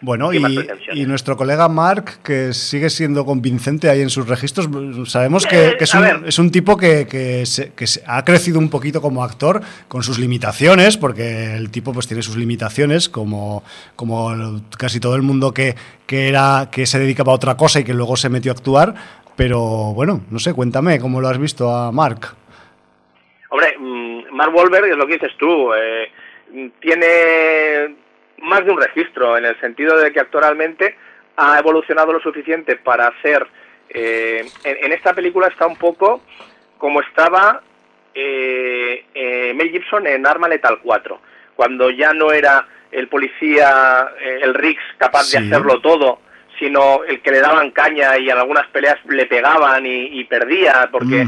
[0.00, 4.68] Bueno, y, nuestro colega Mark, que sigue siendo convincente ahí en sus registros,
[5.10, 7.72] sabemos que, eh, es, un, es, un, tipo que, que, se,
[8.06, 12.36] ha crecido un poquito como actor con sus limitaciones, porque el tipo pues tiene sus
[12.36, 13.64] limitaciones, como,
[13.96, 15.74] como casi todo el mundo que,
[16.06, 18.94] que, era, que se dedicaba a otra cosa y que luego se metió a actuar.
[19.36, 19.60] Pero
[19.94, 22.36] bueno, no sé, cuéntame cómo lo has visto a Mark.
[24.34, 26.10] Mark Wahlberg es lo que dices tú, eh,
[26.80, 27.94] tiene
[28.38, 30.96] más de un registro, en el sentido de que actualmente
[31.36, 33.46] ha evolucionado lo suficiente para hacer...
[33.88, 36.22] Eh, en, esta película está un poco
[36.78, 37.62] como estaba
[38.14, 41.20] eh, Mel Gibson en Arma Letal 4,
[41.54, 46.18] cuando ya no era el policía, el Riggs, capaz de hacerlo todo,
[46.58, 51.26] sino el que le daban caña y en algunas peleas le pegaban y, perdía porque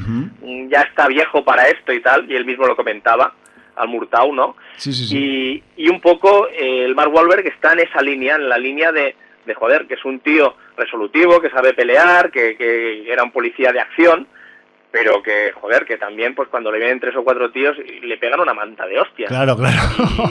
[0.68, 3.32] ya está viejo para esto y tal, y él mismo lo comentaba
[3.76, 4.56] al Murtau, ¿no?
[4.76, 5.62] Sí, sí, sí.
[5.76, 9.14] Y, un poco eh, el Mark Wahlberg está en esa línea, en la línea de,
[9.44, 13.72] de joder, que es un tío resolutivo, que sabe pelear, que, que era un policía
[13.72, 14.26] de acción,
[14.90, 18.40] pero que, joder, que también, pues cuando le vienen tres o cuatro tíos, le pegan
[18.40, 19.28] una manta de hostias.
[19.28, 19.76] Claro, claro.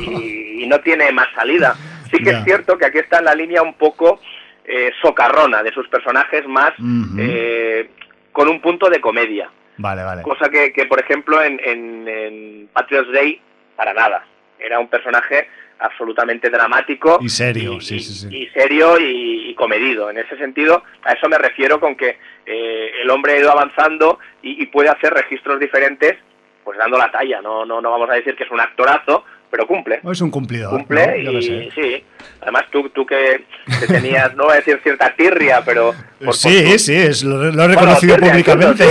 [0.01, 1.75] Y, no tiene más salida.
[2.09, 4.19] Sí que es cierto que aquí está en la línea un poco
[4.67, 6.71] eh, socarrona de sus personajes más
[7.19, 7.89] eh,
[8.31, 9.49] con un punto de comedia.
[9.77, 10.21] Vale, vale.
[10.23, 13.39] Cosa que, que por ejemplo, en, en, Patriots Day,
[13.75, 14.25] para nada.
[14.57, 15.47] Era un personaje
[15.79, 17.19] absolutamente dramático.
[17.21, 18.35] Y serio, sí, sí, sí.
[18.35, 20.09] Y serio y, comedido.
[20.09, 24.19] En ese sentido, a eso me refiero con que eh, el hombre ha ido avanzando
[24.41, 26.15] y, y, puede hacer registros diferentes,
[26.63, 27.41] pues dando la talla.
[27.41, 29.99] No, no, no vamos a decir que es un actorazo, pero cumple.
[30.11, 30.71] Es un cumplidor.
[30.71, 32.03] Cumple y sí.
[32.41, 33.45] Además, tú, tú que,
[33.87, 35.93] tenías, no voy a decir cierta tirria, pero...
[36.31, 38.83] sí, sí, es, lo, he reconocido públicamente.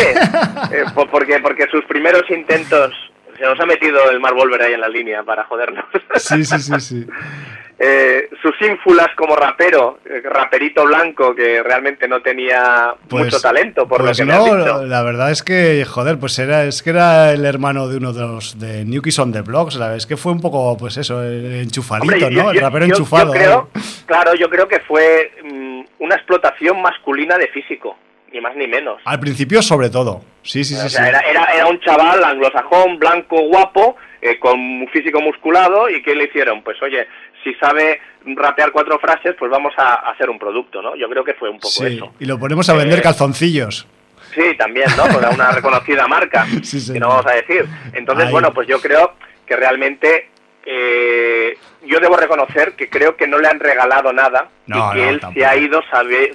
[0.73, 2.93] Eh, porque, porque sus primeros intentos
[3.37, 5.85] se nos ha metido el Mar Volver ahí en la línea para jodernos.
[6.17, 7.07] Sí, sí, sí, sí.
[7.77, 13.89] Eh, sus ínfulas como rapero, eh, raperito blanco que realmente no tenía pues, mucho talento
[13.89, 17.33] por lo pues que no, La verdad es que, joder, pues era, es que era
[17.33, 20.17] el hermano de uno de los de New Kids on the Blocks, la es que
[20.17, 22.53] fue un poco, pues eso, enchufadito, ¿no?
[22.53, 23.33] el rapero enchufado.
[23.33, 23.69] creo,
[24.07, 27.97] claro, yo creo que fue mm, una explotación masculina de físico
[28.33, 29.01] ni más ni menos.
[29.05, 30.21] Al principio, sobre todo.
[30.43, 30.97] Sí, sí, sí.
[30.97, 36.15] Era, era, era, un chaval anglosajón, blanco, guapo, eh, con un físico musculado, ¿y qué
[36.15, 36.63] le hicieron?
[36.63, 37.07] Pues oye,
[37.45, 40.97] si sabe rapear cuatro frases, pues vamos a, hacer un producto, ¿no?
[40.97, 42.15] Yo creo que fue un poco sí, eso.
[42.19, 43.87] Y lo ponemos a vender eh, calzoncillos.
[44.35, 45.03] Sí, también, ¿no?
[45.05, 47.67] Con una reconocida marca, sí, que no vamos a decir.
[47.93, 49.13] Entonces, bueno, pues yo creo
[49.47, 50.31] que realmente
[50.65, 51.57] eh,
[51.87, 55.45] yo debo reconocer que creo que no le han regalado nada y que él se
[55.45, 56.33] ha ido, sabe,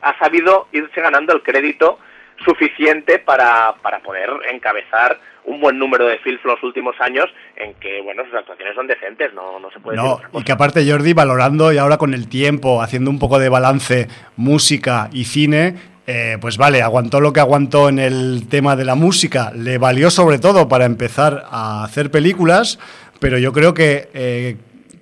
[0.00, 1.98] ha sabido irse ganando el crédito
[2.44, 5.18] suficiente para, para poder encabezar
[5.48, 7.26] un buen número de films los últimos años
[7.56, 10.88] en que, bueno, sus actuaciones son decentes, no, no se puede no, Y que aparte
[10.88, 15.74] Jordi, valorando y ahora con el tiempo, haciendo un poco de balance música y cine,
[16.06, 20.10] eh, pues vale, aguantó lo que aguantó en el tema de la música, le valió
[20.10, 22.78] sobre todo para empezar a hacer películas,
[23.18, 24.56] pero yo creo que eh,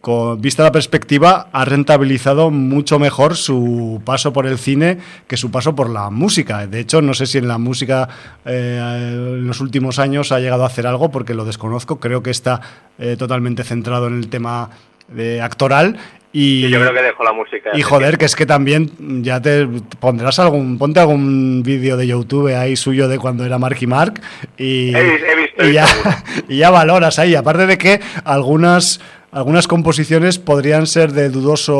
[0.06, 5.50] con vista la perspectiva, ha rentabilizado mucho mejor su paso por el cine que su
[5.50, 6.68] paso por la música.
[6.68, 8.08] De hecho, no sé si en la música
[8.44, 11.98] eh, en los últimos años ha llegado a hacer algo, porque lo desconozco.
[11.98, 12.60] Creo que está
[13.00, 14.70] eh, totalmente centrado en el tema
[15.08, 15.98] de actoral
[16.32, 17.70] Y, yo creo que dejo la música.
[17.74, 19.66] Y joder, que es que también ya te
[19.98, 24.20] pondrás algún, ponte algún vídeo de YouTube ahí suyo de cuando era Marky Mark
[24.56, 25.86] y, y, ya,
[26.48, 27.34] y ya valoras ahí.
[27.34, 29.00] Aparte de que algunas
[29.32, 31.74] algunas composiciones podrían ser de dudoso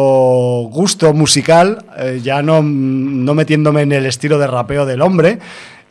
[0.71, 5.39] gusto musical, eh, ya no, no, metiéndome en el estilo de rapeo del hombre,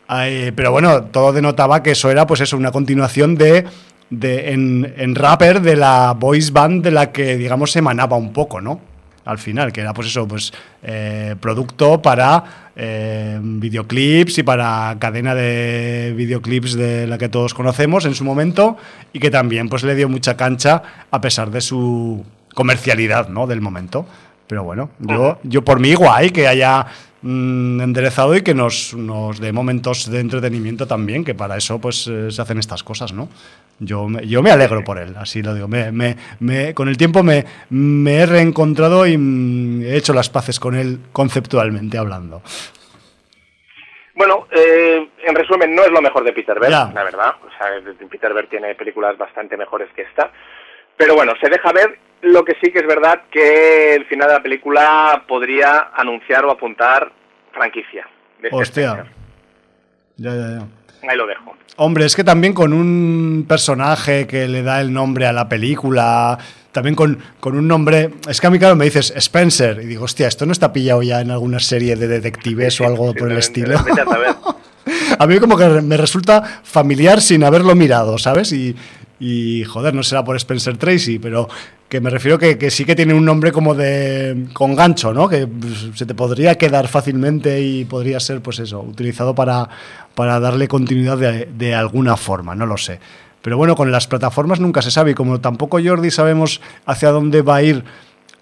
[0.08, 3.66] eh, pero bueno, todo denotaba que eso era pues eso, una continuación de
[4.10, 8.80] en, en, rapper de la voice band de la que, digamos, emanaba un poco, ¿no?
[9.26, 15.34] Al final, que era pues eso, pues eh, producto para eh, videoclips y para cadena
[15.34, 18.76] de videoclips de la que todos conocemos en su momento
[19.12, 22.24] y que también pues le dio mucha cancha a pesar de su
[22.54, 23.46] comercialidad, ¿no?
[23.46, 24.06] Del momento.
[24.46, 26.86] Pero bueno, yo, yo por mí guay que haya
[27.26, 32.06] mm, enderezado y que nos, nos dé momentos de entretenimiento también, que para eso pues
[32.06, 33.28] eh, se hacen estas cosas, ¿no?
[33.78, 35.68] Yo me, yo me alegro por él, así lo digo.
[35.68, 35.92] Me,
[36.40, 40.74] me, con el tiempo me, me, he reencontrado y mm, he hecho las paces con
[40.74, 42.42] él conceptualmente hablando.
[44.14, 47.34] Bueno, eh, en resumen, no es lo mejor de Peter Berg, la verdad.
[47.44, 47.68] O sea,
[48.08, 50.30] Peter Berg tiene películas bastante mejores que esta.
[50.96, 51.98] Pero bueno, se deja ver.
[52.26, 56.50] Lo que sí que es verdad que el final de la película podría anunciar o
[56.50, 57.12] apuntar
[57.52, 58.08] franquicia.
[58.42, 59.06] Este Hostia.
[60.16, 61.08] Ya, ya, ya.
[61.08, 61.56] Ahí lo dejo.
[61.76, 66.36] Hombre, es que también con un personaje que le da el nombre a la película,
[66.72, 68.10] también con, con, un nombre.
[68.28, 71.04] Es que a mí, claro, me dices Spencer, y digo, hostia, esto no está pillado
[71.04, 73.78] ya en alguna serie de detectives o algo por el estilo.
[75.18, 78.52] a mí, como que me resulta familiar sin haberlo mirado, ¿sabes?
[78.52, 78.74] Y,
[79.20, 81.48] y joder, no será por Spencer Tracy, pero
[81.88, 85.28] que me refiero que, que sí que tiene un nombre como de con gancho, ¿no?
[85.28, 89.68] Que pues, se te podría quedar fácilmente y podría ser, pues eso, utilizado para,
[90.14, 92.98] para darle continuidad de, de, alguna forma, no lo sé.
[93.40, 97.42] Pero bueno, con las plataformas nunca se sabe y como tampoco Jordi sabemos hacia dónde
[97.42, 97.84] va a ir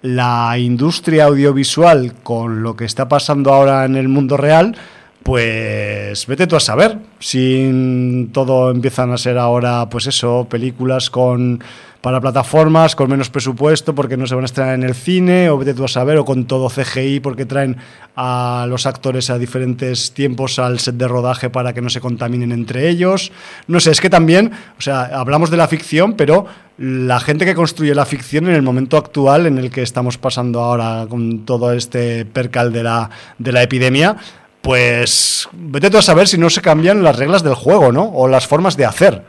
[0.01, 4.77] la industria audiovisual con lo que está pasando ahora en el mundo real,
[5.23, 11.63] pues vete tú a saber si todo empiezan a ser ahora, pues eso, películas con
[12.05, 15.57] para plataformas con menos presupuesto porque no se van a estrenar en el cine, o
[15.57, 17.79] vete tú a saber, o con todo CGI porque traen
[18.15, 22.53] a los actores a diferentes tiempos al set de rodaje para que no se contaminen
[22.53, 23.33] entre ellos.
[23.69, 26.45] No sé, es que también, o sea, hablamos de la ficción, pero
[26.77, 30.61] la gente que construye la ficción en el momento actual en el que estamos pasando
[30.61, 33.09] ahora con todo este percal de la,
[33.39, 34.15] de la epidemia,
[34.61, 38.05] pues vete tú a saber si no se cambian las reglas del juego, ¿no?
[38.13, 39.23] O las formas de hacer.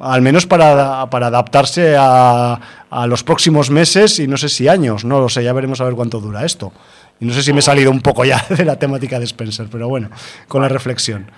[0.00, 2.58] Al menos para, para adaptarse a,
[2.90, 5.84] a, los próximos meses y no sé si años, no lo sé, ya veremos a
[5.84, 6.72] ver cuánto dura esto.
[7.20, 9.66] Y no sé si me he salido un poco ya de la temática de Spencer,
[9.70, 10.10] pero bueno,
[10.48, 11.30] con la reflexión.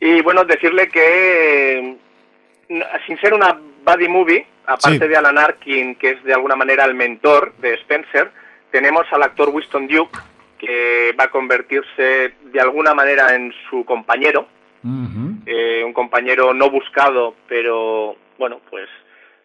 [0.00, 1.96] Y bueno, decirle que
[3.06, 6.94] sin ser una buddy movie, aparte de Alan Arkin, que es de alguna manera el
[6.94, 8.30] mentor de Spencer,
[8.70, 10.18] tenemos al actor Winston Duke,
[10.58, 14.46] que va a convertirse de alguna manera en su compañero,
[15.46, 18.88] eh, un compañero no buscado, pero bueno, pues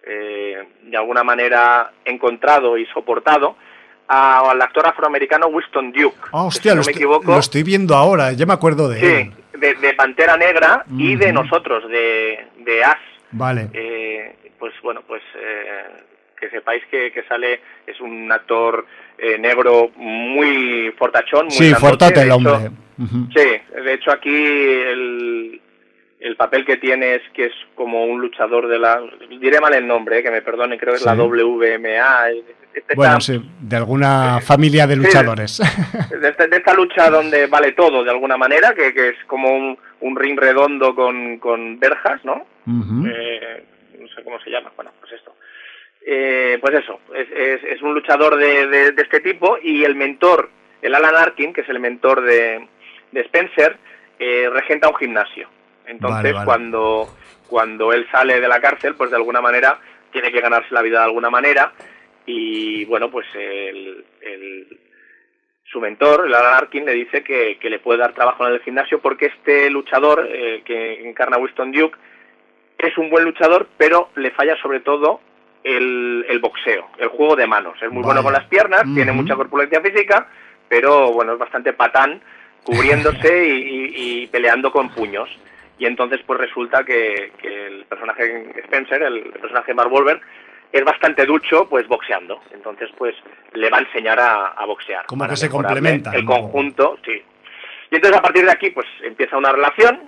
[0.04, 3.56] eh, de alguna manera encontrado y soportado,
[4.08, 6.18] al actor afroamericano Winston Duke.
[6.32, 9.34] Ah, hostia, lo, estoy, viendo ahora, ya me acuerdo de él.
[9.54, 12.98] De, Pantera Negra y de nosotros, de, de As.
[13.32, 13.70] Vale.
[13.74, 15.22] Eh, pues bueno, pues
[16.40, 18.86] que sepáis que, que, sale, es un actor
[19.40, 21.46] negro muy fortachón.
[21.46, 22.72] Muy sí, fortate el hombre.
[23.34, 25.62] Sí, de hecho aquí el,
[26.20, 29.02] el papel que tiene es que es como un luchador de la...
[29.30, 32.30] Diré mal el nombre, eh, que me perdone, creo que es la WMA.
[32.74, 35.60] Este bueno, sí, de alguna familia de luchadores.
[35.60, 39.78] Este, de, esta lucha donde vale todo, de alguna manera, que, que es como un,
[40.02, 42.46] un, ring redondo con, con verjas, ¿no?
[43.08, 43.64] eh,
[44.00, 45.34] no sé cómo se llama, bueno, pues esto.
[46.06, 49.96] Eh, pues eso, es, es, es un luchador de, de, de, este tipo y el
[49.96, 50.50] mentor,
[50.82, 52.68] el Alan Arkin, que es el mentor de,
[53.12, 53.78] de Spencer,
[54.20, 55.48] eh, regenta un gimnasio.
[55.86, 57.10] Entonces, cuando
[57.48, 59.80] cuando él sale de la cárcel, pues de alguna manera
[60.12, 61.74] tiene que ganarse la vida de alguna manera
[62.26, 64.06] y bueno, pues el,
[65.64, 68.62] su mentor, el Alan Arkin, le dice que, que, le puede dar trabajo en el
[68.62, 71.98] gimnasio porque este luchador eh, que encarna Winston Duke
[72.78, 75.22] es un buen luchador, pero le falla sobre todo
[75.64, 77.82] el, el boxeo, el juego de manos.
[77.82, 80.28] Es muy bueno con las piernas, tiene mucha corpulencia física,
[80.68, 82.22] pero bueno, es bastante patán
[82.64, 85.30] cubriéndose y, peleando con puños.
[85.78, 90.20] Y entonces pues resulta que, el personaje Spencer, el, personaje Mark Wolver,
[90.72, 92.42] es bastante ducho pues boxeando.
[92.54, 93.16] Entonces pues
[93.54, 95.06] le va a enseñar a, boxear.
[95.06, 96.12] Como que se complementa.
[96.12, 97.22] El conjunto, sí.
[97.92, 100.02] Y entonces a partir de aquí pues empieza una relación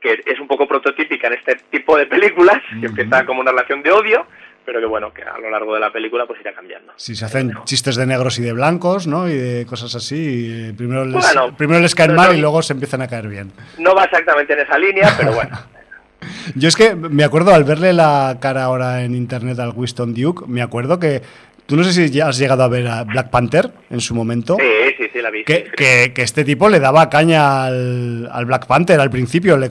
[0.00, 3.82] que es un poco prototípica en este tipo de películas, que empieza como una relación
[3.82, 4.26] de odio,
[4.64, 6.92] pero que bueno, que a lo largo de la película pues irá cambiando.
[6.96, 9.28] Sí, se hacen chistes de negros y de blancos, ¿no?
[9.28, 10.72] Y de cosas así.
[10.76, 11.24] primero, les,
[11.56, 13.52] primero les caen mal y luego se empiezan a caer bien.
[13.78, 15.58] No va exactamente en esa línea, pero bueno.
[16.54, 20.46] Yo es que me acuerdo al verle la cara ahora en internet al Winston Duke,
[20.46, 21.22] me acuerdo que
[21.66, 24.56] Tú no sé si ya has llegado a ver a Black Panther en su momento.
[24.60, 25.44] Sí, sí, sí, la vi.
[25.44, 25.72] Que,
[26.14, 29.56] que, este tipo le daba caña al, Black Panther al principio.
[29.56, 29.70] Le,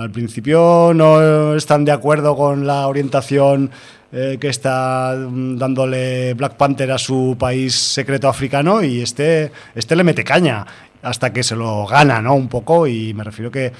[0.00, 3.70] al principio no están de acuerdo con la orientación
[4.12, 10.04] eh, que está dándole Black Panther a su país secreto africano y este, este le
[10.04, 10.64] mete caña
[11.02, 12.34] hasta que se lo gana, ¿no?
[12.34, 13.72] Un poco y me refiero que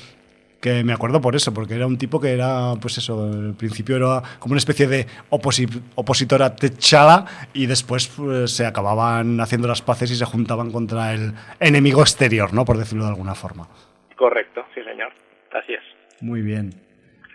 [0.64, 3.96] que me acuerdo por eso, porque era un tipo que era, pues eso, al principio
[3.96, 10.10] era como una especie de opositora techada y después pues, se acababan haciendo las paces
[10.10, 12.64] y se juntaban contra el enemigo exterior, ¿no?
[12.64, 13.68] Por decirlo de alguna forma.
[14.16, 15.12] Correcto, sí señor,
[15.52, 16.22] así es.
[16.22, 16.72] Muy bien.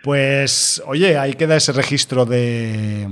[0.02, 3.06] Pues, oye, ahí queda ese registro de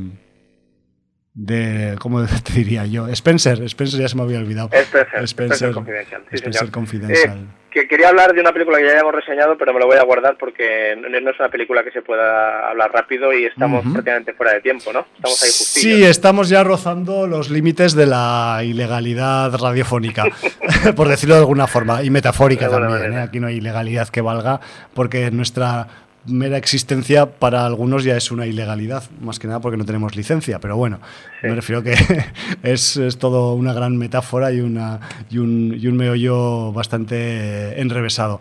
[1.32, 3.06] de, ¿cómo te diría yo?
[3.06, 4.70] Spencer, Spencer ya se me había olvidado.
[4.72, 6.24] Spencer, Spencer, Confidential.
[6.32, 7.38] Spencer Confidential.
[7.38, 9.96] Eh, que quería hablar de una película que ya hemos reseñado, pero me lo voy
[9.96, 14.32] a guardar porque no es una película que se pueda hablar rápido y estamos prácticamente
[14.32, 15.06] fuera de tiempo, ¿no?
[15.16, 20.24] Estamos ahí Sí, estamos ya rozando los límites de la ilegalidad radiofónica,
[20.96, 23.12] por decirlo de alguna forma, y metafórica también.
[23.12, 23.20] ¿eh?
[23.20, 24.60] Aquí no hay ilegalidad que valga
[24.94, 25.86] porque nuestra
[26.26, 30.58] mera existencia para algunos ya es una ilegalidad, más que nada porque no tenemos licencia,
[30.58, 31.00] pero bueno,
[31.42, 31.94] me refiero que
[32.62, 35.00] es, es, todo una gran metáfora y, una,
[35.30, 38.40] y, un, y un meollo bastante enrevesado.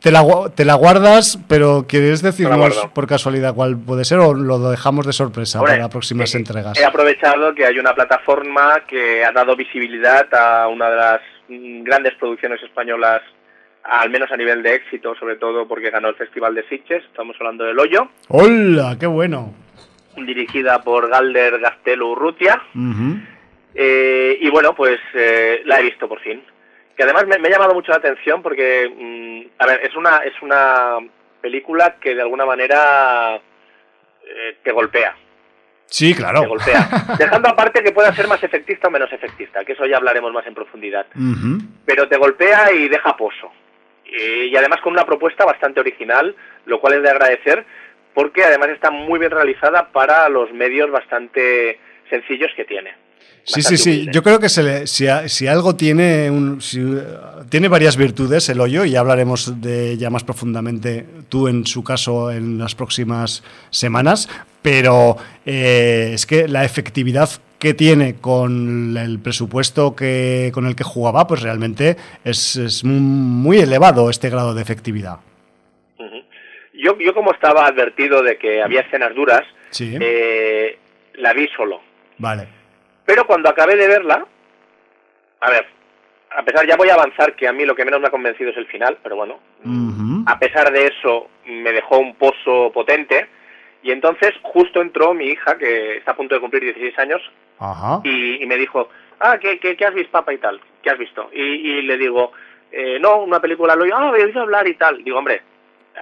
[0.00, 0.24] Te la,
[0.54, 5.12] te la guardas, pero ¿quieres decirnos por casualidad cuál puede ser o lo dejamos de
[5.12, 6.78] sorpresa para próximas entregas?
[6.80, 11.20] He aprovechado que hay una plataforma que ha dado visibilidad a una de las
[11.84, 13.20] grandes producciones españolas
[13.84, 17.36] al menos a nivel de éxito, sobre todo porque ganó el Festival de Sitges, estamos
[17.38, 18.08] hablando del Hoyo.
[18.28, 18.96] ¡Hola!
[18.98, 19.54] ¡Qué bueno!
[20.16, 22.62] Dirigida por Galder Gastelu Urrutia.
[23.74, 26.42] Eh, y bueno, pues eh, la he visto por fin.
[26.96, 30.34] Que además me, ha llamado mucho la atención porque, mm, a ver, es una, es
[30.42, 30.98] una
[31.40, 35.16] película que de alguna manera eh, te golpea.
[35.86, 36.42] Sí, claro.
[36.42, 36.88] Te golpea.
[37.18, 40.46] Dejando aparte que pueda ser más efectista o menos efectista, que eso ya hablaremos más
[40.46, 41.06] en profundidad.
[41.84, 43.50] Pero te golpea y deja pozo.
[44.12, 46.34] Eh, y además con una propuesta bastante original,
[46.66, 47.64] lo cual es de agradecer,
[48.14, 51.78] porque además está muy bien realizada para los medios bastante
[52.08, 52.92] sencillos que tiene.
[53.44, 54.06] Sí, sí, sí.
[54.12, 56.30] Yo creo que si, algo tiene,
[57.48, 61.82] tiene varias virtudes el hoyo, y ya hablaremos de ella más profundamente tú en su
[61.82, 64.28] caso en las próximas semanas,
[64.62, 65.16] pero
[65.46, 67.30] eh, es que la efectividad
[67.60, 74.08] que tiene con el presupuesto que, con el que jugaba, pues realmente es, muy elevado
[74.08, 75.18] este grado de efectividad.
[76.72, 79.42] yo, yo como estaba advertido de que había escenas duras,
[79.78, 80.78] eh,
[81.14, 81.82] la vi solo.
[82.16, 82.48] Vale.
[83.04, 84.26] Pero cuando acabé de verla,
[85.40, 85.66] a ver,
[86.30, 88.50] a pesar, ya voy a avanzar que a mí lo que menos me ha convencido
[88.50, 89.38] es el final, pero bueno,
[90.26, 93.28] a pesar de eso me dejó un pozo potente
[93.82, 97.22] y entonces justo entró mi hija, que está a punto de cumplir 16 años,
[98.04, 98.88] Y, me dijo,
[99.20, 100.60] ah, ¿qué, qué, has visto, papá, y tal?
[100.82, 101.30] ¿Qué has visto?
[101.32, 102.32] Y, le digo,
[102.72, 105.02] eh, no, una película, lo ah, he oído hablar y tal.
[105.02, 105.42] Digo, hombre,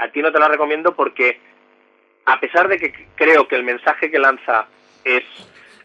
[0.00, 1.40] a ti no te la recomiendo porque,
[2.26, 4.66] a pesar de que creo que el mensaje que lanza
[5.04, 5.24] es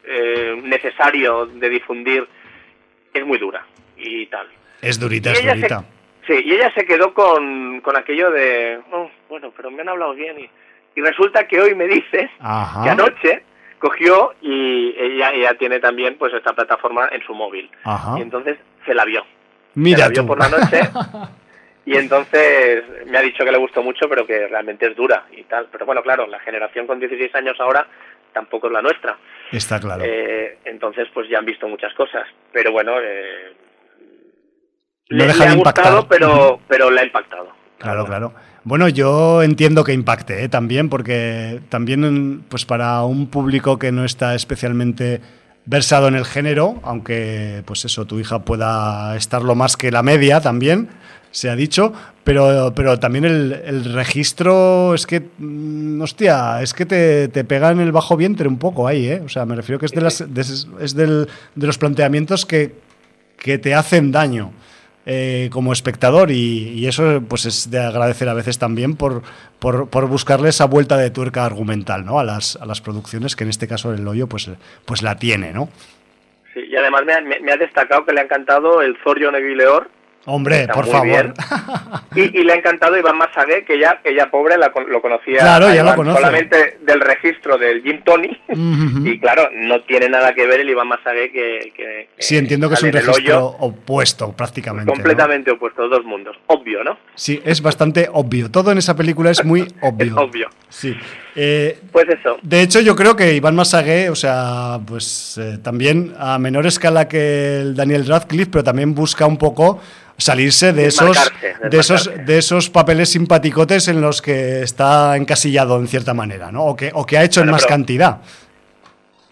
[0.03, 2.27] eh, necesario de difundir,
[3.13, 3.65] es muy dura
[3.97, 4.47] y tal.
[4.81, 5.83] Es durita, es durita.
[6.27, 10.13] sí, y ella se quedó con, con aquello de, oh, bueno, pero me han hablado
[10.13, 10.49] bien y
[10.95, 13.43] y resulta que hoy me dices que anoche
[13.79, 17.69] cogió y ella, tiene también pues esta plataforma en su móvil.
[18.17, 19.25] Y entonces se la vio.
[19.75, 20.81] Mira se la vio por la noche
[21.85, 25.43] y entonces me ha dicho que le gustó mucho, pero que realmente es dura y
[25.43, 25.67] tal.
[25.71, 27.85] Pero bueno, claro, la generación con 16 años ahora
[28.31, 29.17] tampoco es la nuestra.
[29.51, 30.03] Está claro.
[30.05, 32.25] Eh, entonces pues ya han visto muchas cosas.
[32.51, 33.53] Pero bueno, eh,
[35.09, 37.51] le, ha gustado, pero, pero le ha impactado.
[37.79, 38.33] Claro, claro.
[38.65, 40.49] Bueno, yo entiendo que impacte ¿eh?
[40.49, 45.19] también, porque también pues para un público que no está especialmente
[45.65, 50.39] versado en el género, aunque pues eso, tu hija pueda estarlo más que la media
[50.39, 50.89] también,
[51.31, 51.91] se ha dicho,
[52.23, 57.81] pero, pero también el, registro es que, mm, hostia, es que te, te, pega en
[57.81, 59.21] el bajo vientre un poco ahí, ¿eh?
[59.25, 62.75] O sea, me refiero que es de, las, es del, de los planteamientos que,
[63.37, 64.51] que te hacen daño.
[65.05, 69.21] Eh, como espectador y, eso pues es de agradecer a veces también por,
[69.59, 72.19] por, buscarle esa vuelta de tuerca argumental ¿no?
[72.19, 74.49] a, las, a las producciones que en este caso el hoyo pues,
[74.85, 75.67] pues la tiene ¿no?
[76.53, 79.35] Sí, y además me ha, me, ha destacado que le ha encantado el Thor John
[80.25, 81.33] Hombre, por favor.
[82.15, 85.95] Y, le ha encantado Iván Masagué, que ya, ella pobre lo conocía claro, ya lo
[86.13, 88.29] solamente del registro del Jim Tony.
[89.03, 92.83] Y claro, no tiene nada que ver el Iván Masagué que, Sí, entiendo que es
[92.83, 94.91] un registro opuesto prácticamente.
[94.91, 96.37] Completamente opuesto, dos mundos.
[96.47, 96.97] Obvio, ¿no?
[97.15, 98.49] Sí, es bastante obvio.
[98.49, 100.15] Todo en esa película es muy obvio.
[100.15, 100.49] obvio.
[100.69, 100.95] Sí.
[101.35, 102.37] Eh, pues eso.
[102.41, 107.07] De hecho, yo creo que Iván Masagué, o sea, pues eh, también a menor escala
[107.07, 109.81] que el Daniel Radcliffe, pero también busca un poco
[110.17, 111.31] salirse de esos,
[111.69, 116.65] de esos, de esos papeles simpaticotes en los que está encasillado en cierta manera, ¿no?
[116.65, 118.21] O que, o que ha hecho en más cantidad.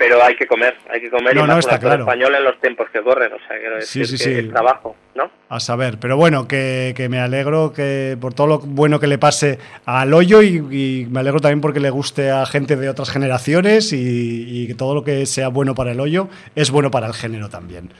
[0.02, 2.02] Pero hay que comer, hay que comer no, y no, está claro.
[2.02, 5.30] español en los tiempos que corren, o sea, quiero decir sí, sí, que trabajo, ¿no?
[5.48, 9.60] A saber, pero bueno, que, me alegro que por todo lo bueno que le pase
[9.86, 14.64] al hoyo y, me alegro también porque le guste a gente de otras generaciones y,
[14.64, 17.50] y que todo lo que sea bueno para el hoyo es bueno para el género
[17.50, 17.94] también.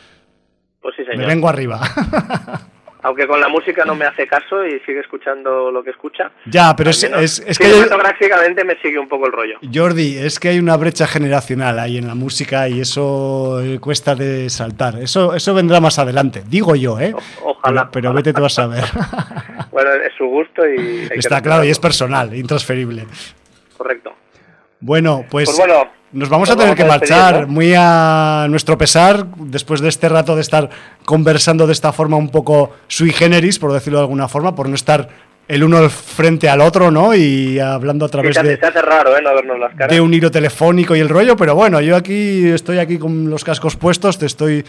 [0.82, 1.20] Pues sí, señor.
[1.20, 1.82] Me vengo arriba.
[3.04, 6.32] Aunque con la música no me hace caso y sigue escuchando lo que escucha.
[6.46, 7.66] Ya, pero es, es, es que...
[7.66, 9.58] Cinematográficamente me sigue un poco el rollo.
[9.74, 14.14] Jordi, es que hay una brecha generacional ahí en la música y eso eh, cuesta
[14.14, 14.96] de saltar.
[15.00, 17.16] Eso, eso vendrá más adelante, digo yo, ¿eh?
[17.44, 17.90] ojalá.
[17.92, 18.84] Pero, vete tú a saber.
[19.72, 21.08] bueno, es su gusto y...
[21.12, 23.06] Está claro, y es personal, intransferible.
[23.78, 24.14] Correcto.
[24.80, 25.50] Bueno, pues...
[25.50, 30.10] pues bueno, nos vamos a tener que marchar muy a nuestro pesar después de este
[30.10, 30.70] rato de estar
[31.06, 34.76] conversando de esta forma un poco sui generis, por decirlo de alguna forma, por no
[34.76, 35.08] estar
[35.48, 37.14] el uno frente al otro, ¿no?
[37.14, 39.22] Y hablando a través de, raro, ¿eh?
[39.22, 39.94] no vernos las caras.
[39.94, 43.44] de un hilo telefónico y el rollo, pero bueno, yo aquí estoy aquí con los
[43.44, 44.64] cascos puestos, te estoy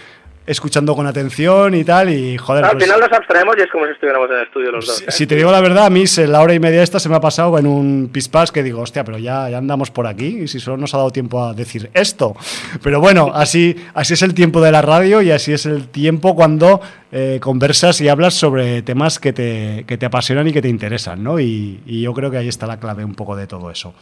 [0.46, 2.64] escuchando con atención y tal, y joder.
[2.64, 5.04] Al pues final nos abstraemos y es como si estuviéramos en el estudio los dos.
[5.08, 5.26] Si, ¿eh?
[5.26, 7.58] te digo la verdad, a mí la hora y media esta se me ha pasado
[7.58, 10.76] en un pispás que digo, hostia, pero ya, ya andamos por aquí y si solo
[10.76, 12.34] nos ha dado tiempo a decir esto.
[12.82, 16.34] Pero bueno, así, así es el tiempo de la radio y así es el tiempo
[16.34, 16.80] cuando
[17.12, 21.22] eh, conversas y hablas sobre temas que te, que te apasionan y que te interesan,
[21.22, 21.38] ¿no?
[21.38, 23.94] Y, y yo creo que ahí está la clave un poco de todo eso.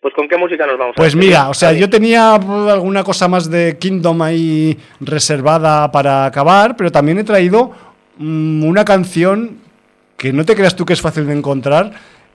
[0.00, 3.50] Pues con qué música nos vamos pues mira, o sea, yo tenía alguna cosa más
[3.50, 7.72] de Kingdom ahí reservada para acabar, pero también he traído
[8.16, 9.58] mm, una canción
[10.16, 11.92] que no te creas tú que es fácil de encontrar,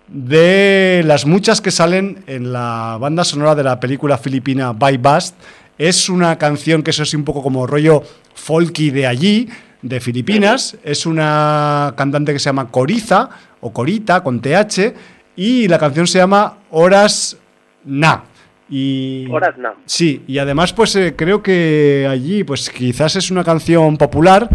[0.07, 5.35] de las muchas que salen en la banda sonora de la película filipina By Bust.
[5.79, 8.03] Es una canción que eso es un poco como rollo
[8.35, 9.49] folky de allí,
[9.81, 10.77] de Filipinas.
[10.83, 13.29] Es una cantante que se llama Coriza,
[13.61, 14.93] o Corita, con TH,
[15.35, 17.37] y la canción se llama Horas
[17.85, 18.23] Na.
[18.69, 19.73] Y, Horas Na.
[19.85, 24.49] Sí, y además pues eh, creo que allí pues quizás es una canción popular,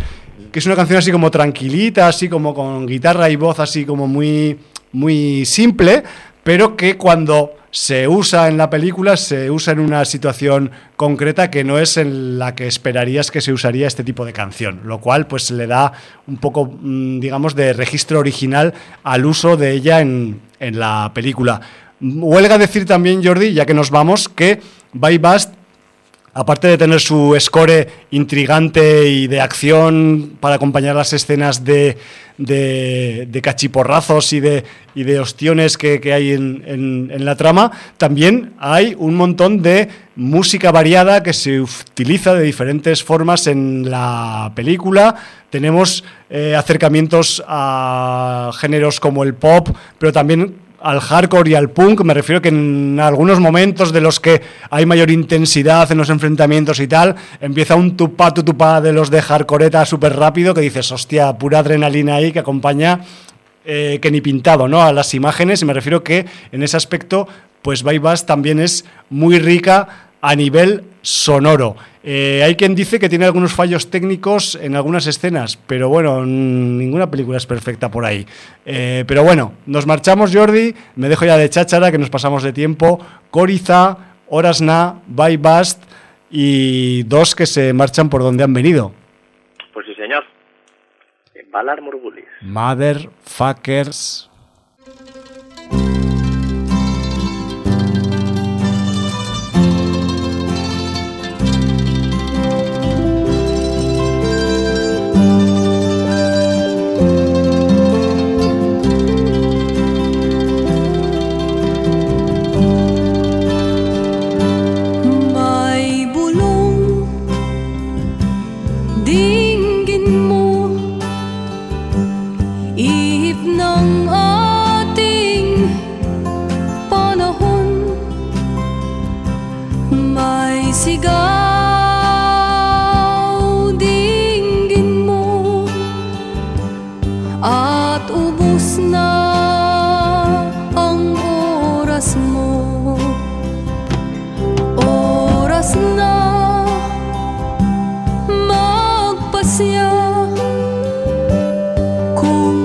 [0.50, 4.06] que es una canción así como tranquilita, así como con guitarra y voz así como
[4.08, 4.58] muy,
[4.92, 6.02] muy simple,
[6.42, 11.62] pero que cuando se usa en la película, se usa en una situación concreta que
[11.62, 15.26] no es en la que esperarías que se usaría este tipo de canción, lo cual
[15.28, 15.92] pues le da
[16.26, 18.74] un poco, mm, digamos, de registro original
[19.04, 21.60] al uso de ella en, en la película.
[22.00, 24.60] Huelga decir también, Jordi, ya que nos vamos, que
[24.92, 25.52] By Bust,
[26.32, 31.98] aparte de tener su score intrigante y de acción para acompañar las escenas de,
[32.38, 34.64] de, cachiporrazos y de,
[34.94, 41.22] y de ostiones que, hay en, la trama, también hay un montón de música variada
[41.22, 45.16] que se utiliza de diferentes formas en la película.
[45.50, 49.68] Tenemos eh, acercamientos a géneros como el pop,
[49.98, 54.18] pero también al hardcore y al punk, me refiero que en algunos momentos de los
[54.18, 54.40] que
[54.70, 59.10] hay mayor intensidad en los enfrentamientos y tal, empieza un tupá tu tupá de los
[59.10, 63.00] de hardcoreta súper rápido que dices, hostia, pura adrenalina ahí que acompaña
[63.64, 64.82] eh, que ni pintado, ¿no?
[64.82, 67.28] A las imágenes y me refiero que en ese aspecto,
[67.62, 71.76] pues Bass también es muy rica a nivel sonoro.
[72.02, 77.10] Eh, hay quien dice que tiene algunos fallos técnicos en algunas escenas, pero bueno, ninguna
[77.10, 78.26] película es perfecta por ahí.
[78.64, 80.74] Eh, pero bueno, nos marchamos, Jordi.
[80.96, 83.04] Me dejo ya de cháchara, que nos pasamos de tiempo.
[83.30, 85.82] Coriza, Orasna, By Bust
[86.30, 88.92] y dos que se marchan por donde han venido.
[89.74, 90.24] Pues sí, señor.
[91.50, 92.24] Valar Morgulis.
[92.42, 94.29] Motherfuckers.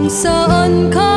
[0.10, 1.15] sợ unkind.